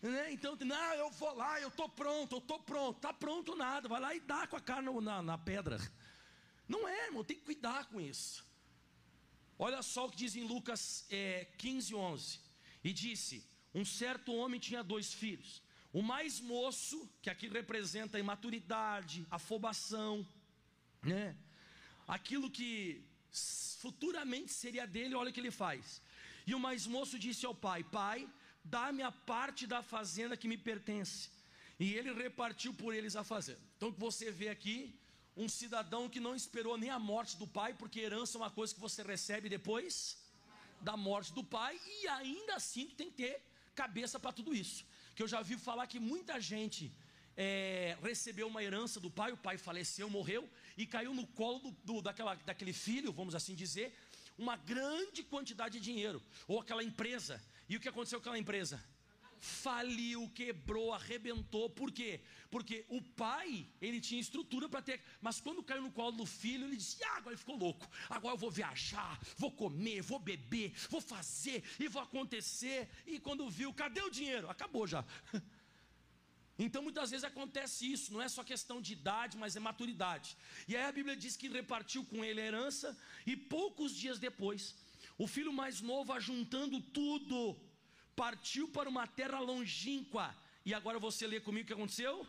Né? 0.00 0.32
Então, 0.32 0.56
não, 0.56 0.94
eu 0.94 1.10
vou 1.10 1.34
lá, 1.34 1.60
eu 1.60 1.68
estou 1.68 1.88
pronto, 1.88 2.36
eu 2.36 2.38
estou 2.38 2.58
pronto. 2.60 2.96
Está 2.96 3.12
pronto 3.12 3.56
nada, 3.56 3.88
vai 3.88 4.00
lá 4.00 4.14
e 4.14 4.20
dá 4.20 4.46
com 4.46 4.56
a 4.56 4.60
cara 4.60 4.82
na, 4.82 5.22
na 5.22 5.38
pedra. 5.38 5.78
Não 6.68 6.86
é, 6.86 7.06
irmão, 7.06 7.24
tem 7.24 7.36
que 7.36 7.44
cuidar 7.44 7.86
com 7.86 8.00
isso. 8.00 8.46
Olha 9.58 9.82
só 9.82 10.06
o 10.06 10.10
que 10.10 10.16
diz 10.16 10.36
em 10.36 10.44
Lucas 10.46 11.04
é, 11.10 11.46
15, 11.58 11.94
11. 11.94 12.40
E 12.84 12.92
disse: 12.92 13.44
Um 13.74 13.84
certo 13.84 14.32
homem 14.32 14.60
tinha 14.60 14.84
dois 14.84 15.12
filhos. 15.12 15.62
O 15.92 16.02
mais 16.02 16.38
moço, 16.38 17.10
que 17.22 17.30
aqui 17.30 17.48
representa 17.48 18.18
a 18.18 18.20
imaturidade, 18.20 19.26
afobação, 19.30 20.26
né? 21.02 21.36
aquilo 22.06 22.50
que 22.50 23.04
futuramente 23.80 24.52
seria 24.52 24.86
dele, 24.86 25.14
olha 25.14 25.30
o 25.30 25.32
que 25.32 25.40
ele 25.40 25.50
faz. 25.50 26.00
E 26.46 26.54
o 26.54 26.60
mais 26.60 26.86
moço 26.86 27.18
disse 27.18 27.44
ao 27.44 27.54
pai: 27.54 27.84
Pai, 27.84 28.28
dá-me 28.64 29.02
a 29.02 29.12
parte 29.12 29.66
da 29.66 29.82
fazenda 29.82 30.36
que 30.36 30.48
me 30.48 30.56
pertence. 30.56 31.30
E 31.78 31.94
ele 31.94 32.12
repartiu 32.12 32.74
por 32.74 32.94
eles 32.94 33.16
a 33.16 33.22
fazenda. 33.22 33.60
Então 33.76 33.90
você 33.92 34.30
vê 34.30 34.48
aqui 34.48 34.94
um 35.36 35.48
cidadão 35.48 36.08
que 36.08 36.18
não 36.18 36.34
esperou 36.34 36.76
nem 36.76 36.90
a 36.90 36.98
morte 36.98 37.36
do 37.36 37.46
pai, 37.46 37.72
porque 37.72 38.00
herança 38.00 38.36
é 38.36 38.40
uma 38.40 38.50
coisa 38.50 38.74
que 38.74 38.80
você 38.80 39.02
recebe 39.02 39.48
depois 39.48 40.18
da 40.80 40.96
morte 40.96 41.32
do 41.32 41.44
pai, 41.44 41.78
e 41.86 42.08
ainda 42.08 42.54
assim 42.56 42.86
tem 42.86 43.10
que 43.10 43.16
ter 43.22 43.42
cabeça 43.74 44.18
para 44.18 44.32
tudo 44.32 44.54
isso. 44.54 44.84
Que 45.14 45.22
eu 45.22 45.28
já 45.28 45.40
vi 45.42 45.56
falar 45.56 45.86
que 45.86 46.00
muita 46.00 46.40
gente 46.40 46.92
é, 47.36 47.96
recebeu 48.02 48.48
uma 48.48 48.62
herança 48.62 48.98
do 48.98 49.10
pai, 49.10 49.30
o 49.30 49.36
pai 49.36 49.56
faleceu, 49.56 50.10
morreu, 50.10 50.48
e 50.76 50.84
caiu 50.84 51.14
no 51.14 51.26
colo 51.26 51.60
do, 51.60 51.70
do, 51.84 52.02
daquela, 52.02 52.34
daquele 52.34 52.72
filho, 52.72 53.12
vamos 53.12 53.34
assim 53.34 53.54
dizer, 53.54 53.96
uma 54.36 54.56
grande 54.56 55.22
quantidade 55.22 55.78
de 55.78 55.84
dinheiro, 55.84 56.20
ou 56.48 56.60
aquela 56.60 56.82
empresa. 56.82 57.40
E 57.68 57.76
o 57.76 57.80
que 57.80 57.88
aconteceu 57.88 58.18
com 58.18 58.22
aquela 58.22 58.38
empresa? 58.38 58.82
faliu, 59.40 60.28
quebrou, 60.34 60.92
arrebentou. 60.92 61.70
Por 61.70 61.90
quê? 61.90 62.20
Porque 62.50 62.84
o 62.88 63.00
pai, 63.00 63.66
ele 63.80 64.00
tinha 64.00 64.20
estrutura 64.20 64.68
para 64.68 64.82
ter, 64.82 65.00
mas 65.20 65.40
quando 65.40 65.62
caiu 65.62 65.82
no 65.82 65.92
colo 65.92 66.12
do 66.12 66.26
filho, 66.26 66.64
ele 66.64 66.76
disse: 66.76 67.02
ah, 67.04 67.16
agora 67.16 67.30
ele 67.30 67.38
ficou 67.38 67.56
louco. 67.56 67.88
Agora 68.08 68.34
eu 68.34 68.38
vou 68.38 68.50
viajar, 68.50 69.18
vou 69.36 69.50
comer, 69.50 70.02
vou 70.02 70.18
beber, 70.18 70.72
vou 70.90 71.00
fazer 71.00 71.62
e 71.78 71.88
vou 71.88 72.02
acontecer. 72.02 72.88
E 73.06 73.18
quando 73.18 73.48
viu, 73.48 73.72
cadê 73.72 74.00
o 74.00 74.10
dinheiro? 74.10 74.50
Acabou 74.50 74.86
já. 74.86 75.04
Então 76.60 76.82
muitas 76.82 77.10
vezes 77.10 77.22
acontece 77.22 77.88
isso, 77.92 78.12
não 78.12 78.20
é 78.20 78.28
só 78.28 78.42
questão 78.42 78.80
de 78.80 78.92
idade, 78.92 79.38
mas 79.38 79.54
é 79.54 79.60
maturidade. 79.60 80.36
E 80.66 80.76
aí 80.76 80.82
a 80.82 80.90
Bíblia 80.90 81.14
diz 81.14 81.36
que 81.36 81.46
repartiu 81.46 82.04
com 82.04 82.24
ele 82.24 82.40
a 82.40 82.44
herança, 82.44 82.98
e 83.24 83.36
poucos 83.36 83.94
dias 83.94 84.18
depois, 84.18 84.74
o 85.18 85.26
filho 85.26 85.52
mais 85.52 85.80
novo, 85.80 86.12
ajuntando 86.12 86.80
tudo, 86.80 87.58
partiu 88.14 88.68
para 88.68 88.88
uma 88.88 89.06
terra 89.06 89.40
longínqua. 89.40 90.34
E 90.64 90.72
agora 90.72 90.98
você 90.98 91.26
lê 91.26 91.40
comigo 91.40 91.64
o 91.64 91.66
que 91.66 91.72
aconteceu? 91.72 92.26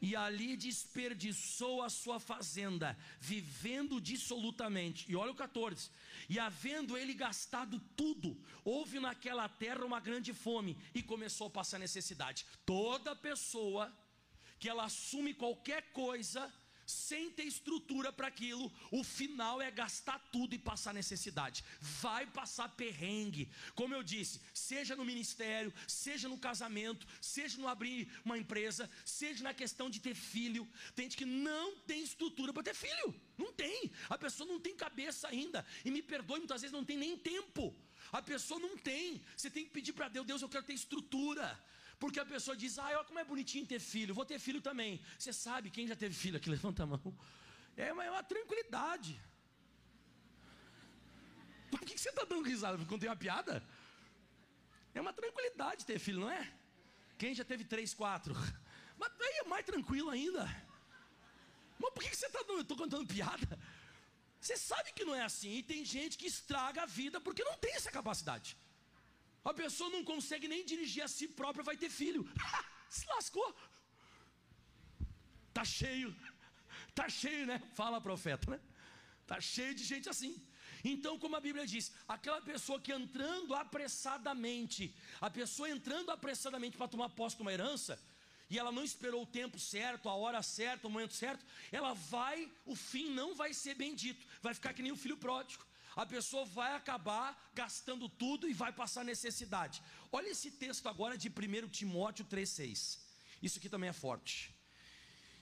E 0.00 0.14
ali 0.16 0.56
desperdiçou 0.56 1.80
a 1.80 1.88
sua 1.88 2.18
fazenda, 2.18 2.98
vivendo 3.20 4.00
dissolutamente. 4.00 5.10
E 5.10 5.14
olha 5.14 5.30
o 5.30 5.34
14: 5.34 5.90
E 6.28 6.38
havendo 6.38 6.98
ele 6.98 7.14
gastado 7.14 7.80
tudo, 7.96 8.36
houve 8.64 8.98
naquela 8.98 9.48
terra 9.48 9.84
uma 9.84 10.00
grande 10.00 10.34
fome, 10.34 10.76
e 10.92 11.02
começou 11.02 11.46
a 11.46 11.50
passar 11.50 11.78
necessidade. 11.78 12.44
Toda 12.66 13.14
pessoa 13.14 13.96
que 14.58 14.68
ela 14.68 14.84
assume 14.84 15.34
qualquer 15.34 15.92
coisa, 15.92 16.52
sem 16.92 17.30
ter 17.30 17.44
estrutura 17.44 18.12
para 18.12 18.28
aquilo, 18.28 18.70
o 18.90 19.02
final 19.02 19.60
é 19.60 19.70
gastar 19.70 20.18
tudo 20.30 20.54
e 20.54 20.58
passar 20.58 20.92
necessidade. 20.92 21.64
Vai 21.80 22.26
passar 22.26 22.68
perrengue. 22.70 23.48
Como 23.74 23.94
eu 23.94 24.02
disse, 24.02 24.40
seja 24.52 24.94
no 24.94 25.04
ministério, 25.04 25.72
seja 25.88 26.28
no 26.28 26.38
casamento, 26.38 27.06
seja 27.20 27.58
no 27.58 27.68
abrir 27.68 28.08
uma 28.24 28.38
empresa, 28.38 28.88
seja 29.04 29.42
na 29.42 29.54
questão 29.54 29.88
de 29.88 30.00
ter 30.00 30.14
filho. 30.14 30.68
Tem 30.94 31.06
gente 31.06 31.16
que 31.16 31.24
não 31.24 31.76
tem 31.78 32.02
estrutura 32.02 32.52
para 32.52 32.62
ter 32.62 32.74
filho. 32.74 33.14
Não 33.36 33.52
tem. 33.52 33.90
A 34.08 34.18
pessoa 34.18 34.46
não 34.46 34.60
tem 34.60 34.76
cabeça 34.76 35.28
ainda. 35.28 35.64
E 35.84 35.90
me 35.90 36.02
perdoe, 36.02 36.38
muitas 36.38 36.60
vezes 36.60 36.72
não 36.72 36.84
tem 36.84 36.96
nem 36.96 37.16
tempo. 37.16 37.74
A 38.12 38.20
pessoa 38.20 38.60
não 38.60 38.76
tem. 38.76 39.22
Você 39.36 39.50
tem 39.50 39.64
que 39.64 39.70
pedir 39.70 39.92
para 39.92 40.08
Deus, 40.08 40.26
Deus, 40.26 40.42
eu 40.42 40.48
quero 40.48 40.64
ter 40.64 40.74
estrutura. 40.74 41.58
Porque 42.02 42.18
a 42.18 42.28
pessoa 42.34 42.56
diz, 42.62 42.72
ah, 42.80 42.86
olha 42.86 43.04
como 43.08 43.20
é 43.20 43.24
bonitinho 43.32 43.64
ter 43.72 43.78
filho, 43.78 44.12
vou 44.12 44.24
ter 44.30 44.38
filho 44.46 44.60
também. 44.68 44.92
Você 45.16 45.32
sabe, 45.32 45.70
quem 45.76 45.86
já 45.90 45.94
teve 45.94 46.14
filho 46.22 46.36
aqui, 46.38 46.48
levanta 46.56 46.82
a 46.82 46.86
mão. 46.92 47.16
É 47.76 47.92
uma, 47.92 48.04
é 48.04 48.10
uma 48.10 48.24
tranquilidade. 48.32 49.12
Por 51.70 51.80
que, 51.80 51.96
você 51.96 52.08
está 52.08 52.24
dando 52.24 52.42
risada? 52.42 52.76
Porque 52.76 52.98
tem 52.98 53.08
uma 53.08 53.20
piada? 53.24 53.54
É 54.96 55.00
uma 55.00 55.12
tranquilidade 55.12 55.86
ter 55.86 56.00
filho, 56.06 56.22
não 56.24 56.30
é? 56.38 56.42
Quem 57.16 57.36
já 57.40 57.44
teve 57.44 57.64
três, 57.64 57.94
quatro? 57.94 58.34
Mas 58.98 59.12
aí 59.20 59.36
é 59.44 59.44
mais 59.44 59.64
tranquilo 59.64 60.10
ainda. 60.10 60.44
Mas 61.78 61.92
por 61.94 62.02
que, 62.02 62.10
que 62.10 62.16
você 62.16 62.26
está 62.26 62.40
dando? 62.40 62.58
Eu 62.62 62.62
estou 62.62 62.76
contando 62.76 63.06
piada. 63.06 63.56
Você 64.40 64.56
sabe 64.56 64.90
que 64.92 65.04
não 65.04 65.14
é 65.14 65.22
assim. 65.22 65.52
E 65.58 65.62
tem 65.62 65.84
gente 65.84 66.18
que 66.18 66.26
estraga 66.26 66.82
a 66.82 66.86
vida 67.00 67.20
porque 67.20 67.44
não 67.44 67.56
tem 67.58 67.74
essa 67.76 67.92
capacidade. 67.92 68.56
A 69.44 69.52
pessoa 69.52 69.90
não 69.90 70.04
consegue 70.04 70.46
nem 70.46 70.64
dirigir 70.64 71.02
a 71.02 71.08
si 71.08 71.26
própria, 71.26 71.64
vai 71.64 71.76
ter 71.76 71.90
filho. 71.90 72.22
Se 72.88 73.06
lascou. 73.06 73.54
Tá 75.52 75.64
cheio. 75.64 76.14
Tá 76.94 77.08
cheio, 77.08 77.46
né? 77.46 77.60
Fala 77.74 78.00
profeta, 78.00 78.50
né? 78.50 78.60
Tá 79.26 79.40
cheio 79.40 79.74
de 79.74 79.84
gente 79.84 80.08
assim. 80.08 80.40
Então, 80.84 81.18
como 81.18 81.36
a 81.36 81.40
Bíblia 81.40 81.66
diz, 81.66 81.92
aquela 82.06 82.40
pessoa 82.40 82.80
que 82.80 82.92
entrando 82.92 83.54
apressadamente, 83.54 84.94
a 85.20 85.30
pessoa 85.30 85.70
entrando 85.70 86.10
apressadamente 86.10 86.76
para 86.76 86.88
tomar 86.88 87.08
posse 87.10 87.36
de 87.36 87.42
uma 87.42 87.52
herança, 87.52 87.98
e 88.50 88.58
ela 88.58 88.72
não 88.72 88.84
esperou 88.84 89.22
o 89.22 89.26
tempo 89.26 89.58
certo, 89.58 90.08
a 90.08 90.14
hora 90.14 90.42
certa, 90.42 90.86
o 90.86 90.90
momento 90.90 91.14
certo, 91.14 91.44
ela 91.70 91.94
vai, 91.94 92.50
o 92.66 92.74
fim 92.76 93.10
não 93.10 93.34
vai 93.34 93.54
ser 93.54 93.74
bendito, 93.74 94.26
vai 94.42 94.54
ficar 94.54 94.74
que 94.74 94.82
nem 94.82 94.92
o 94.92 94.96
filho 94.96 95.16
pródigo 95.16 95.64
a 95.94 96.06
pessoa 96.06 96.44
vai 96.44 96.74
acabar 96.74 97.50
gastando 97.54 98.08
tudo 98.08 98.48
e 98.48 98.52
vai 98.52 98.72
passar 98.72 99.04
necessidade. 99.04 99.82
Olha 100.10 100.28
esse 100.30 100.50
texto 100.50 100.88
agora 100.88 101.16
de 101.16 101.28
1 101.28 101.68
Timóteo 101.68 102.24
3,6. 102.24 102.98
Isso 103.42 103.58
aqui 103.58 103.68
também 103.68 103.90
é 103.90 103.92
forte. 103.92 104.54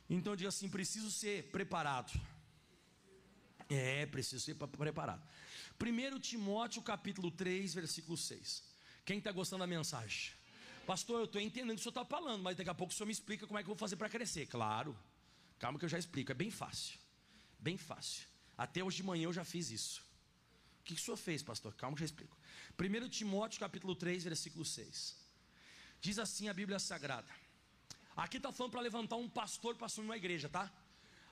Então 0.08 0.34
diz 0.34 0.48
assim: 0.48 0.68
preciso 0.68 1.10
ser 1.10 1.50
preparado. 1.50 2.12
É, 3.68 4.04
preciso 4.06 4.44
ser 4.44 4.54
preparado. 4.54 5.22
1 5.80 6.18
Timóteo 6.18 6.82
capítulo 6.82 7.30
3, 7.30 7.74
versículo 7.74 8.16
6. 8.16 8.64
Quem 9.04 9.18
está 9.18 9.30
gostando 9.30 9.60
da 9.60 9.66
mensagem? 9.66 10.32
Pastor, 10.86 11.20
eu 11.20 11.24
estou 11.26 11.40
entendendo 11.40 11.70
o 11.70 11.74
que 11.74 11.80
o 11.80 11.82
senhor 11.82 11.90
está 11.92 12.04
falando, 12.04 12.42
mas 12.42 12.56
daqui 12.56 12.68
a 12.68 12.74
pouco 12.74 12.92
o 12.92 12.96
senhor 12.96 13.06
me 13.06 13.12
explica 13.12 13.46
como 13.46 13.58
é 13.58 13.62
que 13.62 13.66
eu 13.70 13.74
vou 13.74 13.78
fazer 13.78 13.94
para 13.94 14.08
crescer. 14.08 14.46
Claro, 14.46 14.96
calma 15.58 15.78
que 15.78 15.84
eu 15.84 15.88
já 15.88 15.98
explico, 15.98 16.32
é 16.32 16.34
bem 16.34 16.50
fácil. 16.50 16.98
Bem 17.58 17.76
fácil. 17.76 18.26
Até 18.58 18.82
hoje 18.82 18.96
de 18.96 19.02
manhã 19.04 19.24
eu 19.24 19.32
já 19.32 19.44
fiz 19.44 19.70
isso. 19.70 20.09
O 20.80 20.82
que, 20.82 20.94
o 20.94 20.98
senhor 20.98 21.16
fez, 21.16 21.42
pastor? 21.42 21.74
Calma 21.74 21.96
que 21.96 22.02
eu 22.02 22.06
explico. 22.06 22.36
1 22.78 23.08
Timóteo 23.08 23.60
capítulo 23.60 23.94
3, 23.94 24.24
versículo 24.24 24.64
6. 24.64 25.16
Diz 26.00 26.18
assim 26.18 26.48
a 26.48 26.54
Bíblia 26.54 26.78
Sagrada. 26.78 27.30
Aqui 28.16 28.38
está 28.38 28.50
falando 28.50 28.72
para 28.72 28.80
levantar 28.80 29.16
um 29.16 29.28
pastor 29.28 29.76
para 29.76 29.86
assumir 29.86 30.08
uma 30.08 30.16
igreja, 30.16 30.48
tá? 30.48 30.72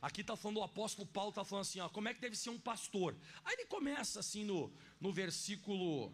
Aqui 0.01 0.21
está 0.21 0.37
falando 0.37 0.59
o 0.59 0.63
apóstolo 0.63 1.07
Paulo, 1.09 1.31
está 1.31 1.45
falando 1.45 1.63
assim, 1.63 1.81
ó, 1.81 1.89
como 1.89 2.09
é 2.09 2.15
que 2.15 2.21
deve 2.21 2.37
ser 2.37 2.51
um 2.51 2.59
pastor? 2.59 3.17
Aí 3.45 3.55
ele 3.55 3.67
começa 3.67 4.21
assim 4.21 4.45
no, 4.45 4.73
no 5.01 5.13
versículo. 5.13 6.13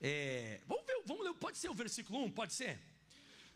É, 0.00 0.60
vamos 0.66 0.84
ver, 0.84 1.02
vamos 1.06 1.24
ler, 1.24 1.32
pode 1.34 1.56
ser 1.56 1.70
o 1.70 1.74
versículo 1.74 2.22
1, 2.24 2.32
pode 2.32 2.52
ser? 2.52 2.78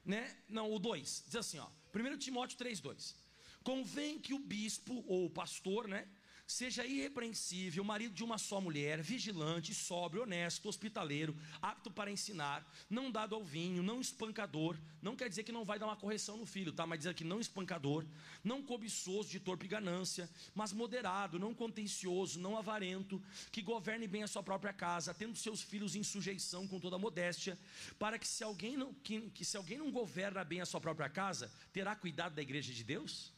Né? 0.04 0.36
Não, 0.48 0.72
o 0.72 0.78
2. 0.78 1.24
Diz 1.26 1.36
assim, 1.36 1.58
ó, 1.58 1.68
1 1.94 2.16
Timóteo 2.16 2.56
3, 2.56 2.80
2. 2.80 3.14
Convém 3.62 4.18
que 4.18 4.32
o 4.32 4.38
bispo 4.38 5.04
ou 5.06 5.26
o 5.26 5.30
pastor, 5.30 5.86
né? 5.86 6.08
Seja 6.50 6.84
irrepreensível, 6.84 7.84
marido 7.84 8.12
de 8.12 8.24
uma 8.24 8.36
só 8.36 8.60
mulher, 8.60 9.00
vigilante, 9.00 9.72
sóbrio, 9.72 10.24
honesto, 10.24 10.68
hospitaleiro, 10.68 11.36
apto 11.62 11.92
para 11.92 12.10
ensinar, 12.10 12.68
não 12.90 13.08
dado 13.08 13.36
ao 13.36 13.44
vinho, 13.44 13.84
não 13.84 14.00
espancador. 14.00 14.76
Não 15.00 15.14
quer 15.14 15.28
dizer 15.28 15.44
que 15.44 15.52
não 15.52 15.64
vai 15.64 15.78
dar 15.78 15.86
uma 15.86 15.94
correção 15.94 16.36
no 16.36 16.44
filho, 16.44 16.72
tá? 16.72 16.84
Mas 16.84 16.98
diz 16.98 17.06
aqui 17.06 17.22
não 17.22 17.38
espancador, 17.38 18.04
não 18.42 18.64
cobiçoso 18.64 19.28
de 19.28 19.38
torpe 19.38 19.68
ganância, 19.68 20.28
mas 20.52 20.72
moderado, 20.72 21.38
não 21.38 21.54
contencioso, 21.54 22.40
não 22.40 22.58
avarento, 22.58 23.22
que 23.52 23.62
governe 23.62 24.08
bem 24.08 24.24
a 24.24 24.26
sua 24.26 24.42
própria 24.42 24.72
casa, 24.72 25.14
tendo 25.14 25.38
seus 25.38 25.62
filhos 25.62 25.94
em 25.94 26.02
sujeição 26.02 26.66
com 26.66 26.80
toda 26.80 26.98
modéstia, 26.98 27.56
para 27.96 28.18
que 28.18 28.26
se 28.26 28.42
alguém 28.42 28.76
não, 28.76 28.92
que, 28.92 29.20
que 29.30 29.44
se 29.44 29.56
alguém 29.56 29.78
não 29.78 29.92
governa 29.92 30.42
bem 30.42 30.60
a 30.60 30.66
sua 30.66 30.80
própria 30.80 31.08
casa, 31.08 31.48
terá 31.72 31.94
cuidado 31.94 32.34
da 32.34 32.42
igreja 32.42 32.72
de 32.72 32.82
Deus? 32.82 33.32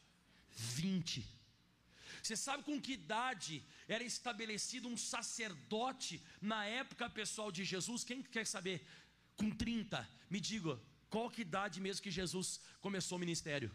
20. 0.50 1.35
Você 2.26 2.36
sabe 2.36 2.62
com 2.68 2.80
que 2.84 2.94
idade 3.00 3.54
era 3.86 4.02
estabelecido 4.02 4.88
um 4.92 4.96
sacerdote 4.96 6.14
na 6.52 6.60
época 6.66 7.08
pessoal 7.08 7.52
de 7.56 7.62
Jesus? 7.72 8.02
Quem 8.08 8.20
quer 8.20 8.44
saber? 8.54 8.84
Com 9.40 9.48
30. 9.48 10.08
Me 10.28 10.40
diga, 10.40 10.74
qual 11.08 11.30
que 11.30 11.42
idade 11.42 11.80
mesmo 11.80 12.02
que 12.02 12.10
Jesus 12.10 12.48
começou 12.80 13.16
o 13.16 13.20
ministério? 13.24 13.70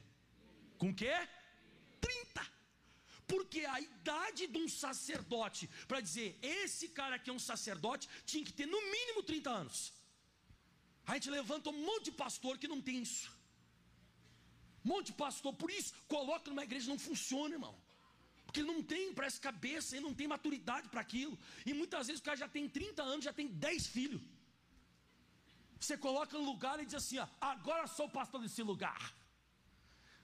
Com 0.78 0.94
quê? 0.94 1.14
30. 2.02 2.46
Porque 3.26 3.62
a 3.76 3.80
idade 3.80 4.48
de 4.48 4.58
um 4.64 4.68
sacerdote, 4.68 5.70
para 5.88 6.02
dizer, 6.02 6.38
esse 6.42 6.90
cara 6.90 7.16
aqui 7.16 7.30
é 7.30 7.34
um 7.34 7.46
sacerdote, 7.52 8.10
tinha 8.26 8.44
que 8.44 8.52
ter 8.52 8.66
no 8.66 8.82
mínimo 8.96 9.24
30 9.24 9.50
anos. 9.50 9.94
A 11.06 11.14
gente 11.14 11.30
levanta 11.30 11.70
um 11.70 11.86
monte 11.86 12.06
de 12.10 12.18
pastor 12.24 12.58
que 12.58 12.68
não 12.68 12.82
tem 12.82 13.02
isso. 13.02 13.32
Um 14.84 14.90
monte 14.90 15.08
de 15.08 15.14
pastor, 15.14 15.54
por 15.54 15.72
isso, 15.72 15.94
coloca 16.10 16.50
numa 16.50 16.66
igreja 16.70 16.90
não 16.90 17.00
funciona, 17.00 17.56
irmão. 17.56 17.81
Porque 18.52 18.64
não 18.64 18.84
tem, 18.84 19.14
parece 19.14 19.40
cabeça, 19.40 19.96
e 19.96 20.02
não 20.02 20.14
tem 20.14 20.28
maturidade 20.28 20.90
para 20.90 21.00
aquilo. 21.00 21.40
E 21.66 21.74
muitas 21.74 22.08
vezes 22.08 22.20
o 22.20 22.24
cara 22.24 22.36
já 22.36 22.50
tem 22.50 22.68
30 22.68 23.02
anos, 23.02 23.24
já 23.24 23.32
tem 23.32 23.48
10 23.48 23.88
filhos. 23.88 24.22
Você 25.80 25.98
coloca 25.98 26.38
no 26.38 26.44
lugar 26.44 26.78
e 26.82 26.86
diz 26.86 26.96
assim: 26.96 27.18
ó, 27.18 27.28
agora 27.40 27.88
sou 27.88 28.10
pastor 28.10 28.42
desse 28.42 28.62
lugar. 28.62 29.02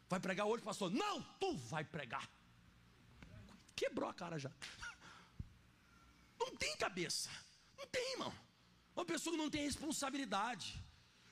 Vai 0.09 0.19
pregar 0.19 0.45
hoje, 0.45 0.61
pastor? 0.61 0.91
Não, 0.91 1.15
tu 1.39 1.55
vai 1.55 1.85
pregar. 1.85 2.29
Quebrou 3.77 4.09
a 4.09 4.13
cara 4.13 4.37
já. 4.37 4.51
Não 6.41 6.53
tem 6.57 6.75
cabeça. 6.75 7.29
Não 7.77 7.87
tem, 7.87 8.11
irmão. 8.11 8.33
Uma 8.93 9.05
pessoa 9.05 9.33
que 9.33 9.41
não 9.41 9.49
tem 9.49 9.63
responsabilidade. 9.63 10.67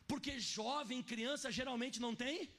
Porque 0.07 0.39
jovem, 0.39 1.01
criança, 1.01 1.51
geralmente 1.51 1.99
não 1.99 2.13
tem 2.15 2.49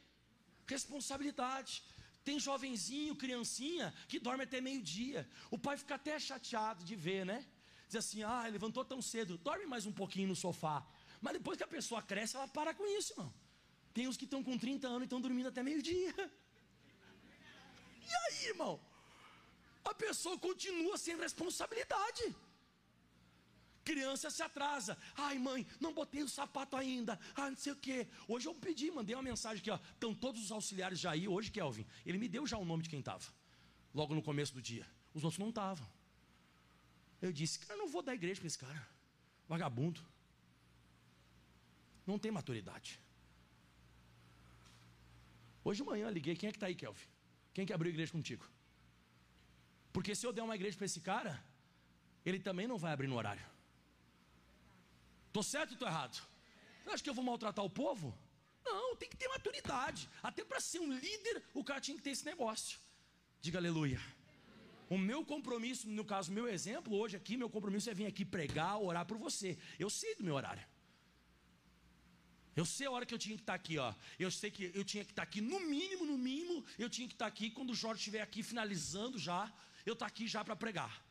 responsabilidade. 0.66 1.82
Tem 2.26 2.40
jovenzinho, 2.40 3.14
criancinha, 3.14 3.94
que 4.08 4.18
dorme 4.18 4.42
até 4.42 4.60
meio-dia. 4.60 5.20
O 5.48 5.58
pai 5.64 5.76
fica 5.82 5.94
até 5.94 6.18
chateado 6.18 6.82
de 6.88 6.96
ver, 6.96 7.24
né? 7.24 7.38
Diz 7.86 7.96
assim: 8.02 8.24
ah, 8.24 8.42
levantou 8.56 8.84
tão 8.84 9.00
cedo, 9.00 9.38
dorme 9.38 9.64
mais 9.64 9.86
um 9.86 9.92
pouquinho 10.00 10.28
no 10.32 10.34
sofá. 10.34 10.84
Mas 11.20 11.34
depois 11.34 11.56
que 11.56 11.62
a 11.62 11.68
pessoa 11.68 12.02
cresce, 12.02 12.34
ela 12.36 12.48
para 12.48 12.74
com 12.74 12.84
isso, 12.98 13.12
irmão. 13.12 13.32
Tem 13.94 14.08
os 14.08 14.16
que 14.16 14.24
estão 14.24 14.42
com 14.42 14.58
30 14.58 14.88
anos 14.88 15.02
e 15.02 15.04
estão 15.04 15.20
dormindo 15.20 15.48
até 15.52 15.62
meio-dia. 15.62 16.14
E 18.08 18.14
aí, 18.24 18.40
irmão? 18.50 18.74
A 19.84 19.92
pessoa 19.92 20.38
continua 20.38 20.96
sem 20.96 21.16
responsabilidade. 21.16 22.24
Criança 23.86 24.30
se 24.30 24.42
atrasa. 24.42 24.98
Ai, 25.14 25.38
mãe, 25.38 25.64
não 25.80 25.92
botei 25.94 26.22
o 26.24 26.28
sapato 26.28 26.74
ainda. 26.76 27.18
Ah, 27.36 27.48
não 27.50 27.56
sei 27.56 27.72
o 27.72 27.76
quê. 27.76 28.08
Hoje 28.26 28.48
eu 28.48 28.54
pedi, 28.54 28.90
mandei 28.90 29.14
uma 29.14 29.22
mensagem 29.22 29.60
aqui, 29.60 29.70
ó. 29.70 29.78
Estão 29.92 30.12
todos 30.12 30.42
os 30.44 30.50
auxiliares 30.50 30.98
já 30.98 31.12
aí. 31.12 31.28
Hoje, 31.28 31.52
Kelvin, 31.52 31.86
ele 32.04 32.18
me 32.18 32.28
deu 32.28 32.44
já 32.46 32.58
o 32.58 32.64
nome 32.64 32.82
de 32.82 32.90
quem 32.90 32.98
estava. 32.98 33.24
Logo 33.94 34.12
no 34.12 34.22
começo 34.22 34.52
do 34.52 34.60
dia. 34.60 34.84
Os 35.14 35.22
outros 35.22 35.38
não 35.38 35.50
estavam. 35.50 35.86
Eu 37.22 37.32
disse, 37.32 37.60
cara, 37.60 37.78
não 37.78 37.88
vou 37.88 38.02
dar 38.02 38.14
igreja 38.14 38.40
para 38.40 38.48
esse 38.48 38.58
cara. 38.58 38.88
Vagabundo 39.48 40.04
não 42.04 42.18
tem 42.18 42.32
maturidade. 42.32 43.00
Hoje 45.64 45.82
de 45.82 45.88
manhã 45.88 46.10
liguei, 46.10 46.34
quem 46.34 46.48
é 46.48 46.52
que 46.52 46.56
está 46.56 46.66
aí, 46.66 46.74
Kelvin? 46.74 47.06
Quem 47.54 47.64
que 47.64 47.72
abriu 47.72 47.90
a 47.90 47.94
igreja 47.94 48.10
contigo? 48.10 48.44
Porque 49.92 50.14
se 50.14 50.26
eu 50.26 50.32
der 50.32 50.42
uma 50.42 50.56
igreja 50.56 50.76
para 50.76 50.86
esse 50.86 51.00
cara, 51.00 51.42
ele 52.24 52.40
também 52.40 52.66
não 52.66 52.78
vai 52.78 52.92
abrir 52.92 53.06
no 53.06 53.16
horário. 53.16 53.44
Estou 55.36 55.42
certo 55.42 55.72
ou 55.72 55.74
estou 55.74 55.88
errado? 55.88 56.16
Você 56.82 56.90
acha 56.90 57.04
que 57.04 57.10
eu 57.10 57.12
vou 57.12 57.22
maltratar 57.22 57.62
o 57.62 57.68
povo? 57.68 58.16
Não, 58.64 58.96
tem 58.96 59.06
que 59.06 59.18
ter 59.18 59.28
maturidade. 59.28 60.08
Até 60.22 60.42
para 60.42 60.60
ser 60.60 60.78
um 60.78 60.90
líder, 60.90 61.42
o 61.52 61.62
cara 61.62 61.78
tinha 61.78 61.94
que 61.94 62.02
ter 62.02 62.12
esse 62.12 62.24
negócio. 62.24 62.78
Diga 63.42 63.58
aleluia. 63.58 64.00
O 64.88 64.96
meu 64.96 65.22
compromisso, 65.26 65.90
no 65.90 66.06
caso, 66.06 66.32
meu 66.32 66.48
exemplo, 66.48 66.96
hoje 66.96 67.18
aqui, 67.18 67.36
meu 67.36 67.50
compromisso 67.50 67.90
é 67.90 67.92
vir 67.92 68.06
aqui 68.06 68.24
pregar, 68.24 68.80
orar 68.80 69.04
por 69.04 69.18
você. 69.18 69.58
Eu 69.78 69.90
sei 69.90 70.14
do 70.14 70.24
meu 70.24 70.36
horário. 70.36 70.64
Eu 72.60 72.64
sei 72.64 72.86
a 72.86 72.90
hora 72.90 73.04
que 73.04 73.12
eu 73.12 73.18
tinha 73.18 73.36
que 73.36 73.42
estar 73.42 73.56
aqui, 73.60 73.76
ó. 73.76 73.92
Eu 74.18 74.30
sei 74.30 74.50
que 74.50 74.72
eu 74.74 74.84
tinha 74.86 75.04
que 75.04 75.12
estar 75.12 75.24
aqui, 75.24 75.42
no 75.42 75.60
mínimo, 75.60 76.06
no 76.06 76.16
mínimo, 76.16 76.64
eu 76.78 76.88
tinha 76.88 77.06
que 77.06 77.12
estar 77.14 77.26
aqui 77.26 77.50
quando 77.50 77.72
o 77.72 77.74
Jorge 77.74 77.98
estiver 77.98 78.22
aqui 78.22 78.42
finalizando 78.42 79.18
já, 79.18 79.52
eu 79.84 79.92
estar 79.92 80.06
aqui 80.06 80.26
já 80.26 80.42
para 80.42 80.56
pregar. 80.56 81.04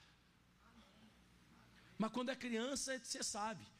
Mas 1.95 2.11
quando 2.11 2.31
é 2.31 2.35
criança, 2.35 2.97
você 2.97 3.23
sabe. 3.23 3.74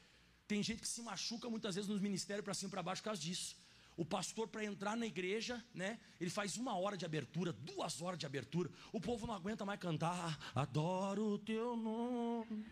Tem 0.47 0.61
gente 0.61 0.81
que 0.81 0.87
se 0.87 1.01
machuca 1.01 1.49
muitas 1.49 1.75
vezes 1.75 1.89
nos 1.89 1.99
ministérios 1.99 2.43
para 2.43 2.53
cima 2.53 2.69
e 2.69 2.71
para 2.71 2.83
baixo 2.83 3.01
por 3.01 3.05
causa 3.05 3.21
disso. 3.21 3.55
O 3.97 4.03
pastor, 4.03 4.47
para 4.47 4.63
entrar 4.63 4.97
na 4.97 5.05
igreja, 5.05 5.63
né? 5.73 5.99
Ele 6.19 6.29
faz 6.29 6.57
uma 6.57 6.77
hora 6.77 6.97
de 6.97 7.05
abertura, 7.05 7.53
duas 7.53 8.01
horas 8.01 8.19
de 8.19 8.25
abertura. 8.25 8.69
O 8.91 8.99
povo 8.99 9.25
não 9.25 9.33
aguenta 9.33 9.65
mais 9.65 9.79
cantar. 9.79 10.37
Adoro 10.53 11.25
o 11.33 11.39
teu 11.39 11.77
nome, 11.77 12.65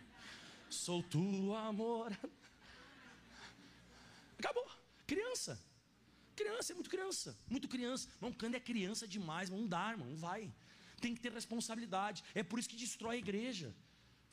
sou 0.69 1.01
tu 1.01 1.55
amor. 1.55 2.17
Acabou. 4.38 4.69
Criança. 5.07 5.59
Criança 6.36 6.73
é 6.73 6.75
muito 6.75 6.89
criança, 6.89 7.38
muito 7.47 7.67
criança. 7.67 8.09
Não, 8.19 8.33
quando 8.33 8.55
é 8.55 8.59
criança 8.59 9.07
demais, 9.07 9.49
não 9.49 9.65
dá, 9.65 9.91
irmão, 9.91 10.09
não 10.09 10.17
vai. 10.17 10.51
Tem 10.99 11.13
que 11.15 11.21
ter 11.21 11.31
responsabilidade. 11.31 12.23
É 12.33 12.43
por 12.43 12.59
isso 12.59 12.67
que 12.67 12.75
destrói 12.75 13.15
a 13.15 13.19
igreja. 13.19 13.73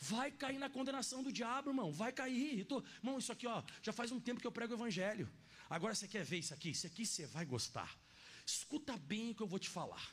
Vai 0.01 0.31
cair 0.31 0.59
na 0.59 0.71
condenação 0.71 1.23
do 1.23 1.31
diabo, 1.31 1.71
irmão. 1.71 1.93
Vai 1.93 2.11
cair. 2.11 2.65
Tô... 2.65 2.83
Irmão, 3.03 3.19
isso 3.19 3.31
aqui, 3.31 3.47
ó, 3.47 3.63
já 3.83 3.93
faz 3.93 4.11
um 4.11 4.19
tempo 4.19 4.41
que 4.41 4.47
eu 4.47 4.53
prego 4.53 4.73
o 4.73 4.77
evangelho. 4.77 5.31
Agora 5.69 5.95
você 5.95 6.09
quer 6.09 6.25
ver 6.25 6.39
isso 6.39 6.55
aqui? 6.55 6.71
Isso 6.71 6.87
aqui 6.87 7.05
você 7.05 7.27
vai 7.27 7.45
gostar. 7.45 7.95
Escuta 8.47 8.97
bem 8.97 9.31
o 9.31 9.35
que 9.35 9.43
eu 9.43 9.47
vou 9.47 9.59
te 9.59 9.69
falar. 9.69 10.05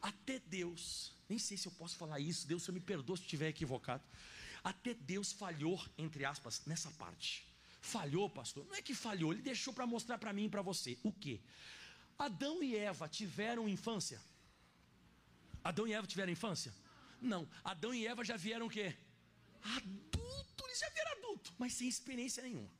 Até 0.00 0.38
Deus, 0.38 1.12
nem 1.28 1.38
sei 1.38 1.56
se 1.56 1.66
eu 1.66 1.72
posso 1.72 1.96
falar 1.96 2.18
isso, 2.20 2.46
Deus, 2.46 2.62
se 2.62 2.70
eu 2.70 2.74
me 2.74 2.80
perdoa 2.80 3.16
se 3.16 3.22
estiver 3.22 3.48
equivocado. 3.48 4.02
Até 4.62 4.94
Deus 4.94 5.30
falhou, 5.32 5.78
entre 5.98 6.24
aspas, 6.24 6.62
nessa 6.66 6.90
parte. 6.92 7.46
Falhou, 7.82 8.30
pastor? 8.30 8.66
Não 8.66 8.74
é 8.74 8.80
que 8.80 8.94
falhou, 8.94 9.32
ele 9.32 9.42
deixou 9.42 9.74
para 9.74 9.86
mostrar 9.86 10.16
para 10.16 10.32
mim 10.32 10.46
e 10.46 10.48
para 10.48 10.62
você. 10.62 10.98
O 11.02 11.12
que? 11.12 11.40
Adão 12.18 12.62
e 12.62 12.74
Eva 12.74 13.08
tiveram 13.08 13.68
infância? 13.68 14.20
Adão 15.62 15.86
e 15.86 15.92
Eva 15.92 16.06
tiveram 16.06 16.32
infância? 16.32 16.72
Não. 17.20 17.48
Adão 17.62 17.94
e 17.94 18.06
Eva 18.06 18.24
já 18.24 18.36
vieram 18.36 18.66
o 18.66 18.70
quê? 18.70 18.96
Adulto, 19.64 20.64
eles 20.66 20.78
já 20.78 20.88
vieram 20.90 21.12
adulto, 21.12 21.54
mas 21.58 21.72
sem 21.72 21.88
experiência 21.88 22.42
nenhuma. 22.42 22.70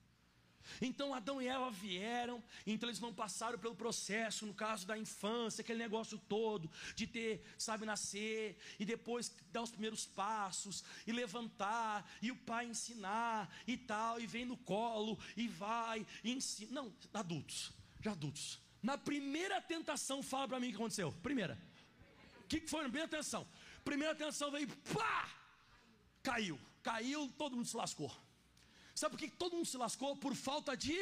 Então 0.80 1.14
Adão 1.14 1.40
e 1.40 1.46
Eva 1.46 1.70
vieram, 1.70 2.42
então 2.66 2.88
eles 2.88 3.00
não 3.00 3.12
passaram 3.12 3.58
pelo 3.58 3.74
processo, 3.74 4.46
no 4.46 4.54
caso 4.54 4.86
da 4.86 4.96
infância, 4.98 5.62
aquele 5.62 5.78
negócio 5.78 6.18
todo, 6.18 6.70
de 6.94 7.06
ter, 7.06 7.44
sabe, 7.58 7.86
nascer, 7.86 8.58
e 8.78 8.84
depois 8.84 9.32
dar 9.52 9.62
os 9.62 9.70
primeiros 9.70 10.06
passos, 10.06 10.84
e 11.06 11.12
levantar, 11.12 12.10
e 12.20 12.30
o 12.30 12.36
pai 12.36 12.66
ensinar, 12.66 13.54
e 13.66 13.76
tal, 13.76 14.20
e 14.20 14.26
vem 14.26 14.44
no 14.44 14.56
colo, 14.56 15.18
e 15.36 15.48
vai, 15.48 16.06
e 16.22 16.32
ensina. 16.32 16.72
Não, 16.72 16.92
adultos, 17.12 17.72
já 18.00 18.12
adultos. 18.12 18.60
Na 18.82 18.98
primeira 18.98 19.60
tentação, 19.60 20.22
fala 20.22 20.48
para 20.48 20.60
mim 20.60 20.68
o 20.68 20.70
que 20.70 20.76
aconteceu. 20.76 21.12
Primeira. 21.22 21.58
O 22.40 22.46
que 22.46 22.60
foi 22.66 22.82
primeira 22.82 23.08
tentação? 23.08 23.46
Primeira 23.82 24.14
tentação 24.14 24.50
veio, 24.50 24.68
pá! 24.92 25.30
Caiu. 26.22 26.58
Caiu, 26.88 27.22
todo 27.42 27.56
mundo 27.56 27.68
se 27.72 27.76
lascou. 27.82 28.10
Sabe 28.94 29.12
por 29.12 29.20
que 29.22 29.30
todo 29.42 29.56
mundo 29.56 29.70
se 29.74 29.78
lascou? 29.84 30.10
Por 30.24 30.34
falta 30.48 30.76
de 30.76 30.96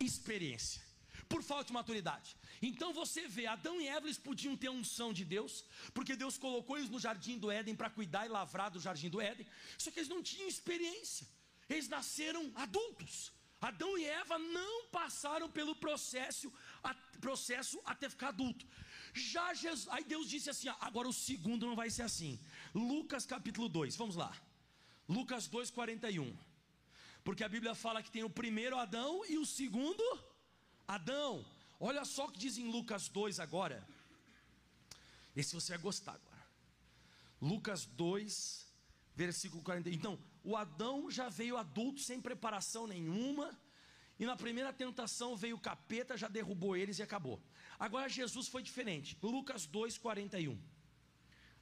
experiência, 0.00 0.82
por 1.28 1.42
falta 1.42 1.66
de 1.66 1.74
maturidade. 1.78 2.30
Então 2.68 2.88
você 3.00 3.22
vê, 3.28 3.46
Adão 3.46 3.80
e 3.80 3.86
Eva 3.96 4.06
eles 4.06 4.18
podiam 4.28 4.56
ter 4.56 4.68
a 4.68 4.78
unção 4.80 5.12
de 5.18 5.24
Deus, 5.24 5.64
porque 5.94 6.16
Deus 6.16 6.36
colocou 6.38 6.76
eles 6.76 6.90
no 6.94 6.98
jardim 7.06 7.38
do 7.38 7.50
Éden 7.50 7.76
para 7.76 7.90
cuidar 7.98 8.24
e 8.26 8.34
lavrar 8.38 8.70
do 8.70 8.80
jardim 8.80 9.10
do 9.14 9.20
Éden, 9.20 9.46
só 9.78 9.90
que 9.90 10.00
eles 10.00 10.08
não 10.14 10.22
tinham 10.22 10.48
experiência, 10.48 11.26
eles 11.68 11.88
nasceram 11.88 12.50
adultos. 12.66 13.14
Adão 13.60 13.96
e 13.96 14.04
Eva 14.04 14.36
não 14.40 14.86
passaram 14.86 15.48
pelo 15.48 15.74
processo, 15.76 16.52
a, 16.82 16.92
processo 17.20 17.80
até 17.84 18.08
ficar 18.08 18.28
adulto. 18.28 18.66
Já 19.14 19.54
Jesus, 19.54 19.86
aí 19.88 20.02
Deus 20.02 20.28
disse 20.28 20.50
assim: 20.50 20.68
agora 20.80 21.08
o 21.08 21.12
segundo 21.12 21.64
não 21.64 21.76
vai 21.76 21.88
ser 21.88 22.02
assim. 22.02 22.40
Lucas 22.74 23.24
capítulo 23.24 23.68
2, 23.68 23.94
vamos 23.94 24.16
lá. 24.16 24.32
Lucas 25.12 25.46
2, 25.46 25.70
41. 25.70 26.36
Porque 27.22 27.44
a 27.44 27.48
Bíblia 27.48 27.74
fala 27.74 28.02
que 28.02 28.10
tem 28.10 28.24
o 28.24 28.30
primeiro 28.30 28.76
Adão 28.78 29.24
e 29.26 29.36
o 29.38 29.46
segundo 29.46 30.02
Adão. 30.88 31.44
Olha 31.78 32.04
só 32.04 32.26
o 32.26 32.32
que 32.32 32.38
diz 32.38 32.56
em 32.58 32.70
Lucas 32.70 33.08
2 33.08 33.38
agora. 33.38 33.86
Esse 35.36 35.54
você 35.54 35.72
vai 35.72 35.82
gostar 35.82 36.12
agora. 36.12 36.42
Lucas 37.40 37.84
2, 37.84 38.66
versículo 39.14 39.62
40. 39.62 39.90
Então, 39.90 40.18
o 40.44 40.56
Adão 40.56 41.10
já 41.10 41.28
veio 41.28 41.56
adulto 41.56 42.00
sem 42.00 42.20
preparação 42.20 42.86
nenhuma. 42.86 43.58
E 44.18 44.26
na 44.26 44.36
primeira 44.36 44.72
tentação 44.72 45.36
veio 45.36 45.56
o 45.56 45.60
capeta, 45.60 46.16
já 46.16 46.28
derrubou 46.28 46.76
eles 46.76 46.98
e 46.98 47.02
acabou. 47.02 47.42
Agora 47.78 48.08
Jesus 48.08 48.46
foi 48.48 48.62
diferente. 48.62 49.18
Lucas 49.22 49.66
2, 49.66 49.98
41. 49.98 50.58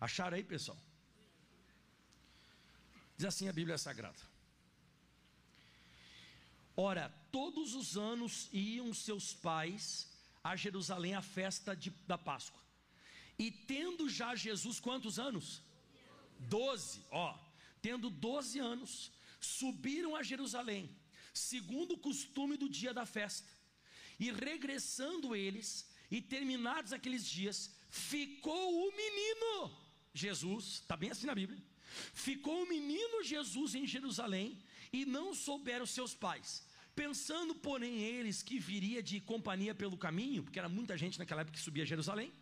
Acharam 0.00 0.36
aí, 0.36 0.44
pessoal? 0.44 0.78
Diz 3.20 3.26
assim 3.26 3.48
a 3.48 3.52
Bíblia 3.52 3.76
Sagrada. 3.76 4.18
Ora, 6.74 7.10
todos 7.30 7.74
os 7.74 7.98
anos 7.98 8.48
iam 8.50 8.94
seus 8.94 9.34
pais 9.34 10.08
a 10.42 10.56
Jerusalém 10.56 11.14
à 11.14 11.20
festa 11.20 11.76
de, 11.76 11.90
da 12.06 12.16
Páscoa. 12.16 12.62
E 13.38 13.50
tendo 13.50 14.08
já 14.08 14.34
Jesus 14.34 14.80
quantos 14.80 15.18
anos? 15.18 15.60
Doze, 16.38 17.04
ó. 17.10 17.38
Tendo 17.82 18.08
doze 18.08 18.58
anos, 18.58 19.12
subiram 19.38 20.16
a 20.16 20.22
Jerusalém, 20.22 20.88
segundo 21.34 21.96
o 21.96 21.98
costume 21.98 22.56
do 22.56 22.70
dia 22.70 22.94
da 22.94 23.04
festa. 23.04 23.52
E 24.18 24.32
regressando 24.32 25.36
eles, 25.36 25.86
e 26.10 26.22
terminados 26.22 26.94
aqueles 26.94 27.26
dias, 27.26 27.70
ficou 27.90 28.88
o 28.88 28.96
menino 28.96 29.76
Jesus, 30.14 30.64
está 30.80 30.96
bem 30.96 31.10
assim 31.10 31.26
na 31.26 31.34
Bíblia. 31.34 31.62
Ficou 32.12 32.62
o 32.62 32.68
menino 32.68 33.22
Jesus 33.22 33.74
em 33.74 33.86
Jerusalém 33.86 34.58
e 34.92 35.04
não 35.04 35.34
souberam 35.34 35.86
seus 35.86 36.14
pais. 36.14 36.64
Pensando, 36.94 37.54
porém, 37.54 38.00
eles 38.00 38.42
que 38.42 38.58
viria 38.58 39.02
de 39.02 39.20
companhia 39.20 39.74
pelo 39.74 39.96
caminho, 39.96 40.42
porque 40.42 40.58
era 40.58 40.68
muita 40.68 40.96
gente 40.98 41.18
naquela 41.18 41.42
época 41.42 41.56
que 41.56 41.62
subia 41.62 41.84
a 41.84 41.86
Jerusalém, 41.86 42.32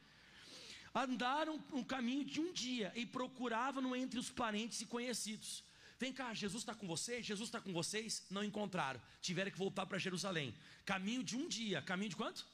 andaram 0.94 1.62
um 1.72 1.84
caminho 1.84 2.24
de 2.24 2.40
um 2.40 2.52
dia 2.52 2.92
e 2.94 3.04
procuravam 3.04 3.94
entre 3.94 4.18
os 4.18 4.30
parentes 4.30 4.80
e 4.80 4.86
conhecidos. 4.86 5.62
Vem 5.98 6.12
cá, 6.12 6.32
Jesus 6.32 6.62
está 6.62 6.74
com 6.74 6.86
vocês? 6.86 7.26
Jesus 7.26 7.48
está 7.48 7.60
com 7.60 7.72
vocês? 7.72 8.24
Não 8.30 8.44
encontraram, 8.44 9.00
tiveram 9.20 9.50
que 9.50 9.58
voltar 9.58 9.84
para 9.84 9.98
Jerusalém. 9.98 10.54
Caminho 10.84 11.24
de 11.24 11.36
um 11.36 11.48
dia, 11.48 11.82
caminho 11.82 12.10
de 12.10 12.16
quanto? 12.16 12.46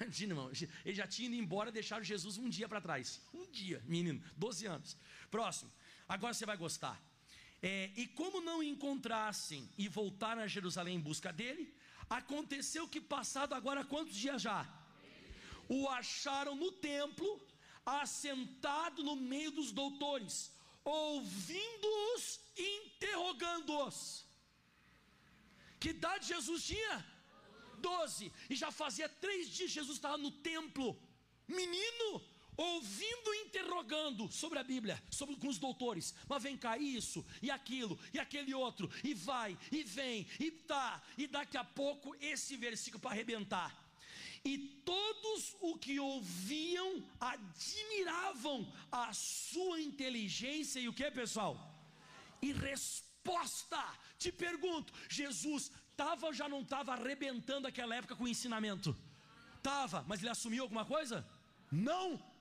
Imagina, 0.00 0.32
irmão, 0.32 0.50
ele 0.84 0.94
já 0.94 1.06
tinha 1.06 1.28
ido 1.28 1.36
embora, 1.36 1.72
deixaram 1.72 2.04
Jesus 2.04 2.36
um 2.36 2.48
dia 2.48 2.68
para 2.68 2.80
trás. 2.80 3.20
Um 3.32 3.50
dia, 3.50 3.82
menino, 3.86 4.22
12 4.36 4.66
anos. 4.66 4.96
Próximo, 5.30 5.70
agora 6.14 6.34
você 6.34 6.46
vai 6.52 6.58
gostar. 6.64 6.96
É, 7.70 7.90
e 8.02 8.04
como 8.18 8.40
não 8.48 8.58
encontrassem 8.62 9.60
e 9.82 9.88
voltaram 9.88 10.42
a 10.42 10.52
Jerusalém 10.56 10.96
em 10.96 11.06
busca 11.08 11.30
dele, 11.40 11.64
aconteceu 12.18 12.88
que, 12.92 13.00
passado 13.00 13.54
agora 13.54 13.90
quantos 13.92 14.16
dias 14.24 14.42
já? 14.48 14.60
O 15.68 15.88
acharam 16.00 16.54
no 16.62 16.70
templo, 16.90 17.30
assentado 17.86 19.02
no 19.08 19.16
meio 19.32 19.52
dos 19.58 19.70
doutores, 19.80 20.34
ouvindo-os 20.84 22.24
e 22.56 22.66
interrogando-os. 22.80 23.98
Que 25.80 25.90
idade 25.96 26.26
Jesus 26.34 26.64
tinha? 26.72 26.96
Doze. 27.78 28.26
E 28.50 28.54
já 28.62 28.70
fazia 28.82 29.08
três 29.24 29.48
dias 29.48 29.70
Jesus 29.70 29.96
estava 29.96 30.18
no 30.18 30.32
templo, 30.52 30.88
menino, 31.60 32.08
ouvindo 32.56 33.34
e 33.34 33.44
interrogando 33.46 34.30
sobre 34.30 34.58
a 34.58 34.64
Bíblia, 34.64 35.02
sobre 35.10 35.36
com 35.36 35.48
os 35.48 35.58
doutores. 35.58 36.14
Mas 36.28 36.42
vem 36.42 36.56
cá, 36.56 36.76
isso 36.78 37.24
e 37.40 37.50
aquilo 37.50 37.98
e 38.12 38.18
aquele 38.18 38.54
outro, 38.54 38.90
e 39.02 39.14
vai 39.14 39.58
e 39.70 39.82
vem 39.82 40.26
e 40.38 40.50
tá, 40.50 41.02
e 41.16 41.26
daqui 41.26 41.56
a 41.56 41.64
pouco 41.64 42.14
esse 42.20 42.56
versículo 42.56 43.00
para 43.00 43.12
arrebentar. 43.12 43.82
E 44.44 44.58
todos 44.84 45.54
o 45.60 45.78
que 45.78 46.00
ouviam 46.00 47.04
admiravam 47.20 48.72
a 48.90 49.12
sua 49.12 49.80
inteligência 49.80 50.80
e 50.80 50.88
o 50.88 50.92
que, 50.92 51.08
pessoal? 51.10 51.56
E 52.40 52.52
resposta. 52.52 53.82
Te 54.18 54.32
pergunto, 54.32 54.92
Jesus 55.08 55.70
estava 55.90 56.26
ou 56.26 56.34
já 56.34 56.48
não 56.48 56.62
estava 56.62 56.92
arrebentando 56.92 57.68
aquela 57.68 57.94
época 57.94 58.16
com 58.16 58.24
o 58.24 58.28
ensinamento? 58.28 58.96
Estava, 59.58 60.04
mas 60.08 60.20
ele 60.20 60.30
assumiu 60.30 60.64
alguma 60.64 60.84
coisa? 60.84 61.24
Não. 61.70 62.31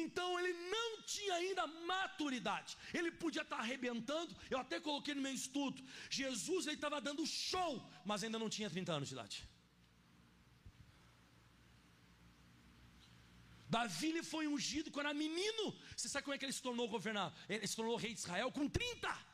Então 0.00 0.28
ele 0.40 0.54
não 0.74 1.02
tinha 1.02 1.34
ainda 1.34 1.66
maturidade. 1.92 2.76
Ele 2.94 3.10
podia 3.10 3.42
estar 3.42 3.58
arrebentando. 3.58 4.34
Eu 4.50 4.58
até 4.58 4.80
coloquei 4.80 5.14
no 5.14 5.20
meu 5.20 5.34
estudo. 5.34 5.84
Jesus 6.08 6.66
ele 6.66 6.76
estava 6.76 6.98
dando 7.08 7.26
show, 7.26 7.72
mas 8.04 8.24
ainda 8.24 8.38
não 8.38 8.48
tinha 8.48 8.70
30 8.70 8.92
anos 8.98 9.08
de 9.08 9.14
idade. 9.14 9.46
Davi 13.68 14.08
ele 14.08 14.22
foi 14.22 14.46
ungido 14.46 14.90
quando 14.90 15.06
era 15.06 15.14
menino. 15.26 15.64
Você 15.94 16.08
sabe 16.08 16.24
como 16.24 16.34
é 16.34 16.38
que 16.38 16.46
ele 16.46 16.52
se 16.52 16.62
tornou 16.62 16.88
governador? 16.88 17.36
Ele 17.48 17.66
se 17.66 17.76
tornou 17.76 17.96
rei 17.96 18.14
de 18.14 18.20
Israel 18.20 18.50
com 18.50 18.66
30. 18.68 19.32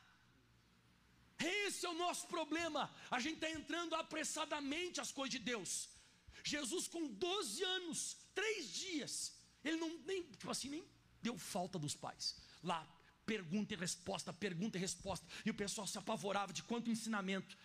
Esse 1.39 1.87
é 1.87 1.89
o 1.89 1.95
nosso 1.95 2.27
problema. 2.27 2.93
A 3.11 3.21
gente 3.21 3.35
está 3.35 3.51
entrando 3.51 3.95
apressadamente 3.95 5.01
as 5.01 5.13
coisas 5.13 5.31
de 5.31 5.39
Deus. 5.39 5.89
Jesus 6.43 6.89
com 6.89 7.07
12 7.07 7.63
anos, 7.65 8.17
três 8.35 8.73
dias, 8.73 9.38
ele 9.69 9.77
não 9.77 9.89
nem, 10.07 10.23
tipo 10.23 10.51
assim, 10.51 10.69
nem 10.69 10.85
deu 11.23 11.37
falta 11.37 11.79
dos 11.79 11.95
pais. 11.95 12.37
Lá, 12.63 12.87
pergunta 13.27 13.75
e 13.75 13.77
resposta, 13.77 14.33
pergunta 14.33 14.79
e 14.79 14.81
resposta. 14.81 15.27
E 15.45 15.51
o 15.51 15.55
pessoal 15.55 15.87
se 15.87 15.99
apavorava 15.99 16.53
de 16.53 16.63
quanto 16.63 16.91
ensinamento, 16.91 17.57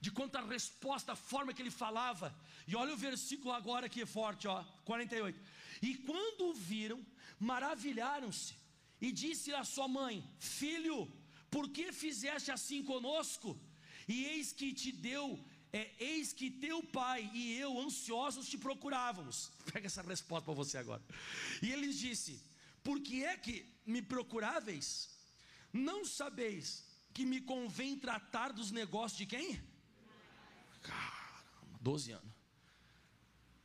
de 0.00 0.10
quanta 0.10 0.40
resposta, 0.44 1.12
a 1.12 1.16
forma 1.16 1.54
que 1.54 1.62
ele 1.62 1.70
falava. 1.70 2.34
E 2.66 2.76
olha 2.76 2.92
o 2.92 2.96
versículo 2.96 3.52
agora 3.52 3.88
que 3.88 4.02
é 4.02 4.06
forte, 4.06 4.46
ó, 4.46 4.62
48. 4.84 5.40
E 5.80 5.96
quando 5.96 6.50
o 6.50 6.54
viram, 6.54 7.04
maravilharam-se. 7.38 8.54
E 9.00 9.10
disse 9.10 9.52
a 9.52 9.64
sua 9.64 9.88
mãe: 9.88 10.22
Filho, 10.38 11.10
por 11.50 11.68
que 11.70 11.92
fizeste 11.92 12.50
assim 12.50 12.82
conosco? 12.82 13.58
E 14.06 14.24
eis 14.26 14.52
que 14.52 14.72
te 14.72 14.92
deu 14.92 15.42
é, 15.74 15.90
eis 15.98 16.32
que 16.32 16.48
teu 16.52 16.84
pai 16.84 17.28
e 17.34 17.58
eu, 17.58 17.80
ansiosos, 17.80 18.48
te 18.48 18.56
procurávamos. 18.56 19.50
Pega 19.72 19.88
essa 19.88 20.02
resposta 20.02 20.44
para 20.44 20.54
você 20.54 20.78
agora. 20.78 21.02
E 21.60 21.72
ele 21.72 21.88
disse: 21.92 22.40
Por 22.84 23.00
que 23.00 23.24
é 23.24 23.36
que 23.36 23.66
me 23.84 24.00
procuráveis? 24.00 25.08
Não 25.72 26.04
sabeis 26.04 26.84
que 27.12 27.26
me 27.26 27.40
convém 27.40 27.98
tratar 27.98 28.52
dos 28.52 28.70
negócios 28.70 29.18
de 29.18 29.26
quem? 29.26 29.60
Caramba, 30.80 31.78
12 31.80 32.12
anos. 32.12 32.32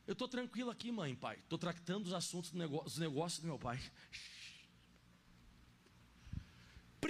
Eu 0.04 0.14
estou 0.14 0.26
tranquilo 0.26 0.70
aqui, 0.70 0.90
mãe, 0.90 1.14
pai. 1.14 1.36
Estou 1.36 1.56
tratando 1.56 2.06
os 2.06 2.12
assuntos 2.12 2.50
dos 2.50 2.98
negócios 2.98 3.40
do 3.40 3.46
meu 3.46 3.58
pai. 3.58 3.80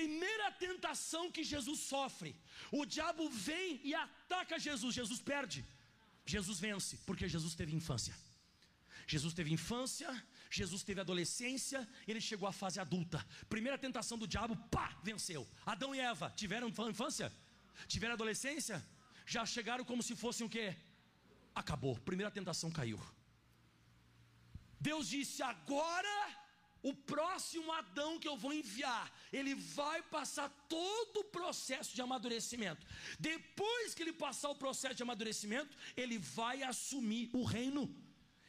Primeira 0.01 0.51
tentação 0.53 1.31
que 1.31 1.43
Jesus 1.53 1.81
sofre, 1.93 2.31
o 2.73 2.87
diabo 2.95 3.25
vem 3.29 3.69
e 3.85 3.95
ataca 3.95 4.59
Jesus, 4.59 4.95
Jesus 4.95 5.21
perde, 5.21 5.61
Jesus 6.25 6.59
vence, 6.59 6.95
porque 7.09 7.29
Jesus 7.29 7.55
teve 7.55 7.75
infância. 7.81 8.15
Jesus 9.07 9.35
teve 9.35 9.51
infância, 9.53 10.11
Jesus 10.59 10.83
teve 10.83 11.01
adolescência, 11.03 11.81
ele 12.09 12.21
chegou 12.29 12.49
à 12.49 12.53
fase 12.53 12.79
adulta. 12.81 13.19
Primeira 13.55 13.77
tentação 13.77 14.17
do 14.17 14.27
diabo, 14.35 14.57
pá, 14.75 14.87
venceu. 15.03 15.47
Adão 15.67 15.95
e 15.95 16.01
Eva 16.01 16.33
tiveram 16.35 16.69
infância? 16.69 17.31
Tiveram 17.87 18.15
adolescência? 18.15 18.77
Já 19.27 19.45
chegaram 19.45 19.85
como 19.85 20.03
se 20.03 20.17
fossem 20.17 20.47
o 20.47 20.51
quê? 20.57 20.75
Acabou. 21.55 21.95
Primeira 22.11 22.31
tentação 22.31 22.71
caiu. 22.71 22.99
Deus 24.81 25.09
disse: 25.09 25.43
agora 25.43 26.17
o 26.83 26.95
próximo 26.95 27.73
Adão 27.73 28.19
que 28.19 28.29
eu 28.29 28.37
vou 28.37 28.53
enviar, 28.53 29.13
ele 29.33 29.55
vai 29.55 30.03
passar 30.03 30.49
todo 30.69 31.21
o 31.21 31.25
processo 31.25 31.95
de 31.95 32.01
amadurecimento. 32.01 32.87
Depois 33.19 33.95
que 33.95 34.03
ele 34.03 34.13
passar 34.13 34.51
o 34.51 34.55
processo 34.55 34.95
de 34.95 35.03
amadurecimento, 35.03 35.77
ele 35.97 36.19
vai 36.19 36.63
assumir 36.63 37.31
o 37.33 37.45
reino. 37.45 37.95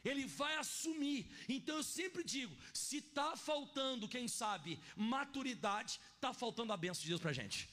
Ele 0.04 0.26
vai 0.26 0.56
assumir. 0.56 1.30
Então 1.48 1.77
eu 1.77 1.84
sempre 1.84 2.23
digo: 2.23 2.56
se 2.73 2.98
está 2.98 3.36
faltando, 3.36 4.08
quem 4.08 4.27
sabe, 4.27 4.79
maturidade, 4.96 6.00
está 6.15 6.34
faltando 6.34 6.73
a 6.73 6.77
bênção 6.77 7.04
de 7.04 7.10
Deus 7.10 7.21
para 7.21 7.32
a 7.32 7.34
gente. 7.34 7.69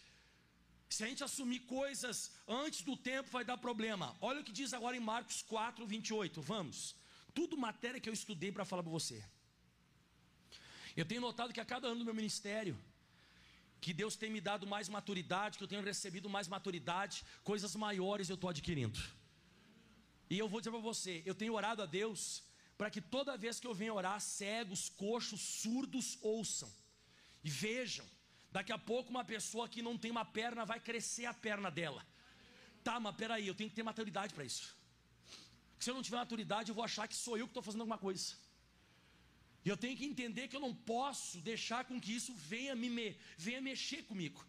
Se 0.90 1.04
a 1.04 1.06
gente 1.06 1.22
assumir 1.22 1.60
coisas 1.60 2.32
antes 2.46 2.82
do 2.82 2.96
tempo, 2.96 3.30
vai 3.30 3.44
dar 3.44 3.58
problema. 3.58 4.16
Olha 4.20 4.40
o 4.40 4.44
que 4.44 4.52
diz 4.52 4.72
agora 4.72 4.96
em 4.96 5.00
Marcos 5.00 5.42
4, 5.42 5.86
28. 5.86 6.40
Vamos. 6.42 6.96
Tudo 7.34 7.56
matéria 7.56 8.00
que 8.00 8.08
eu 8.08 8.12
estudei 8.12 8.50
para 8.50 8.64
falar 8.64 8.82
para 8.82 8.90
você. 8.90 9.22
Eu 11.00 11.04
tenho 11.10 11.20
notado 11.20 11.52
que 11.54 11.60
a 11.60 11.64
cada 11.72 11.86
ano 11.86 12.00
do 12.00 12.04
meu 12.04 12.16
ministério, 12.20 12.76
que 13.80 13.92
Deus 14.00 14.16
tem 14.16 14.30
me 14.36 14.40
dado 14.40 14.66
mais 14.66 14.88
maturidade, 14.88 15.56
que 15.56 15.62
eu 15.62 15.68
tenho 15.72 15.88
recebido 15.90 16.28
mais 16.36 16.48
maturidade, 16.54 17.24
coisas 17.50 17.76
maiores 17.76 18.28
eu 18.28 18.34
estou 18.34 18.50
adquirindo. 18.50 18.98
E 20.28 20.36
eu 20.36 20.48
vou 20.48 20.60
dizer 20.60 20.72
para 20.72 20.80
você, 20.80 21.22
eu 21.24 21.36
tenho 21.36 21.54
orado 21.54 21.82
a 21.84 21.86
Deus 21.86 22.42
para 22.76 22.90
que 22.90 23.00
toda 23.00 23.36
vez 23.44 23.60
que 23.60 23.68
eu 23.68 23.74
venho 23.82 23.94
orar, 23.94 24.20
cegos, 24.20 24.88
coxos, 24.88 25.40
surdos 25.40 26.18
ouçam 26.20 26.68
e 27.44 27.48
vejam. 27.48 28.06
Daqui 28.50 28.72
a 28.72 28.78
pouco, 28.90 29.08
uma 29.08 29.24
pessoa 29.24 29.68
que 29.68 29.80
não 29.80 29.96
tem 29.96 30.10
uma 30.10 30.24
perna 30.24 30.64
vai 30.64 30.80
crescer 30.80 31.26
a 31.26 31.34
perna 31.46 31.70
dela. 31.70 32.04
Tá, 32.82 32.98
mas 32.98 33.14
peraí, 33.14 33.46
eu 33.46 33.54
tenho 33.54 33.70
que 33.70 33.76
ter 33.76 33.84
maturidade 33.84 34.34
para 34.34 34.44
isso. 34.44 34.76
Se 35.78 35.90
eu 35.90 35.94
não 35.94 36.02
tiver 36.02 36.16
maturidade, 36.16 36.70
eu 36.70 36.74
vou 36.74 36.84
achar 36.84 37.06
que 37.06 37.14
sou 37.14 37.38
eu 37.38 37.46
que 37.46 37.52
estou 37.52 37.62
fazendo 37.62 37.82
alguma 37.82 37.98
coisa. 37.98 38.47
E 39.68 39.70
eu 39.70 39.76
tenho 39.76 39.98
que 39.98 40.06
entender 40.10 40.48
que 40.48 40.56
eu 40.56 40.62
não 40.66 40.74
posso 40.74 41.42
deixar 41.48 41.80
com 41.88 42.00
que 42.04 42.12
isso 42.18 42.32
venha 42.52 42.74
me, 42.74 43.14
venha 43.36 43.60
mexer 43.60 44.00
comigo. 44.10 44.42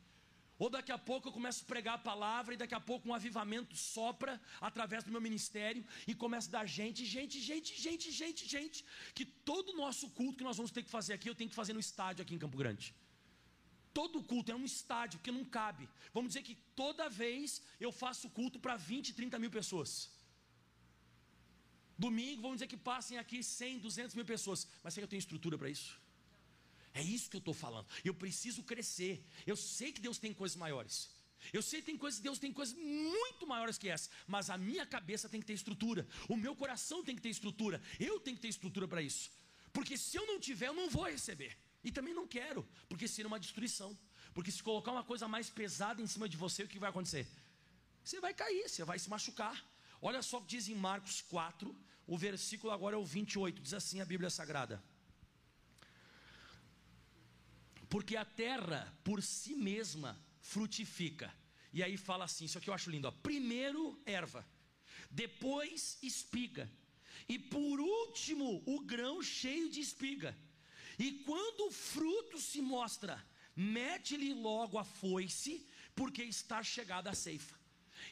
Ou 0.58 0.70
daqui 0.76 0.94
a 0.94 0.98
pouco 0.98 1.28
eu 1.28 1.34
começo 1.38 1.64
a 1.64 1.68
pregar 1.68 1.96
a 1.96 2.06
palavra 2.12 2.54
e 2.54 2.58
daqui 2.62 2.74
a 2.74 2.80
pouco 2.80 3.10
um 3.10 3.14
avivamento 3.14 3.76
sopra 3.76 4.40
através 4.62 5.04
do 5.04 5.12
meu 5.12 5.20
ministério 5.20 5.84
e 6.08 6.16
começa 6.16 6.48
a 6.48 6.54
dar 6.54 6.66
gente, 6.66 7.04
gente, 7.16 7.38
gente, 7.42 7.72
gente, 7.86 8.10
gente, 8.20 8.48
gente, 8.48 8.86
que 9.14 9.26
todo 9.26 9.74
o 9.74 9.76
nosso 9.76 10.10
culto 10.12 10.38
que 10.38 10.44
nós 10.46 10.56
vamos 10.56 10.72
ter 10.72 10.84
que 10.84 10.90
fazer 10.90 11.16
aqui, 11.16 11.30
eu 11.30 11.36
tenho 11.36 11.50
que 11.50 11.56
fazer 11.62 11.74
no 11.74 11.82
estádio 11.82 12.22
aqui 12.22 12.34
em 12.36 12.40
Campo 12.46 12.58
Grande. 12.58 12.96
Todo 13.94 14.24
culto 14.24 14.54
é 14.54 14.56
um 14.56 14.64
estádio, 14.64 15.20
porque 15.20 15.34
não 15.34 15.44
cabe. 15.44 15.90
Vamos 16.14 16.30
dizer 16.30 16.44
que 16.44 16.56
toda 16.82 17.10
vez 17.10 17.62
eu 17.78 17.92
faço 17.92 18.30
culto 18.30 18.58
para 18.58 18.78
20, 18.78 19.14
30 19.14 19.38
mil 19.38 19.52
pessoas. 19.52 19.92
Domingo, 22.06 22.42
vamos 22.42 22.58
dizer 22.58 22.68
que 22.68 22.78
passem 22.78 23.18
aqui 23.18 23.44
100, 23.44 23.80
200 23.80 24.16
mil 24.16 24.24
pessoas. 24.24 24.66
Mas 24.82 24.94
será 24.94 25.02
que 25.02 25.08
eu 25.10 25.10
tenho 25.10 25.20
estrutura 25.20 25.58
para 25.58 25.70
isso? 25.70 26.00
É 26.94 27.04
isso 27.04 27.30
que 27.30 27.36
eu 27.36 27.40
estou 27.40 27.54
falando. 27.54 27.88
Eu 28.06 28.14
preciso 28.14 28.64
crescer. 28.64 29.22
Eu 29.46 29.58
sei 29.58 29.92
que 29.92 30.00
Deus 30.00 30.18
tem 30.18 30.34
coisas 30.34 30.56
maiores. 30.56 31.10
Eu 31.52 31.62
sei 31.62 31.82
que 31.82 31.88
tem 31.88 31.98
coisas, 31.98 32.20
Deus 32.20 32.40
tem 32.40 32.54
coisas 32.54 32.76
muito 32.78 33.46
maiores 33.48 33.78
que 33.78 33.90
essa, 33.90 34.10
mas 34.28 34.50
a 34.50 34.58
minha 34.58 34.86
cabeça 34.86 35.30
tem 35.30 35.40
que 35.40 35.48
ter 35.48 35.54
estrutura, 35.54 36.06
o 36.28 36.36
meu 36.36 36.54
coração 36.54 37.02
tem 37.02 37.16
que 37.16 37.22
ter 37.22 37.30
estrutura, 37.30 37.82
eu 37.98 38.20
tenho 38.20 38.36
que 38.36 38.42
ter 38.42 38.50
estrutura 38.50 38.86
para 38.90 39.02
isso, 39.02 39.32
porque 39.72 39.98
se 39.98 40.18
eu 40.18 40.28
não 40.28 40.38
tiver, 40.38 40.68
eu 40.68 40.74
não 40.74 40.90
vou 40.90 41.06
receber, 41.06 41.58
e 41.82 41.94
também 41.94 42.14
não 42.14 42.28
quero, 42.28 42.68
porque 42.90 43.08
seria 43.08 43.30
uma 43.30 43.40
destruição, 43.40 43.98
porque 44.34 44.52
se 44.52 44.62
colocar 44.62 44.92
uma 44.92 45.04
coisa 45.04 45.30
mais 45.30 45.50
pesada 45.50 46.02
em 46.02 46.08
cima 46.08 46.28
de 46.28 46.36
você, 46.36 46.64
o 46.64 46.68
que 46.68 46.78
vai 46.78 46.90
acontecer? 46.90 47.26
Você 48.04 48.20
vai 48.20 48.34
cair, 48.34 48.68
você 48.68 48.84
vai 48.84 49.00
se 49.00 49.10
machucar. 49.10 49.66
Olha 50.02 50.22
só 50.22 50.38
o 50.38 50.42
que 50.42 50.48
diz 50.48 50.70
em 50.70 50.76
Marcos 50.76 51.22
4, 51.22 51.76
o 52.08 52.18
versículo 52.18 52.72
agora 52.72 52.96
é 52.96 53.00
o 53.00 53.06
28, 53.06 53.62
diz 53.62 53.74
assim 53.74 54.00
a 54.00 54.06
Bíblia 54.06 54.30
Sagrada. 54.30 54.82
Porque 57.90 58.16
a 58.16 58.24
terra 58.24 58.98
por 59.04 59.22
si 59.22 59.56
mesma 59.56 60.18
frutifica. 60.40 61.34
E 61.74 61.84
aí 61.84 61.98
fala 61.98 62.26
assim, 62.26 62.46
isso 62.46 62.58
aqui 62.58 62.70
eu 62.70 62.74
acho 62.74 62.90
lindo, 62.90 63.08
ó. 63.08 63.12
Primeiro 63.12 64.02
erva, 64.06 64.48
depois 65.12 65.98
espiga, 66.02 66.72
e 67.28 67.38
por 67.38 67.80
último 67.80 68.64
o 68.66 68.80
grão 68.80 69.22
cheio 69.22 69.70
de 69.70 69.80
espiga. 69.80 70.36
E 70.98 71.12
quando 71.24 71.68
o 71.68 71.72
fruto 71.72 72.40
se 72.40 72.62
mostra, 72.62 73.24
mete-lhe 73.56 74.34
logo 74.34 74.78
a 74.78 74.84
foice, 74.84 75.68
porque 75.96 76.24
está 76.24 76.64
chegada 76.64 77.10
a 77.10 77.16
ceifa. 77.16 77.59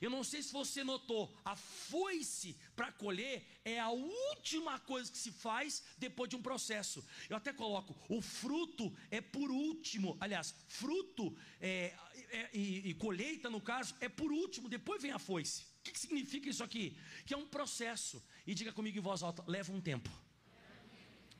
Eu 0.01 0.09
não 0.09 0.23
sei 0.23 0.41
se 0.41 0.51
você 0.51 0.83
notou, 0.83 1.35
a 1.43 1.55
foice 1.55 2.55
para 2.75 2.91
colher 2.91 3.45
é 3.63 3.79
a 3.79 3.89
última 3.89 4.79
coisa 4.79 5.11
que 5.11 5.17
se 5.17 5.31
faz 5.31 5.83
depois 5.97 6.29
de 6.29 6.35
um 6.35 6.41
processo. 6.41 7.05
Eu 7.29 7.37
até 7.37 7.51
coloco, 7.51 7.95
o 8.09 8.21
fruto 8.21 8.95
é 9.09 9.21
por 9.21 9.49
último. 9.49 10.17
Aliás, 10.19 10.53
fruto 10.67 11.35
é, 11.59 11.95
é, 12.29 12.49
e, 12.53 12.89
e, 12.89 12.93
colheita, 12.93 13.49
no 13.49 13.61
caso, 13.61 13.95
é 13.99 14.09
por 14.09 14.31
último, 14.31 14.69
depois 14.69 15.01
vem 15.01 15.11
a 15.11 15.19
foice. 15.19 15.63
O 15.79 15.83
que, 15.83 15.91
que 15.91 15.99
significa 15.99 16.49
isso 16.49 16.63
aqui? 16.63 16.97
Que 17.25 17.33
é 17.33 17.37
um 17.37 17.47
processo. 17.47 18.23
E 18.45 18.53
diga 18.53 18.73
comigo 18.73 18.97
em 18.97 19.01
voz 19.01 19.23
alta: 19.23 19.43
leva 19.47 19.71
um 19.71 19.81
tempo. 19.81 20.09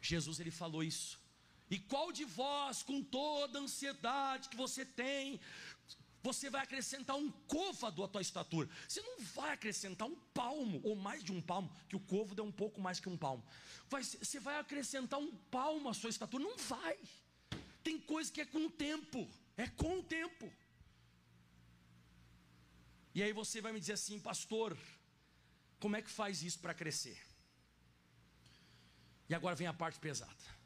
Jesus 0.02 0.40
ele 0.40 0.52
falou 0.52 0.84
isso. 0.84 1.20
E 1.70 1.78
qual 1.78 2.12
de 2.12 2.24
vós, 2.24 2.82
com 2.82 3.04
toda 3.04 3.60
a 3.60 3.62
ansiedade 3.62 4.48
que 4.48 4.56
você 4.56 4.86
tem, 4.86 5.40
você 6.24 6.50
vai 6.50 6.62
acrescentar 6.62 7.16
um 7.16 7.32
côvado 7.48 8.04
à 8.04 8.08
tua 8.08 8.22
estatura. 8.22 8.70
Você 8.88 9.02
não 9.02 9.20
vai 9.20 9.54
acrescentar 9.54 10.08
um 10.08 10.16
palmo, 10.34 10.82
ou 10.84 10.96
mais 10.96 11.24
de 11.24 11.32
um 11.32 11.42
palmo, 11.42 11.72
que 11.88 11.96
o 11.96 12.00
côvado 12.00 12.42
é 12.42 12.46
um 12.46 12.52
pouco 12.52 12.82
mais 12.82 13.00
que 13.00 13.10
um 13.10 13.18
palmo. 13.18 13.44
Vai, 13.90 14.04
você 14.04 14.40
vai 14.40 14.60
acrescentar 14.60 15.20
um 15.20 15.36
palmo 15.52 15.90
à 15.90 15.94
sua 15.94 16.10
estatura? 16.10 16.44
Não 16.44 16.58
vai. 16.58 16.98
Tem 17.84 18.00
coisa 18.00 18.32
que 18.32 18.42
é 18.42 18.46
com 18.46 18.66
o 18.66 18.70
tempo. 18.70 19.28
É 19.56 19.68
com 19.68 20.00
o 20.00 20.04
tempo. 20.04 20.52
E 23.16 23.24
aí 23.24 23.34
você 23.34 23.62
vai 23.62 23.72
me 23.72 23.80
dizer 23.80 23.94
assim, 23.94 24.20
pastor, 24.20 24.78
como 25.80 25.96
é 25.96 26.02
que 26.02 26.10
faz 26.10 26.44
isso 26.44 26.60
para 26.60 26.74
crescer? 26.74 27.20
E 29.30 29.34
agora 29.34 29.56
vem 29.56 29.68
a 29.68 29.74
parte 29.74 30.00
pesada. 30.00 30.57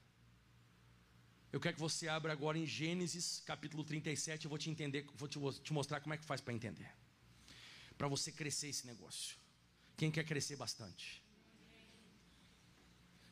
Eu 1.52 1.60
quero 1.60 1.76
que 1.76 1.82
você 1.82 2.08
abra 2.08 2.32
agora 2.32 2.58
em 2.58 2.66
Gênesis 2.66 3.44
capítulo 3.46 3.84
37. 3.84 4.46
Eu 4.46 4.50
vou 4.50 4.58
te 4.58 4.70
entender, 4.70 5.06
vou 5.16 5.28
te, 5.28 5.38
vou 5.38 5.52
te 5.52 5.74
mostrar 5.74 6.00
como 6.00 6.14
é 6.14 6.18
que 6.18 6.24
faz 6.24 6.40
para 6.40 6.54
entender. 6.54 6.90
Para 7.98 8.08
você 8.08 8.32
crescer 8.32 8.70
esse 8.70 8.88
negócio. 8.88 9.36
Quem 9.98 10.10
quer 10.10 10.24
crescer 10.24 10.56
bastante? 10.56 11.22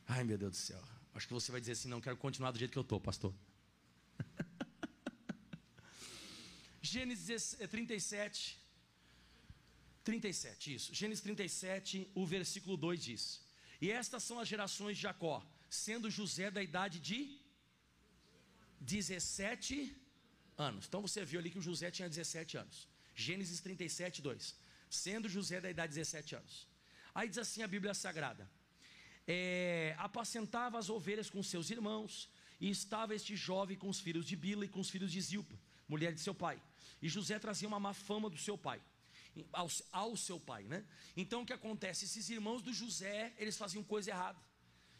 Ai 0.06 0.22
meu 0.22 0.36
Deus 0.36 0.52
do 0.52 0.56
céu. 0.56 0.82
Acho 1.14 1.26
que 1.26 1.32
você 1.32 1.50
vai 1.50 1.60
dizer 1.60 1.72
assim: 1.72 1.88
não 1.88 2.00
quero 2.00 2.16
continuar 2.16 2.50
do 2.50 2.58
jeito 2.58 2.72
que 2.72 2.78
eu 2.78 2.82
estou, 2.82 3.00
pastor. 3.00 3.34
Gênesis 6.82 7.56
37. 7.70 8.60
37, 10.04 10.74
isso. 10.74 10.94
Gênesis 10.94 11.22
37, 11.22 12.10
o 12.14 12.26
versículo 12.26 12.76
2 12.76 13.02
diz: 13.02 13.40
E 13.80 13.90
estas 13.90 14.22
são 14.22 14.38
as 14.38 14.46
gerações 14.46 14.96
de 14.96 15.04
Jacó, 15.04 15.42
sendo 15.70 16.10
José 16.10 16.50
da 16.50 16.62
idade 16.62 17.00
de 17.00 17.39
17 18.80 19.94
anos. 20.56 20.86
Então 20.86 21.02
você 21.02 21.24
viu 21.24 21.40
ali 21.40 21.50
que 21.50 21.58
o 21.58 21.62
José 21.62 21.90
tinha 21.90 22.08
17 22.08 22.56
anos. 22.56 22.88
Gênesis 23.14 23.60
37, 23.60 24.22
2. 24.22 24.54
Sendo 24.88 25.28
José 25.28 25.60
da 25.60 25.70
idade 25.70 25.92
de 25.92 25.98
17 25.98 26.36
anos. 26.36 26.66
Aí 27.14 27.28
diz 27.28 27.38
assim 27.38 27.62
a 27.62 27.68
Bíblia 27.68 27.94
Sagrada: 27.94 28.48
é, 29.26 29.94
apacentava 29.98 30.78
as 30.78 30.88
ovelhas 30.88 31.28
com 31.28 31.42
seus 31.42 31.70
irmãos, 31.70 32.28
e 32.60 32.68
estava 32.70 33.14
este 33.14 33.36
jovem 33.36 33.76
com 33.76 33.88
os 33.88 34.00
filhos 34.00 34.26
de 34.26 34.36
Bila 34.36 34.64
e 34.64 34.68
com 34.68 34.80
os 34.80 34.90
filhos 34.90 35.12
de 35.12 35.20
Zilpa, 35.20 35.56
mulher 35.88 36.12
de 36.12 36.20
seu 36.20 36.34
pai. 36.34 36.60
E 37.00 37.08
José 37.08 37.38
trazia 37.38 37.68
uma 37.68 37.80
má 37.80 37.94
fama 37.94 38.28
do 38.28 38.36
seu 38.36 38.58
pai, 38.58 38.80
ao, 39.52 39.68
ao 39.90 40.16
seu 40.16 40.38
pai, 40.38 40.64
né? 40.64 40.84
Então 41.16 41.42
o 41.42 41.46
que 41.46 41.52
acontece? 41.52 42.04
Esses 42.04 42.28
irmãos 42.28 42.62
do 42.62 42.72
José, 42.72 43.32
eles 43.38 43.56
faziam 43.56 43.82
coisa 43.82 44.10
errada. 44.10 44.38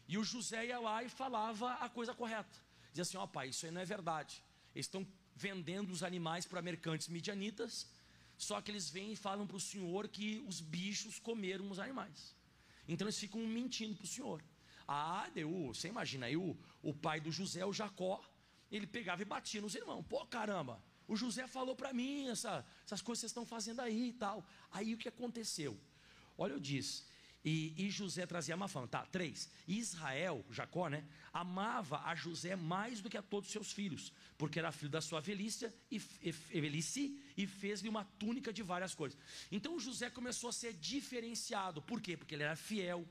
E 0.09 0.17
o 0.17 0.25
José 0.25 0.67
ia 0.67 0.79
lá 0.81 1.05
e 1.05 1.09
falava 1.09 1.75
a 1.75 1.89
coisa 1.89 2.15
correta. 2.15 2.70
Diz 2.93 3.07
assim: 3.07 3.17
ó, 3.17 3.25
oh, 3.25 3.29
pai, 3.29 3.49
isso 3.49 3.67
aí 3.67 3.73
não 3.73 3.81
é 3.81 3.85
verdade. 3.85 4.43
Eles 4.75 4.87
estão 4.87 5.07
vendendo 5.35 5.91
os 5.91 6.03
animais 6.03 6.45
para 6.47 6.61
mercantes 6.61 7.09
midianitas, 7.09 7.89
só 8.37 8.61
que 8.61 8.71
eles 8.71 8.91
vêm 8.91 9.13
e 9.13 9.17
falam 9.17 9.47
para 9.47 9.57
o 9.57 9.61
senhor 9.61 10.09
que 10.09 10.45
os 10.47 10.61
bichos 10.61 11.19
comeram 11.19 11.71
os 11.71 11.79
animais. 11.79 12.35
Então 12.87 13.07
eles 13.07 13.19
ficam 13.19 13.41
mentindo 13.47 13.95
para 13.95 14.05
o 14.05 14.09
senhor. 14.09 14.43
Ah, 14.87 15.29
deu, 15.33 15.69
você 15.69 15.89
imagina 15.89 16.27
aí 16.27 16.37
o, 16.37 16.57
o 16.83 16.93
pai 16.93 17.21
do 17.21 17.31
José, 17.31 17.65
o 17.65 17.73
Jacó, 17.73 18.21
ele 18.71 18.87
pegava 18.87 19.23
e 19.23 19.25
batia 19.25 19.61
nos 19.61 19.75
irmãos. 19.75 20.05
Pô, 20.09 20.27
caramba, 20.27 20.83
o 21.07 21.17
José 21.17 21.47
falou 21.47 21.77
para 21.77 21.93
mim 21.93 22.29
essa, 22.29 22.65
essas 22.85 23.01
coisas 23.01 23.21
que 23.21 23.23
vocês 23.23 23.31
estão 23.31 23.47
fazendo 23.47 23.81
aí 23.81 24.09
e 24.09 24.13
tal. 24.13 24.45
Aí 24.71 24.95
o 24.95 24.99
que 24.99 25.09
aconteceu? 25.09 25.79
Olha, 26.37 26.53
eu 26.53 26.61
disse, 26.61 27.05
e, 27.43 27.87
e, 27.87 27.91
José 27.91 28.27
trazia 28.27 28.57
má 28.57 28.69
fama. 28.69 28.87
Tá, 28.87 29.07
três. 29.07 29.49
Israel, 29.67 30.45
Jacó, 30.51 30.89
né? 30.89 31.05
Amava 31.33 32.03
a 32.05 32.15
José 32.15 32.55
mais 32.55 33.01
do 33.01 33.09
que 33.09 33.17
a 33.17 33.23
todos 33.23 33.49
os 33.49 33.53
seus 33.53 33.73
filhos, 33.73 34.13
porque 34.37 34.59
era 34.59 34.71
filho 34.71 34.91
da 34.91 35.01
sua 35.01 35.21
velhice 35.21 35.73
e, 35.91 36.03
e, 36.23 36.61
velhice, 36.61 37.19
e 37.37 37.47
fez-lhe 37.47 37.89
uma 37.89 38.05
túnica 38.19 38.53
de 38.53 38.63
várias 38.63 38.95
coisas. 38.95 39.19
Então 39.51 39.81
José 39.81 40.11
começou 40.11 40.51
a 40.51 40.53
ser 40.53 40.75
diferenciado. 40.75 41.81
Por 41.81 42.01
quê? 42.03 42.15
Porque 42.15 42.35
ele 42.35 42.43
era 42.43 42.57
fiel. 42.57 43.09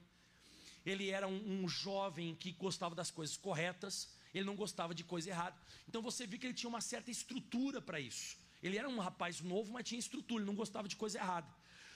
Ele 0.85 1.09
era 1.09 1.27
um, 1.27 1.63
um 1.63 1.67
jovem 1.67 2.35
que 2.35 2.51
gostava 2.51 2.93
das 2.93 3.09
coisas 3.09 3.35
corretas. 3.35 4.09
Ele 4.31 4.45
não 4.45 4.55
gostava 4.55 4.93
de 4.93 5.03
coisa 5.03 5.29
errada. 5.29 5.59
Então 5.87 6.03
você 6.03 6.27
viu 6.27 6.37
que 6.37 6.45
ele 6.45 6.53
tinha 6.53 6.69
uma 6.69 6.81
certa 6.81 7.09
estrutura 7.09 7.81
para 7.81 7.99
isso. 7.99 8.37
Ele 8.61 8.77
era 8.77 8.87
um 8.87 8.99
rapaz 8.99 9.41
novo, 9.41 9.73
mas 9.73 9.87
tinha 9.87 9.97
estrutura. 9.97 10.43
Ele 10.43 10.47
não 10.47 10.55
gostava 10.55 10.87
de 10.87 10.95
coisa 10.95 11.17
errada. 11.17 11.47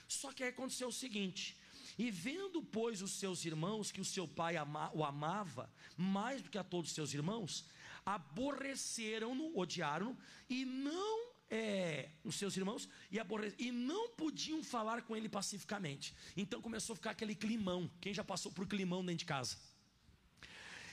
Só 0.08 0.32
que 0.32 0.42
aí 0.42 0.50
aconteceu 0.50 0.88
o 0.88 0.92
seguinte 0.92 1.56
e 1.98 2.10
vendo, 2.10 2.62
pois, 2.62 3.02
os 3.02 3.12
seus 3.12 3.44
irmãos 3.44 3.92
que 3.92 4.00
o 4.00 4.04
seu 4.04 4.26
pai 4.26 4.56
ama, 4.56 4.90
o 4.94 5.04
amava 5.04 5.70
mais 5.96 6.42
do 6.42 6.50
que 6.50 6.58
a 6.58 6.64
todos 6.64 6.90
os 6.90 6.94
seus 6.94 7.14
irmãos, 7.14 7.64
aborreceram-no, 8.04 9.56
odiaram-no 9.56 10.16
e 10.48 10.64
não 10.64 11.34
é, 11.50 12.10
os 12.24 12.34
seus 12.36 12.56
irmãos 12.56 12.88
e, 13.10 13.18
e 13.58 13.70
não 13.70 14.08
podiam 14.10 14.62
falar 14.62 15.02
com 15.02 15.16
ele 15.16 15.28
pacificamente. 15.28 16.14
Então 16.36 16.60
começou 16.60 16.94
a 16.94 16.96
ficar 16.96 17.10
aquele 17.10 17.34
climão. 17.34 17.90
Quem 18.00 18.12
já 18.12 18.24
passou 18.24 18.50
por 18.50 18.66
climão 18.66 19.04
dentro 19.04 19.18
de 19.18 19.24
casa? 19.24 19.56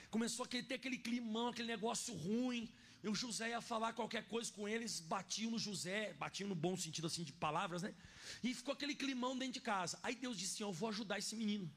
Começou 0.10 0.45
a 0.45 0.47
ter 0.47 0.74
aquele 0.74 0.97
climão, 0.97 1.47
aquele 1.47 1.70
negócio 1.70 2.14
ruim. 2.14 2.70
E 3.04 3.10
o 3.10 3.16
José 3.16 3.49
ia 3.49 3.62
falar 3.62 3.93
qualquer 3.93 4.28
coisa 4.28 4.52
com 4.54 4.68
eles, 4.68 4.99
batiam 4.99 5.52
no 5.52 5.58
José, 5.58 6.14
batiam 6.14 6.47
no 6.47 6.56
bom 6.56 6.78
sentido 6.78 7.08
assim 7.08 7.24
de 7.24 7.34
palavras, 7.34 7.82
né? 7.82 7.95
E 8.43 8.54
ficou 8.54 8.74
aquele 8.74 8.93
climão 8.93 9.38
dentro 9.38 9.54
de 9.54 9.62
casa. 9.62 9.99
Aí 10.04 10.16
Deus 10.16 10.38
disse 10.38 10.56
assim: 10.56 10.64
Eu 10.64 10.72
vou 10.72 10.89
ajudar 10.89 11.18
esse 11.18 11.36
menino. 11.36 11.70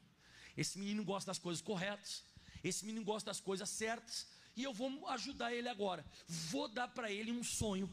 Esse 0.55 0.77
menino 0.77 1.03
gosta 1.03 1.27
das 1.31 1.39
coisas 1.39 1.61
corretas. 1.61 2.23
Esse 2.63 2.85
menino 2.85 3.03
gosta 3.05 3.27
das 3.31 3.39
coisas 3.39 3.69
certas. 3.69 4.27
e 4.55 4.63
eu 4.63 4.73
vou 4.73 4.89
ajudar 5.09 5.53
ele 5.53 5.67
agora. 5.67 6.05
Vou 6.27 6.67
dar 6.67 6.87
para 6.87 7.11
ele 7.11 7.31
um 7.31 7.43
sonho. 7.43 7.87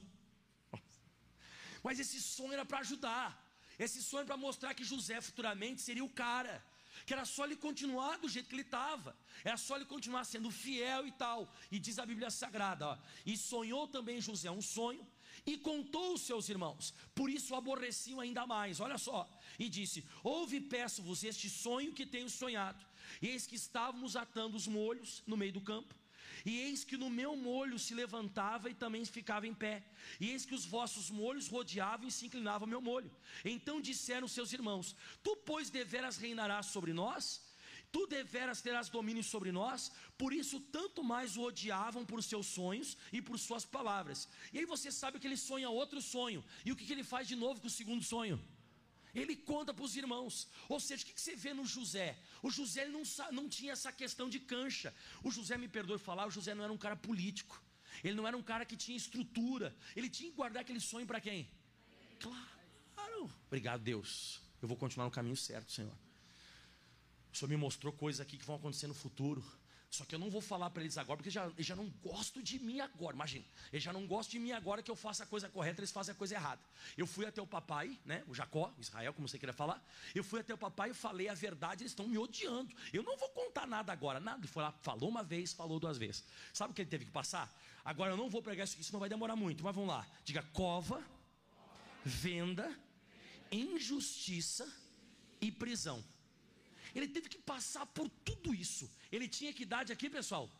Mas 1.82 1.98
esse 1.98 2.20
sonho 2.20 2.52
era 2.52 2.64
para 2.64 2.78
ajudar. 2.78 3.26
Esse 3.78 4.02
sonho 4.02 4.26
para 4.26 4.36
mostrar 4.36 4.74
que 4.74 4.84
José 4.84 5.20
futuramente 5.20 5.82
seria 5.82 6.04
o 6.04 6.08
cara. 6.08 6.64
Que 7.06 7.12
era 7.12 7.24
só 7.24 7.44
ele 7.44 7.56
continuar 7.56 8.18
do 8.18 8.28
jeito 8.28 8.48
que 8.48 8.54
ele 8.54 8.62
estava. 8.62 9.16
Era 9.44 9.56
só 9.56 9.76
ele 9.76 9.84
continuar 9.84 10.24
sendo 10.24 10.50
fiel 10.50 11.06
e 11.06 11.12
tal. 11.12 11.52
E 11.70 11.78
diz 11.78 11.98
a 11.98 12.06
Bíblia 12.06 12.30
Sagrada: 12.30 12.88
ó, 12.88 12.98
E 13.24 13.36
sonhou 13.36 13.86
também 13.88 14.20
José 14.20 14.50
um 14.50 14.62
sonho. 14.62 15.06
E 15.44 15.56
contou 15.56 16.14
os 16.14 16.20
seus 16.20 16.48
irmãos, 16.48 16.94
por 17.14 17.28
isso 17.28 17.54
aborreciam 17.54 18.20
ainda 18.20 18.46
mais. 18.46 18.80
Olha 18.80 18.98
só, 18.98 19.28
e 19.58 19.68
disse: 19.68 20.04
Ouve, 20.22 20.60
peço-vos 20.60 21.24
este 21.24 21.48
sonho 21.50 21.92
que 21.92 22.06
tenho 22.06 22.30
sonhado. 22.30 22.84
Eis 23.20 23.46
que 23.46 23.56
estávamos 23.56 24.14
atando 24.14 24.56
os 24.56 24.66
molhos 24.66 25.22
no 25.26 25.36
meio 25.36 25.52
do 25.52 25.60
campo 25.60 26.01
e 26.44 26.58
eis 26.58 26.84
que 26.84 26.96
no 26.96 27.10
meu 27.10 27.36
molho 27.36 27.78
se 27.78 27.94
levantava 27.94 28.68
e 28.70 28.74
também 28.74 29.04
ficava 29.04 29.46
em 29.46 29.54
pé. 29.54 29.82
E 30.20 30.30
eis 30.30 30.44
que 30.44 30.54
os 30.54 30.64
vossos 30.64 31.10
molhos 31.10 31.48
rodeavam 31.48 32.08
e 32.08 32.12
se 32.12 32.26
inclinavam 32.26 32.66
ao 32.66 32.70
meu 32.74 32.80
molho. 32.80 33.10
Então 33.44 33.80
disseram 33.80 34.26
seus 34.26 34.52
irmãos: 34.52 34.96
Tu, 35.22 35.36
pois, 35.36 35.70
deveras 35.70 36.16
reinarás 36.16 36.66
sobre 36.66 36.92
nós? 36.92 37.40
Tu 37.92 38.06
deveras 38.06 38.62
terás 38.62 38.88
domínio 38.88 39.22
sobre 39.22 39.52
nós, 39.52 39.92
por 40.16 40.32
isso 40.32 40.58
tanto 40.58 41.04
mais 41.04 41.36
o 41.36 41.42
odiavam 41.42 42.06
por 42.06 42.22
seus 42.22 42.46
sonhos 42.46 42.96
e 43.12 43.20
por 43.20 43.38
suas 43.38 43.66
palavras. 43.66 44.26
E 44.50 44.58
aí 44.58 44.64
você 44.64 44.90
sabe 44.90 45.18
que 45.20 45.26
ele 45.26 45.36
sonha 45.36 45.68
outro 45.68 46.00
sonho, 46.00 46.42
e 46.64 46.72
o 46.72 46.76
que, 46.76 46.86
que 46.86 46.92
ele 46.92 47.04
faz 47.04 47.28
de 47.28 47.36
novo 47.36 47.60
com 47.60 47.66
o 47.66 47.70
segundo 47.70 48.02
sonho? 48.02 48.42
Ele 49.14 49.36
conta 49.36 49.74
para 49.74 49.84
os 49.84 49.96
irmãos. 49.96 50.48
Ou 50.68 50.80
seja, 50.80 51.02
o 51.02 51.06
que 51.06 51.20
você 51.20 51.36
vê 51.36 51.52
no 51.52 51.66
José? 51.66 52.18
O 52.42 52.50
José 52.50 52.86
não, 52.88 53.02
não 53.30 53.48
tinha 53.48 53.72
essa 53.72 53.92
questão 53.92 54.28
de 54.28 54.40
cancha. 54.40 54.94
O 55.22 55.30
José, 55.30 55.58
me 55.58 55.68
perdoe 55.68 55.98
falar, 55.98 56.26
o 56.26 56.30
José 56.30 56.54
não 56.54 56.64
era 56.64 56.72
um 56.72 56.78
cara 56.78 56.96
político. 56.96 57.62
Ele 58.02 58.14
não 58.14 58.26
era 58.26 58.36
um 58.36 58.42
cara 58.42 58.64
que 58.64 58.76
tinha 58.76 58.96
estrutura. 58.96 59.76
Ele 59.94 60.08
tinha 60.08 60.30
que 60.30 60.36
guardar 60.36 60.62
aquele 60.62 60.80
sonho 60.80 61.06
para 61.06 61.20
quem? 61.20 61.48
Claro. 62.18 63.30
Obrigado, 63.46 63.82
Deus. 63.82 64.40
Eu 64.62 64.68
vou 64.68 64.76
continuar 64.76 65.04
no 65.06 65.10
caminho 65.10 65.36
certo, 65.36 65.70
Senhor. 65.72 65.92
O 67.32 67.36
Senhor 67.36 67.48
me 67.48 67.56
mostrou 67.56 67.92
coisas 67.92 68.20
aqui 68.20 68.38
que 68.38 68.44
vão 68.44 68.56
acontecer 68.56 68.86
no 68.86 68.94
futuro. 68.94 69.44
Só 69.92 70.06
que 70.06 70.14
eu 70.14 70.18
não 70.18 70.30
vou 70.30 70.40
falar 70.40 70.70
para 70.70 70.82
eles 70.82 70.96
agora, 70.96 71.18
porque 71.18 71.28
já, 71.28 71.44
eles 71.48 71.66
já 71.66 71.76
não 71.76 71.86
gostam 72.02 72.42
de 72.42 72.58
mim 72.58 72.80
agora. 72.80 73.14
Imagina, 73.14 73.44
eles 73.70 73.84
já 73.84 73.92
não 73.92 74.06
gostam 74.06 74.32
de 74.32 74.38
mim 74.38 74.50
agora 74.52 74.82
que 74.82 74.90
eu 74.90 74.96
faça 74.96 75.24
a 75.24 75.26
coisa 75.26 75.50
correta, 75.50 75.80
eles 75.80 75.90
fazem 75.90 76.14
a 76.14 76.14
coisa 76.16 76.34
errada. 76.34 76.62
Eu 76.96 77.06
fui 77.06 77.26
até 77.26 77.42
o 77.42 77.46
papai, 77.46 77.98
né, 78.06 78.24
o 78.26 78.34
Jacó, 78.34 78.72
Israel, 78.78 79.12
como 79.12 79.28
você 79.28 79.38
queria 79.38 79.52
falar. 79.52 79.86
Eu 80.14 80.24
fui 80.24 80.40
até 80.40 80.54
o 80.54 80.56
papai 80.56 80.92
e 80.92 80.94
falei 80.94 81.28
a 81.28 81.34
verdade, 81.34 81.82
eles 81.82 81.92
estão 81.92 82.08
me 82.08 82.16
odiando. 82.16 82.74
Eu 82.90 83.02
não 83.02 83.18
vou 83.18 83.28
contar 83.28 83.66
nada 83.66 83.92
agora, 83.92 84.18
nada. 84.18 84.38
Ele 84.38 84.46
foi 84.46 84.62
lá, 84.62 84.72
falou 84.80 85.10
uma 85.10 85.22
vez, 85.22 85.52
falou 85.52 85.78
duas 85.78 85.98
vezes. 85.98 86.24
Sabe 86.54 86.70
o 86.70 86.74
que 86.74 86.80
ele 86.80 86.90
teve 86.90 87.04
que 87.04 87.10
passar? 87.10 87.54
Agora 87.84 88.12
eu 88.12 88.16
não 88.16 88.30
vou 88.30 88.40
pregar 88.40 88.64
isso 88.64 88.80
isso 88.80 88.94
não 88.94 89.00
vai 89.00 89.10
demorar 89.10 89.36
muito, 89.36 89.62
mas 89.62 89.74
vamos 89.74 89.90
lá. 89.90 90.06
Diga 90.24 90.42
cova, 90.54 91.04
venda, 92.02 92.74
injustiça 93.50 94.66
e 95.38 95.52
prisão. 95.52 96.02
Ele 96.94 97.08
teve 97.08 97.28
que 97.28 97.38
passar 97.38 97.86
por 97.86 98.08
tudo 98.24 98.54
isso. 98.54 98.90
Ele 99.10 99.28
tinha 99.28 99.52
que 99.52 99.62
idade 99.62 99.92
aqui, 99.92 100.08
pessoal? 100.10 100.50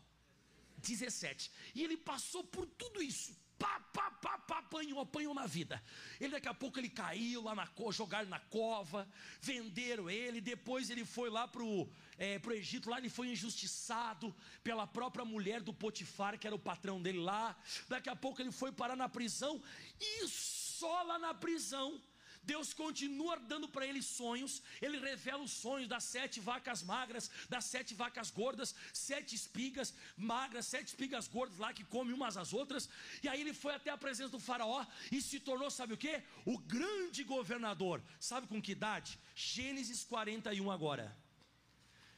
17. 0.77 1.51
E 1.75 1.83
ele 1.83 1.97
passou 1.97 2.43
por 2.43 2.65
tudo 2.65 3.01
isso. 3.01 3.35
Pá, 3.57 3.79
pá, 3.93 4.11
pá, 4.11 4.37
pá, 4.39 4.57
apanhou, 4.59 4.99
apanhou 4.99 5.33
na 5.33 5.45
vida. 5.45 5.81
Ele 6.19 6.31
daqui 6.31 6.49
a 6.49 6.53
pouco 6.53 6.79
ele 6.79 6.89
caiu 6.89 7.43
lá 7.43 7.55
na 7.55 7.65
cova, 7.67 7.91
jogaram 7.93 8.27
na 8.27 8.39
cova, 8.39 9.07
venderam 9.39 10.09
ele, 10.09 10.41
depois 10.41 10.89
ele 10.89 11.05
foi 11.05 11.29
lá 11.29 11.47
pro, 11.47 11.89
é, 12.17 12.39
pro 12.39 12.53
Egito, 12.53 12.89
lá 12.89 12.97
ele 12.97 13.09
foi 13.09 13.29
injustiçado 13.29 14.35
pela 14.63 14.85
própria 14.85 15.23
mulher 15.23 15.61
do 15.61 15.73
Potifar, 15.73 16.37
que 16.37 16.45
era 16.45 16.55
o 16.55 16.59
patrão 16.59 17.01
dele 17.01 17.19
lá. 17.19 17.55
Daqui 17.87 18.09
a 18.09 18.15
pouco 18.15 18.41
ele 18.41 18.51
foi 18.51 18.71
parar 18.71 18.97
na 18.97 19.07
prisão, 19.07 19.61
e 19.99 20.27
só 20.27 21.03
lá 21.03 21.17
na 21.17 21.33
prisão 21.33 22.01
Deus 22.43 22.73
continua 22.73 23.37
dando 23.37 23.67
para 23.67 23.85
ele 23.87 24.01
sonhos, 24.01 24.61
ele 24.81 24.99
revela 24.99 25.43
os 25.43 25.51
sonhos 25.51 25.87
das 25.87 26.03
sete 26.03 26.39
vacas 26.39 26.83
magras, 26.83 27.29
das 27.49 27.65
sete 27.65 27.93
vacas 27.93 28.29
gordas, 28.29 28.75
sete 28.91 29.35
espigas 29.35 29.93
magras, 30.17 30.65
sete 30.65 30.87
espigas 30.87 31.27
gordas 31.27 31.57
lá 31.57 31.73
que 31.73 31.83
comem 31.83 32.13
umas 32.13 32.37
às 32.37 32.53
outras, 32.53 32.89
e 33.23 33.27
aí 33.27 33.41
ele 33.41 33.53
foi 33.53 33.73
até 33.73 33.89
a 33.91 33.97
presença 33.97 34.29
do 34.29 34.39
faraó 34.39 34.85
e 35.11 35.21
se 35.21 35.39
tornou, 35.39 35.69
sabe 35.71 35.93
o 35.93 35.97
que? 35.97 36.21
O 36.45 36.57
grande 36.57 37.23
governador, 37.23 38.01
sabe 38.19 38.47
com 38.47 38.61
que 38.61 38.73
idade? 38.73 39.19
Gênesis 39.35 40.03
41 40.03 40.69
agora. 40.71 41.15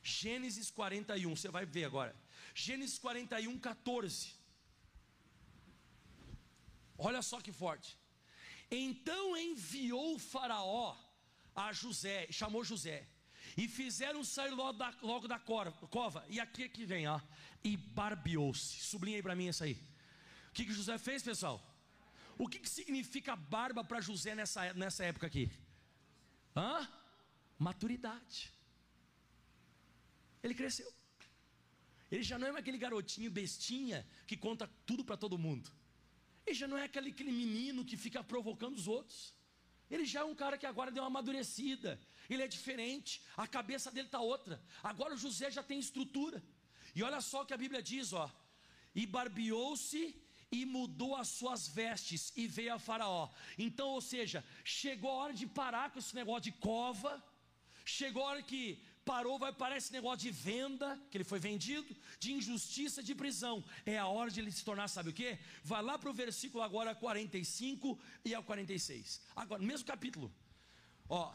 Gênesis 0.02 0.70
41, 0.70 1.36
você 1.36 1.50
vai 1.50 1.66
ver 1.66 1.86
agora. 1.86 2.16
Gênesis 2.54 2.98
41, 3.00 3.58
14. 3.60 4.34
Olha 6.98 7.22
só 7.22 7.42
que 7.42 7.52
forte. 7.52 7.98
Então 8.70 9.38
enviou 9.38 10.18
Faraó 10.18 10.98
a 11.56 11.72
José, 11.72 12.28
chamou 12.32 12.64
José, 12.64 13.08
e 13.56 13.68
fizeram 13.68 14.24
sair 14.24 14.52
logo 14.52 14.78
da, 14.78 14.94
logo 15.02 15.28
da 15.28 15.40
cova. 15.40 16.26
E 16.28 16.40
aqui 16.40 16.64
é 16.64 16.70
que 16.70 16.86
vem, 16.86 17.08
ó, 17.08 17.20
e 17.64 17.78
barbeou-se. 17.78 18.82
Sublinha 18.82 19.18
aí 19.18 19.24
para 19.24 19.36
mim 19.36 19.48
essa 19.48 19.66
aí. 19.66 19.78
O 20.50 20.52
que, 20.54 20.66
que 20.66 20.74
José 20.74 20.98
fez, 20.98 21.24
pessoal? 21.24 21.62
O 22.38 22.48
que, 22.48 22.60
que 22.60 22.70
significa 22.70 23.36
barba 23.36 23.84
para 23.84 24.02
José 24.02 24.36
nessa, 24.36 24.74
nessa 24.74 25.06
época 25.06 25.28
aqui? 25.28 25.50
Hã? 26.56 26.88
Maturidade. 27.58 28.52
Ele 30.44 30.54
cresceu. 30.54 30.92
Ele 32.12 32.24
já 32.24 32.38
não 32.38 32.48
é 32.48 32.60
aquele 32.60 32.78
garotinho 32.78 33.32
bestinha 33.32 34.06
que 34.28 34.38
conta 34.38 34.68
tudo 34.86 35.04
para 35.04 35.18
todo 35.18 35.38
mundo. 35.38 35.72
Ele 36.46 36.56
já 36.56 36.68
não 36.68 36.78
é 36.78 36.84
aquele, 36.84 37.10
aquele 37.10 37.32
menino 37.32 37.84
que 37.84 37.98
fica 37.98 38.24
provocando 38.24 38.76
os 38.76 38.88
outros. 38.88 39.34
Ele 39.90 40.06
já 40.06 40.22
é 40.22 40.24
um 40.24 40.36
cara 40.36 40.58
que 40.58 40.66
agora 40.66 40.92
deu 40.92 41.04
uma 41.04 41.08
amadurecida. 41.08 42.00
Ele 42.30 42.44
é 42.44 42.48
diferente. 42.48 43.22
A 43.38 43.48
cabeça 43.48 43.92
dele 43.92 44.08
está 44.08 44.20
outra. 44.20 44.62
Agora 44.84 45.14
o 45.14 45.18
José 45.18 45.50
já 45.52 45.64
tem 45.64 45.80
estrutura. 45.80 46.44
E 46.96 47.04
olha 47.04 47.22
só 47.22 47.42
o 47.42 47.46
que 47.46 47.54
a 47.54 47.58
Bíblia 47.58 47.82
diz, 47.82 48.14
ó. 48.14 48.32
E 48.94 49.06
barbeou-se 49.06 50.16
e 50.52 50.66
mudou 50.66 51.16
as 51.16 51.28
suas 51.28 51.68
vestes 51.68 52.32
e 52.36 52.48
veio 52.48 52.74
a 52.74 52.80
Faraó. 52.80 53.30
Então, 53.58 53.90
ou 53.90 54.02
seja, 54.02 54.44
chegou 54.64 55.12
a 55.12 55.16
hora 55.16 55.34
de 55.34 55.48
parar 55.48 55.92
com 55.92 56.00
esse 56.00 56.16
negócio 56.16 56.44
de 56.44 56.52
cova. 56.54 57.24
Chegou 57.84 58.24
a 58.24 58.30
hora 58.30 58.44
que 58.44 58.80
parou, 59.06 59.38
vai 59.38 59.54
parar 59.54 59.78
esse 59.78 59.94
negócio 59.94 60.20
de 60.20 60.32
venda, 60.32 61.00
que 61.10 61.18
ele 61.18 61.24
foi 61.24 61.40
vendido, 61.40 61.96
de 62.20 62.34
injustiça, 62.34 63.04
de 63.04 63.14
prisão. 63.14 63.64
É 63.86 63.98
a 63.98 64.08
hora 64.08 64.32
de 64.32 64.40
ele 64.40 64.52
se 64.52 64.66
tornar, 64.66 64.88
sabe 64.88 65.12
o 65.12 65.14
que? 65.14 65.38
Vai 65.64 65.82
lá 65.84 65.98
para 65.98 66.10
o 66.10 66.14
versículo 66.14 66.64
agora 66.64 66.96
45 66.96 68.00
e 68.26 68.34
ao 68.34 68.44
46. 68.44 69.22
Agora, 69.36 69.62
mesmo 69.62 69.86
capítulo. 69.86 70.34
Ó, 71.08 71.32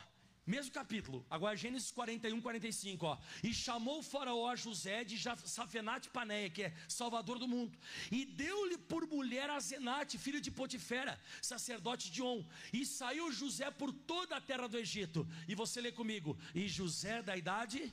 mesmo 0.50 0.72
capítulo, 0.72 1.24
agora 1.30 1.56
Gênesis 1.56 1.90
41, 1.92 2.40
45, 2.40 3.06
ó. 3.06 3.18
E 3.42 3.54
chamou 3.54 4.02
faraó 4.02 4.48
a 4.48 4.56
José 4.56 5.04
de 5.04 5.16
Safenate 5.44 6.10
Paneia, 6.10 6.50
que 6.50 6.64
é 6.64 6.74
salvador 6.88 7.38
do 7.38 7.46
mundo, 7.46 7.78
e 8.10 8.24
deu-lhe 8.24 8.76
por 8.76 9.06
mulher 9.06 9.48
a 9.48 9.60
Zenate, 9.60 10.18
filho 10.18 10.40
de 10.40 10.50
Potifera, 10.50 11.18
sacerdote 11.40 12.10
de 12.10 12.20
On. 12.20 12.44
E 12.72 12.84
saiu 12.84 13.30
José 13.32 13.70
por 13.70 13.92
toda 13.92 14.36
a 14.36 14.40
terra 14.40 14.66
do 14.66 14.76
Egito. 14.76 15.26
E 15.46 15.54
você 15.54 15.80
lê 15.80 15.92
comigo. 15.92 16.36
E 16.54 16.66
José 16.68 17.22
da 17.22 17.36
idade 17.36 17.92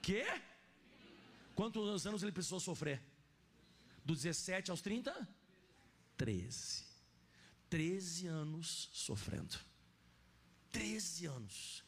que? 0.00 0.24
Quantos 1.54 2.06
anos 2.06 2.22
ele 2.22 2.32
precisou 2.32 2.60
sofrer? 2.60 3.02
Dos 4.04 4.22
17 4.22 4.70
aos 4.70 4.80
30? 4.80 5.28
13. 6.16 6.84
13 7.68 8.26
anos 8.28 8.88
sofrendo. 8.92 9.69
13 10.72 11.26
anos. 11.26 11.84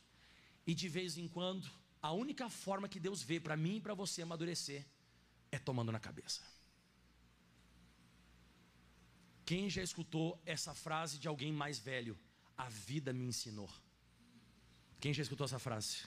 E 0.67 0.75
de 0.75 0.89
vez 0.89 1.17
em 1.19 1.29
quando, 1.29 1.69
a 2.01 2.13
única 2.13 2.49
forma 2.49 2.89
que 2.89 3.01
Deus 3.01 3.23
vê 3.23 3.39
para 3.41 3.57
mim 3.57 3.77
e 3.77 3.81
para 3.81 3.95
você 3.95 4.23
amadurecer 4.23 4.85
é 5.51 5.59
tomando 5.59 5.93
na 5.93 6.01
cabeça. 6.01 6.43
Quem 9.45 9.69
já 9.69 9.83
escutou 9.83 10.41
essa 10.47 10.75
frase 10.75 11.19
de 11.19 11.29
alguém 11.29 11.53
mais 11.53 11.79
velho? 11.79 12.19
A 12.57 12.69
vida 12.69 13.13
me 13.13 13.25
ensinou. 13.25 13.71
Quem 15.01 15.13
já 15.13 15.23
escutou 15.23 15.45
essa 15.45 15.59
frase? 15.59 15.99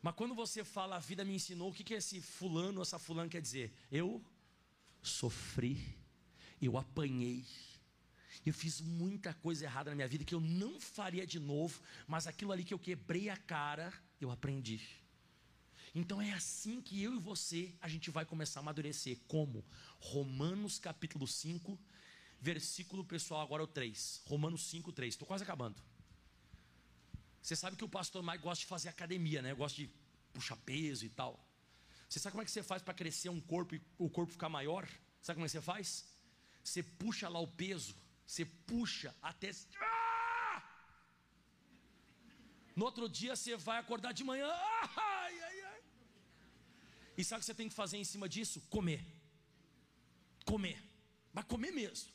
Mas 0.00 0.14
quando 0.14 0.34
você 0.34 0.64
fala 0.64 0.96
a 0.96 0.98
vida 0.98 1.24
me 1.24 1.34
ensinou, 1.34 1.70
o 1.70 1.72
que, 1.72 1.84
que 1.84 1.94
esse 1.94 2.20
fulano, 2.20 2.82
essa 2.82 2.98
fulana 2.98 3.28
quer 3.28 3.40
dizer? 3.40 3.72
Eu 3.90 4.22
sofri, 5.02 5.96
eu 6.60 6.76
apanhei, 6.76 7.44
eu 8.44 8.52
fiz 8.52 8.80
muita 8.80 9.32
coisa 9.34 9.64
errada 9.64 9.90
na 9.90 9.96
minha 9.96 10.08
vida 10.08 10.24
que 10.24 10.34
eu 10.34 10.40
não 10.40 10.80
faria 10.80 11.26
de 11.26 11.38
novo, 11.38 11.80
mas 12.06 12.26
aquilo 12.26 12.52
ali 12.52 12.64
que 12.64 12.74
eu 12.74 12.78
quebrei 12.78 13.28
a 13.28 13.36
cara, 13.36 13.92
eu 14.20 14.30
aprendi. 14.30 14.80
Então 15.94 16.20
é 16.20 16.32
assim 16.32 16.80
que 16.80 17.00
eu 17.00 17.14
e 17.14 17.18
você 17.18 17.72
a 17.80 17.88
gente 17.88 18.10
vai 18.10 18.24
começar 18.24 18.60
a 18.60 18.62
amadurecer. 18.62 19.18
Como? 19.28 19.64
Romanos 20.00 20.78
capítulo 20.78 21.26
5, 21.26 21.78
versículo 22.40 23.04
pessoal, 23.04 23.40
agora 23.40 23.62
é 23.62 23.64
o 23.64 23.68
3. 23.68 24.22
Romanos 24.26 24.66
5, 24.66 24.92
3. 24.92 25.14
Estou 25.14 25.28
quase 25.28 25.44
acabando. 25.44 25.80
Você 27.40 27.54
sabe 27.54 27.76
que 27.76 27.84
o 27.84 27.88
pastor 27.88 28.22
mais 28.22 28.40
gosta 28.40 28.60
de 28.60 28.66
fazer 28.66 28.88
academia, 28.88 29.40
né? 29.40 29.54
Gosta 29.54 29.76
de 29.82 29.90
puxar 30.32 30.56
peso 30.56 31.04
e 31.04 31.08
tal. 31.08 31.46
Você 32.08 32.18
sabe 32.18 32.32
como 32.32 32.42
é 32.42 32.44
que 32.44 32.50
você 32.50 32.62
faz 32.62 32.82
para 32.82 32.94
crescer 32.94 33.28
um 33.28 33.40
corpo 33.40 33.74
e 33.74 33.82
o 33.98 34.10
corpo 34.10 34.32
ficar 34.32 34.48
maior? 34.48 34.88
Sabe 35.20 35.36
como 35.36 35.44
é 35.44 35.48
que 35.48 35.52
você 35.52 35.60
faz? 35.60 36.06
Você 36.62 36.82
puxa 36.82 37.28
lá 37.28 37.38
o 37.38 37.46
peso, 37.46 37.94
você 38.26 38.44
puxa 38.44 39.14
até. 39.22 39.50
Ah! 39.80 40.62
No 42.74 42.84
outro 42.84 43.08
dia 43.08 43.36
você 43.36 43.56
vai 43.56 43.78
acordar 43.78 44.12
de 44.12 44.24
manhã. 44.24 44.48
Ai, 44.48 45.40
ai, 45.40 45.60
ai. 45.62 45.82
E 47.16 47.24
sabe 47.24 47.38
o 47.38 47.40
que 47.40 47.46
você 47.46 47.54
tem 47.54 47.68
que 47.68 47.74
fazer 47.74 47.96
em 47.96 48.04
cima 48.04 48.28
disso? 48.28 48.60
Comer. 48.68 49.04
Comer. 50.44 50.82
Mas 51.32 51.44
comer 51.44 51.70
mesmo. 51.70 52.12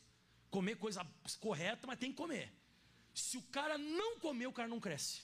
Comer 0.49 0.75
coisa 0.75 1.05
correta, 1.39 1.87
mas 1.87 1.99
tem 1.99 2.11
que 2.11 2.17
comer. 2.17 2.51
Se 3.13 3.37
o 3.37 3.41
cara 3.43 3.77
não 3.77 4.19
comer, 4.19 4.47
o 4.47 4.53
cara 4.53 4.67
não 4.67 4.79
cresce. 4.79 5.21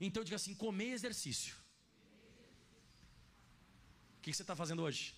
Então 0.00 0.22
diga 0.22 0.36
assim: 0.36 0.54
comer 0.54 0.90
exercício. 0.90 1.56
O 4.18 4.20
que 4.20 4.32
você 4.32 4.42
está 4.42 4.54
fazendo 4.54 4.82
hoje? 4.82 5.14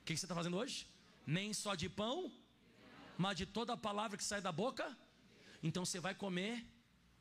O 0.00 0.04
que 0.04 0.16
você 0.16 0.24
está 0.24 0.34
fazendo 0.34 0.56
hoje? 0.56 0.86
Nem 1.26 1.52
só 1.54 1.74
de 1.74 1.88
pão, 1.88 2.32
mas 3.16 3.36
de 3.36 3.46
toda 3.46 3.72
a 3.72 3.76
palavra 3.76 4.16
que 4.16 4.24
sai 4.24 4.40
da 4.40 4.52
boca. 4.52 4.96
Então 5.62 5.84
você 5.84 6.00
vai 6.00 6.14
comer 6.14 6.64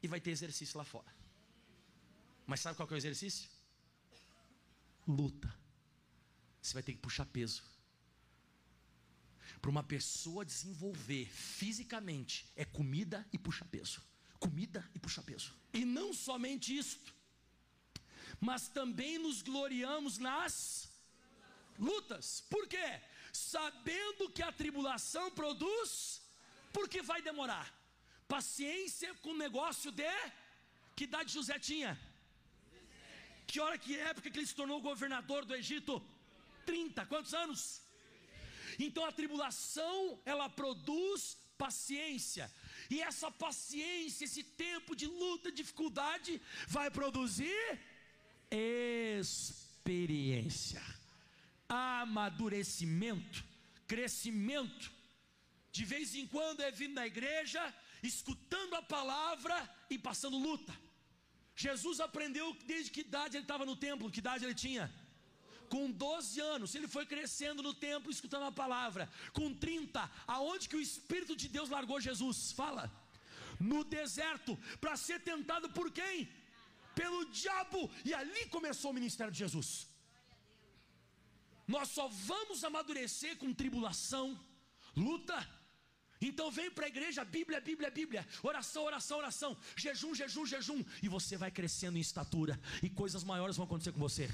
e 0.02 0.08
vai 0.08 0.20
ter 0.20 0.32
exercício 0.32 0.78
lá 0.78 0.84
fora. 0.84 1.12
Mas 2.46 2.60
sabe 2.60 2.76
qual 2.76 2.90
é 2.90 2.94
o 2.94 2.98
exercício? 2.98 3.50
Luta. 5.08 5.54
Você 6.62 6.74
vai 6.74 6.84
ter 6.84 6.94
que 6.94 7.00
puxar 7.00 7.26
peso. 7.26 7.64
Para 9.62 9.72
uma 9.72 9.84
pessoa 9.84 10.44
desenvolver 10.44 11.26
fisicamente 11.28 12.46
é 12.56 12.66
comida 12.66 13.26
e 13.32 13.38
puxar 13.38 13.66
peso. 13.66 14.02
Comida 14.40 14.90
e 14.94 15.00
puxar 15.00 15.24
peso. 15.24 15.54
E 15.74 15.86
não 15.86 16.14
somente 16.14 16.78
isto, 16.78 17.14
mas 18.42 18.68
também 18.68 19.18
nos 19.18 19.42
gloriamos 19.42 20.18
nas 20.18 20.90
lutas. 21.80 22.42
Por 22.50 22.68
quê? 22.68 23.02
Sabendo 23.34 24.30
que 24.30 24.44
a 24.44 24.52
tribulação 24.52 25.32
produz, 25.32 26.22
porque 26.72 27.02
vai 27.02 27.22
demorar. 27.22 27.74
Paciência 28.28 29.14
com 29.16 29.32
o 29.32 29.38
negócio 29.38 29.92
de 29.92 30.14
que 30.96 31.06
idade 31.06 31.34
José 31.34 31.58
tinha? 31.58 32.00
Que 33.48 33.60
hora 33.60 33.78
que 33.78 33.98
época 33.98 34.30
que 34.30 34.40
ele 34.40 34.46
se 34.46 34.56
tornou 34.56 34.82
governador 34.82 35.46
do 35.46 35.56
Egito? 35.56 36.02
30, 36.66 37.06
quantos 37.08 37.34
anos? 37.34 37.82
Então 38.80 39.06
a 39.06 39.12
tribulação, 39.12 40.22
ela 40.26 40.50
produz 40.50 41.38
paciência. 41.58 42.52
E 42.90 43.02
essa 43.02 43.32
paciência, 43.32 44.26
esse 44.26 44.44
tempo 44.44 44.96
de 44.96 45.08
luta, 45.08 45.52
dificuldade, 45.52 46.42
vai 46.68 46.90
produzir 46.90 47.80
experiência 48.52 50.82
amadurecimento, 51.74 53.44
crescimento. 53.88 54.92
De 55.72 55.84
vez 55.84 56.16
em 56.16 56.26
quando 56.34 56.62
é 56.62 56.72
vindo 56.72 56.96
na 56.96 57.06
igreja, 57.08 57.62
escutando 58.02 58.76
a 58.76 58.82
palavra 58.82 59.56
e 59.90 59.98
passando 59.98 60.38
luta. 60.38 60.74
Jesus 61.56 62.00
aprendeu 62.00 62.48
desde 62.66 62.92
que 62.92 63.02
idade 63.02 63.38
ele 63.38 63.44
estava 63.44 63.66
no 63.66 63.76
templo, 63.76 64.12
que 64.12 64.20
idade 64.20 64.44
ele 64.46 64.56
tinha? 64.56 64.86
Com 65.70 65.90
12 65.90 66.40
anos, 66.40 66.76
ele 66.76 66.88
foi 66.96 67.06
crescendo 67.06 67.64
no 67.68 67.74
templo, 67.74 68.12
escutando 68.12 68.46
a 68.46 68.52
palavra. 68.52 69.10
Com 69.32 69.54
30, 69.54 70.12
aonde 70.28 70.70
que 70.70 70.76
o 70.76 70.82
Espírito 70.82 71.36
de 71.36 71.48
Deus 71.48 71.70
largou 71.70 72.00
Jesus? 72.00 72.52
Fala. 72.52 72.92
No 73.60 73.84
deserto, 73.84 74.58
para 74.82 74.96
ser 74.96 75.20
tentado 75.22 75.70
por 75.78 75.90
quem? 75.92 76.30
Pelo 76.94 77.26
diabo. 77.42 77.90
E 78.06 78.14
ali 78.14 78.46
começou 78.58 78.92
o 78.92 78.94
ministério 78.94 79.34
de 79.34 79.40
Jesus. 79.40 79.88
Nós 81.68 81.90
só 81.90 82.08
vamos 82.08 82.64
amadurecer 82.64 83.38
com 83.38 83.54
tribulação, 83.54 84.40
luta. 84.96 85.48
Então 86.22 86.50
vem 86.52 86.72
para 86.72 86.86
a 86.86 86.88
igreja, 86.88 87.24
Bíblia, 87.26 87.60
Bíblia, 87.60 87.90
Bíblia, 87.90 88.28
oração, 88.42 88.84
oração, 88.84 89.18
oração, 89.18 89.58
jejum, 89.76 90.14
jejum, 90.16 90.46
jejum, 90.46 90.84
e 91.02 91.10
você 91.10 91.36
vai 91.36 91.52
crescendo 91.52 91.98
em 91.98 92.02
estatura, 92.02 92.60
e 92.82 92.90
coisas 92.90 93.24
maiores 93.24 93.58
vão 93.58 93.66
acontecer 93.66 93.92
com 93.92 94.00
você. 94.00 94.30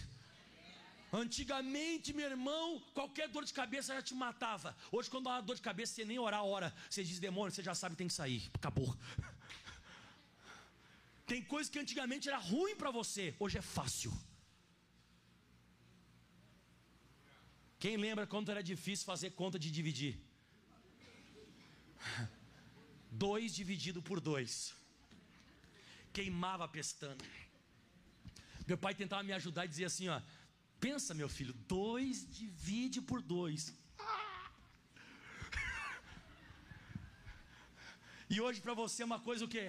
Antigamente, 1.11 2.13
meu 2.13 2.29
irmão, 2.29 2.79
qualquer 2.93 3.27
dor 3.27 3.43
de 3.43 3.51
cabeça 3.51 3.95
já 3.95 4.01
te 4.01 4.13
matava. 4.13 4.77
Hoje, 4.91 5.09
quando 5.09 5.23
dá 5.23 5.31
uma 5.31 5.41
dor 5.41 5.55
de 5.55 5.61
cabeça, 5.61 5.93
você 5.93 6.05
nem 6.05 6.19
orar, 6.19 6.43
ora. 6.45 6.73
Você 6.87 7.03
diz 7.03 7.19
demônio, 7.19 7.51
você 7.51 7.63
já 7.63 7.73
sabe 7.73 7.95
tem 7.95 8.07
que 8.07 8.13
sair. 8.13 8.47
Acabou. 8.53 8.95
Tem 11.25 11.43
coisa 11.43 11.69
que 11.69 11.77
antigamente 11.77 12.27
era 12.27 12.39
ruim 12.39 12.75
para 12.75 12.89
você, 12.89 13.35
hoje 13.39 13.55
é 13.59 13.61
fácil. 13.61 14.11
Quem 17.83 17.95
lembra 17.95 18.27
quando 18.27 18.51
era 18.51 18.61
difícil 18.61 19.05
fazer 19.05 19.29
conta 19.41 19.57
de 19.57 19.71
dividir? 19.71 20.19
Dois 23.09 23.55
dividido 23.55 24.01
por 24.01 24.19
dois. 24.19 24.73
Queimava 26.11 26.65
a 26.65 26.67
pestana. 26.67 27.23
Meu 28.67 28.77
pai 28.77 28.93
tentava 28.93 29.23
me 29.23 29.33
ajudar 29.33 29.65
e 29.65 29.69
dizia 29.69 29.87
assim: 29.87 30.09
ó, 30.09 30.21
pensa, 30.79 31.13
meu 31.13 31.29
filho, 31.37 31.53
dois 31.75 32.27
divide 32.39 33.01
por 33.01 33.21
dois. 33.21 33.73
E 38.29 38.39
hoje 38.39 38.61
para 38.61 38.75
você 38.75 39.01
é 39.01 39.05
uma 39.05 39.19
coisa 39.19 39.45
o 39.45 39.47
quê? 39.47 39.65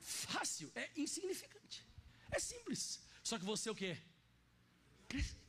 Fácil, 0.00 0.70
é 0.74 0.90
insignificante. 0.96 1.84
É 2.30 2.38
simples. 2.38 3.02
Só 3.22 3.38
que 3.38 3.44
você 3.44 3.68
o 3.68 3.74
quê? 3.74 3.98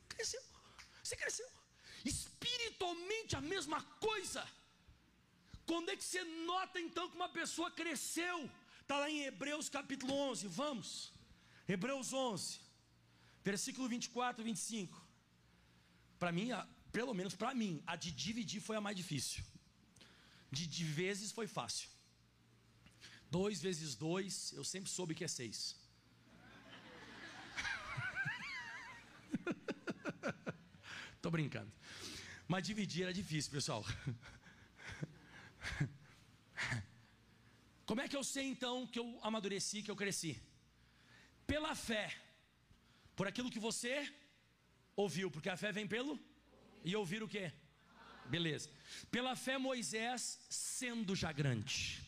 Cresceu. 0.08 0.55
Você 1.06 1.16
cresceu. 1.22 1.48
Espiritualmente 2.12 3.36
a 3.40 3.42
mesma 3.52 3.80
coisa. 4.08 4.42
Quando 5.70 5.90
é 5.90 5.96
que 5.96 6.06
você 6.08 6.22
nota 6.52 6.80
então 6.86 7.08
que 7.10 7.16
uma 7.22 7.28
pessoa 7.40 7.70
cresceu? 7.80 8.38
Está 8.82 8.98
lá 9.02 9.08
em 9.10 9.22
Hebreus 9.28 9.68
capítulo 9.68 10.12
11, 10.30 10.48
vamos. 10.62 10.88
Hebreus 11.68 12.12
11, 12.12 12.60
versículo 13.44 13.88
24 13.88 14.42
e 14.42 14.44
25. 14.44 15.06
Para 16.20 16.32
mim, 16.36 16.48
pelo 16.98 17.14
menos 17.20 17.34
para 17.34 17.52
mim, 17.62 17.72
a 17.86 17.96
de 18.04 18.10
dividir 18.10 18.60
foi 18.68 18.76
a 18.76 18.80
mais 18.86 18.96
difícil. 18.96 19.44
De, 20.50 20.66
de 20.66 20.84
vezes 20.84 21.32
foi 21.38 21.48
fácil. 21.58 21.88
Dois 23.30 23.60
vezes 23.60 23.94
dois, 23.94 24.52
eu 24.52 24.64
sempre 24.64 24.90
soube 24.90 25.14
que 25.14 25.24
é 25.24 25.28
seis. 25.28 25.60
Estou 31.26 31.32
brincando. 31.32 31.72
Mas 32.46 32.64
dividir 32.64 33.02
era 33.02 33.12
difícil, 33.12 33.50
pessoal. 33.50 33.84
Como 37.84 38.00
é 38.00 38.06
que 38.06 38.16
eu 38.16 38.22
sei 38.22 38.44
então 38.44 38.86
que 38.86 39.00
eu 39.00 39.18
amadureci, 39.24 39.82
que 39.82 39.90
eu 39.90 39.96
cresci? 39.96 40.40
Pela 41.44 41.74
fé. 41.74 42.16
Por 43.16 43.26
aquilo 43.26 43.50
que 43.50 43.58
você 43.58 44.08
ouviu, 44.94 45.28
porque 45.28 45.48
a 45.48 45.56
fé 45.56 45.72
vem 45.72 45.88
pelo 45.88 46.16
e 46.84 46.94
ouvir 46.94 47.24
o 47.24 47.28
que? 47.34 47.52
Beleza. 48.26 48.70
Pela 49.10 49.34
fé 49.34 49.58
Moisés, 49.58 50.38
sendo 50.48 51.16
já 51.16 51.32
grande, 51.32 52.06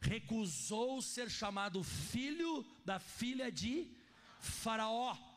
recusou 0.00 1.02
ser 1.02 1.28
chamado 1.30 1.84
filho 1.84 2.64
da 2.86 2.98
filha 2.98 3.52
de 3.52 3.94
Faraó 4.38 5.29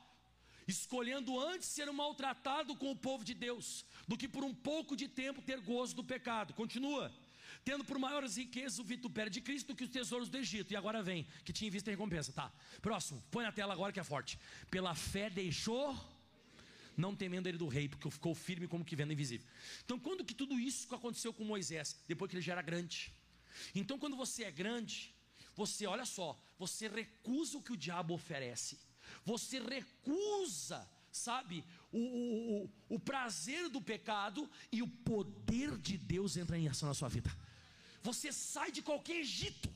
escolhendo 0.68 1.40
antes 1.40 1.68
ser 1.68 1.92
maltratado 1.92 2.76
com 2.76 2.92
o 2.92 2.96
povo 2.96 3.24
de 3.24 3.34
Deus, 3.34 3.86
do 4.08 4.18
que 4.18 4.28
por 4.28 4.44
um 4.44 4.54
pouco 4.54 4.96
de 4.96 5.08
tempo 5.08 5.42
ter 5.42 5.60
gozo 5.60 5.96
do 5.96 6.04
pecado. 6.04 6.54
Continua. 6.54 7.12
Tendo 7.64 7.86
por 7.86 7.98
maiores 7.98 8.36
riquezas 8.36 8.80
o 8.80 8.84
vitupério 8.84 9.32
de 9.32 9.40
Cristo 9.40 9.68
do 9.68 9.76
que 9.76 9.84
os 9.84 9.90
tesouros 9.90 10.30
do 10.30 10.38
Egito. 10.38 10.74
E 10.74 10.76
agora 10.76 11.02
vem, 11.02 11.26
que 11.46 11.54
tinha 11.54 11.68
em 11.68 11.72
vista 11.72 11.90
a 11.90 11.94
recompensa. 11.94 12.34
Tá. 12.34 12.52
Próximo, 12.82 13.24
põe 13.32 13.44
na 13.44 13.52
tela 13.52 13.74
agora 13.74 13.94
que 13.94 14.00
é 14.00 14.04
forte. 14.04 14.38
Pela 14.70 14.94
fé 14.94 15.30
deixou, 15.30 15.98
não 16.98 17.16
temendo 17.16 17.48
ele 17.48 17.58
do 17.58 17.68
rei, 17.68 17.88
porque 17.88 18.10
ficou 18.12 18.36
firme 18.36 18.68
como 18.68 18.84
que 18.84 18.96
vendo 18.96 19.14
invisível. 19.14 19.48
Então, 19.86 19.98
quando 19.98 20.26
que 20.26 20.34
tudo 20.34 20.60
isso 20.60 20.94
aconteceu 20.94 21.34
com 21.34 21.46
Moisés? 21.46 21.98
Depois 22.08 22.30
que 22.30 22.36
ele 22.36 22.44
já 22.44 22.54
era 22.54 22.62
grande. 22.62 23.14
Então, 23.74 23.98
quando 23.98 24.18
você 24.18 24.44
é 24.44 24.52
grande, 24.52 25.14
você, 25.56 25.86
olha 25.86 26.06
só, 26.06 26.38
você 26.58 26.88
recusa 26.88 27.58
o 27.58 27.62
que 27.62 27.72
o 27.72 27.78
diabo 27.78 28.14
oferece 28.14 28.78
você 29.26 29.60
recusa, 29.60 30.88
sabe, 31.12 31.64
o, 31.92 32.00
o, 32.00 32.96
o, 32.96 33.00
prazer 33.00 33.70
do 33.70 33.82
pecado 33.82 34.50
e 34.72 34.82
o 34.82 34.88
poder 34.88 35.78
de 35.78 35.98
Deus 35.98 36.38
entra 36.38 36.58
em 36.58 36.68
ação 36.68 36.88
na 36.88 36.96
sua 36.96 37.10
vida. 37.10 37.32
Você 38.02 38.32
sai 38.32 38.72
de 38.72 38.82
qualquer 38.82 39.18
Egito, 39.18 39.70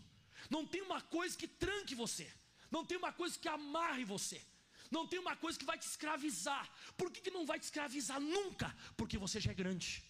não 0.49 0.65
tem 0.65 0.81
uma 0.81 1.01
coisa 1.01 1.37
que 1.37 1.47
tranque 1.47 1.95
você, 1.95 2.27
não 2.69 2.85
tem 2.85 2.97
uma 2.97 3.13
coisa 3.13 3.37
que 3.37 3.47
amarre 3.47 4.03
você. 4.03 4.41
Não 4.89 5.05
tem 5.05 5.19
uma 5.19 5.35
coisa 5.35 5.59
que 5.59 5.65
vai 5.65 5.77
te 5.77 5.85
escravizar. 5.85 6.69
Por 6.95 7.11
que, 7.11 7.19
que 7.19 7.29
não 7.29 7.45
vai 7.45 7.59
te 7.59 7.63
escravizar 7.63 8.19
nunca? 8.21 8.73
Porque 8.95 9.17
você 9.17 9.39
já 9.39 9.51
é 9.51 9.53
grande. 9.53 10.03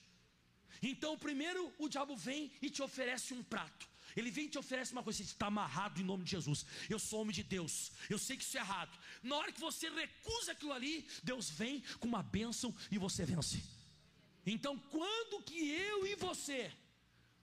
Então, 0.81 1.17
primeiro 1.17 1.73
o 1.79 1.89
diabo 1.89 2.15
vem 2.15 2.51
e 2.61 2.69
te 2.69 2.81
oferece 2.83 3.33
um 3.33 3.43
prato. 3.43 3.89
Ele 4.17 4.31
vem 4.31 4.45
e 4.45 4.49
te 4.49 4.57
oferece 4.57 4.91
uma 4.93 5.03
coisa, 5.03 5.17
você 5.17 5.23
está 5.25 5.45
amarrado 5.45 6.01
em 6.01 6.03
nome 6.03 6.23
de 6.23 6.31
Jesus. 6.31 6.65
Eu 6.89 6.97
sou 6.97 7.21
homem 7.21 7.35
de 7.35 7.43
Deus, 7.43 7.91
eu 8.09 8.17
sei 8.17 8.35
que 8.35 8.43
isso 8.43 8.57
é 8.57 8.61
errado. 8.61 8.97
Na 9.21 9.35
hora 9.35 9.51
que 9.51 9.59
você 9.59 9.87
recusa 9.89 10.53
aquilo 10.53 10.73
ali, 10.73 11.07
Deus 11.23 11.51
vem 11.51 11.83
com 11.99 12.07
uma 12.07 12.23
bênção 12.23 12.75
e 12.89 12.97
você 12.97 13.23
vence. 13.25 13.61
Então, 14.43 14.75
quando 14.89 15.43
que 15.43 15.59
eu 15.69 16.07
e 16.07 16.15
você, 16.15 16.73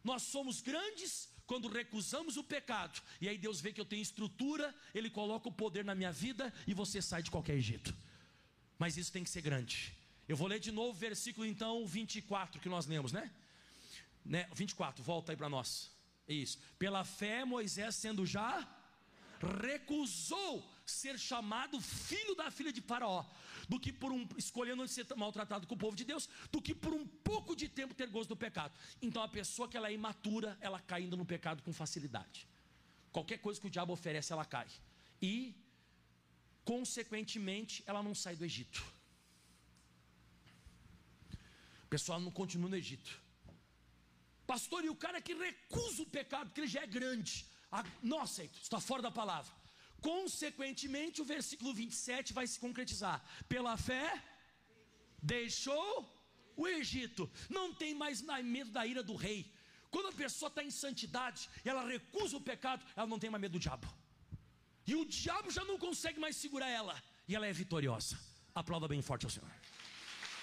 nós 0.02 0.22
somos 0.22 0.60
grandes, 0.60 1.28
quando 1.46 1.68
recusamos 1.68 2.36
o 2.36 2.42
pecado, 2.42 3.00
e 3.20 3.28
aí 3.28 3.38
Deus 3.38 3.60
vê 3.60 3.72
que 3.72 3.80
eu 3.80 3.84
tenho 3.84 4.02
estrutura, 4.02 4.74
Ele 4.92 5.08
coloca 5.08 5.48
o 5.48 5.52
poder 5.52 5.84
na 5.84 5.94
minha 5.94 6.10
vida 6.10 6.52
e 6.66 6.74
você 6.74 7.00
sai 7.00 7.22
de 7.22 7.30
qualquer 7.30 7.60
jeito. 7.60 7.94
Mas 8.76 8.96
isso 8.96 9.12
tem 9.12 9.22
que 9.22 9.30
ser 9.30 9.42
grande. 9.42 9.96
Eu 10.26 10.36
vou 10.36 10.48
ler 10.48 10.58
de 10.58 10.72
novo 10.72 10.90
o 10.90 11.00
versículo 11.00 11.46
então 11.46 11.86
24 11.86 12.60
que 12.60 12.68
nós 12.68 12.86
lemos, 12.86 13.12
né? 13.12 13.30
né? 14.24 14.48
24, 14.54 15.04
volta 15.04 15.30
aí 15.30 15.36
para 15.36 15.48
nós. 15.48 15.93
Isso. 16.26 16.58
Pela 16.78 17.04
fé, 17.04 17.44
Moisés, 17.44 17.94
sendo 17.94 18.24
já 18.24 18.66
recusou 19.60 20.64
ser 20.86 21.18
chamado 21.18 21.80
filho 21.80 22.34
da 22.34 22.50
filha 22.50 22.72
de 22.72 22.80
Faraó, 22.80 23.24
do 23.68 23.80
que 23.80 23.92
por 23.92 24.12
um 24.12 24.26
escolhendo 24.36 24.86
ser 24.86 25.06
maltratado 25.16 25.66
com 25.66 25.74
o 25.74 25.78
povo 25.78 25.96
de 25.96 26.04
Deus, 26.04 26.28
do 26.50 26.60
que 26.60 26.74
por 26.74 26.92
um 26.92 27.06
pouco 27.06 27.56
de 27.56 27.68
tempo 27.68 27.94
ter 27.94 28.08
gosto 28.08 28.28
do 28.28 28.36
pecado. 28.36 28.72
Então 29.00 29.22
a 29.22 29.28
pessoa 29.28 29.68
que 29.68 29.76
ela 29.76 29.88
é 29.88 29.92
imatura, 29.92 30.56
ela 30.60 30.80
caindo 30.80 31.16
no 31.16 31.24
pecado 31.24 31.62
com 31.62 31.72
facilidade. 31.72 32.46
Qualquer 33.12 33.38
coisa 33.38 33.60
que 33.60 33.66
o 33.66 33.70
diabo 33.70 33.92
oferece, 33.92 34.32
ela 34.32 34.44
cai. 34.44 34.68
E 35.22 35.54
consequentemente, 36.64 37.82
ela 37.86 38.02
não 38.02 38.14
sai 38.14 38.36
do 38.36 38.44
Egito. 38.44 38.84
O 41.84 41.88
pessoal 41.88 42.18
não 42.18 42.30
continua 42.30 42.68
no 42.68 42.76
Egito. 42.76 43.23
Pastor, 44.46 44.84
e 44.84 44.90
o 44.90 44.96
cara 44.96 45.20
que 45.20 45.34
recusa 45.34 46.02
o 46.02 46.06
pecado, 46.06 46.46
porque 46.48 46.62
ele 46.62 46.68
já 46.68 46.82
é 46.82 46.86
grande, 46.86 47.46
não 48.02 48.22
está 48.22 48.78
fora 48.78 49.02
da 49.02 49.10
palavra. 49.10 49.52
Consequentemente, 50.00 51.22
o 51.22 51.24
versículo 51.24 51.72
27 51.72 52.32
vai 52.32 52.46
se 52.46 52.58
concretizar. 52.60 53.24
Pela 53.48 53.76
fé, 53.76 54.22
deixou 55.22 56.12
o 56.56 56.68
Egito, 56.68 57.30
não 57.48 57.72
tem 57.72 57.94
mais 57.94 58.22
medo 58.42 58.70
da 58.70 58.86
ira 58.86 59.02
do 59.02 59.16
rei. 59.16 59.52
Quando 59.90 60.08
a 60.08 60.12
pessoa 60.12 60.48
está 60.48 60.62
em 60.62 60.70
santidade, 60.70 61.48
ela 61.64 61.86
recusa 61.86 62.36
o 62.36 62.40
pecado, 62.40 62.84
ela 62.94 63.06
não 63.06 63.18
tem 63.18 63.30
mais 63.30 63.40
medo 63.40 63.52
do 63.52 63.58
diabo. 63.58 63.88
E 64.86 64.94
o 64.94 65.04
diabo 65.06 65.50
já 65.50 65.64
não 65.64 65.78
consegue 65.78 66.20
mais 66.20 66.36
segurar 66.36 66.68
ela, 66.68 67.02
e 67.26 67.34
ela 67.34 67.46
é 67.46 67.52
vitoriosa. 67.52 68.18
Aplauda 68.54 68.86
bem 68.86 69.00
forte 69.00 69.24
ao 69.24 69.30
Senhor. 69.30 69.50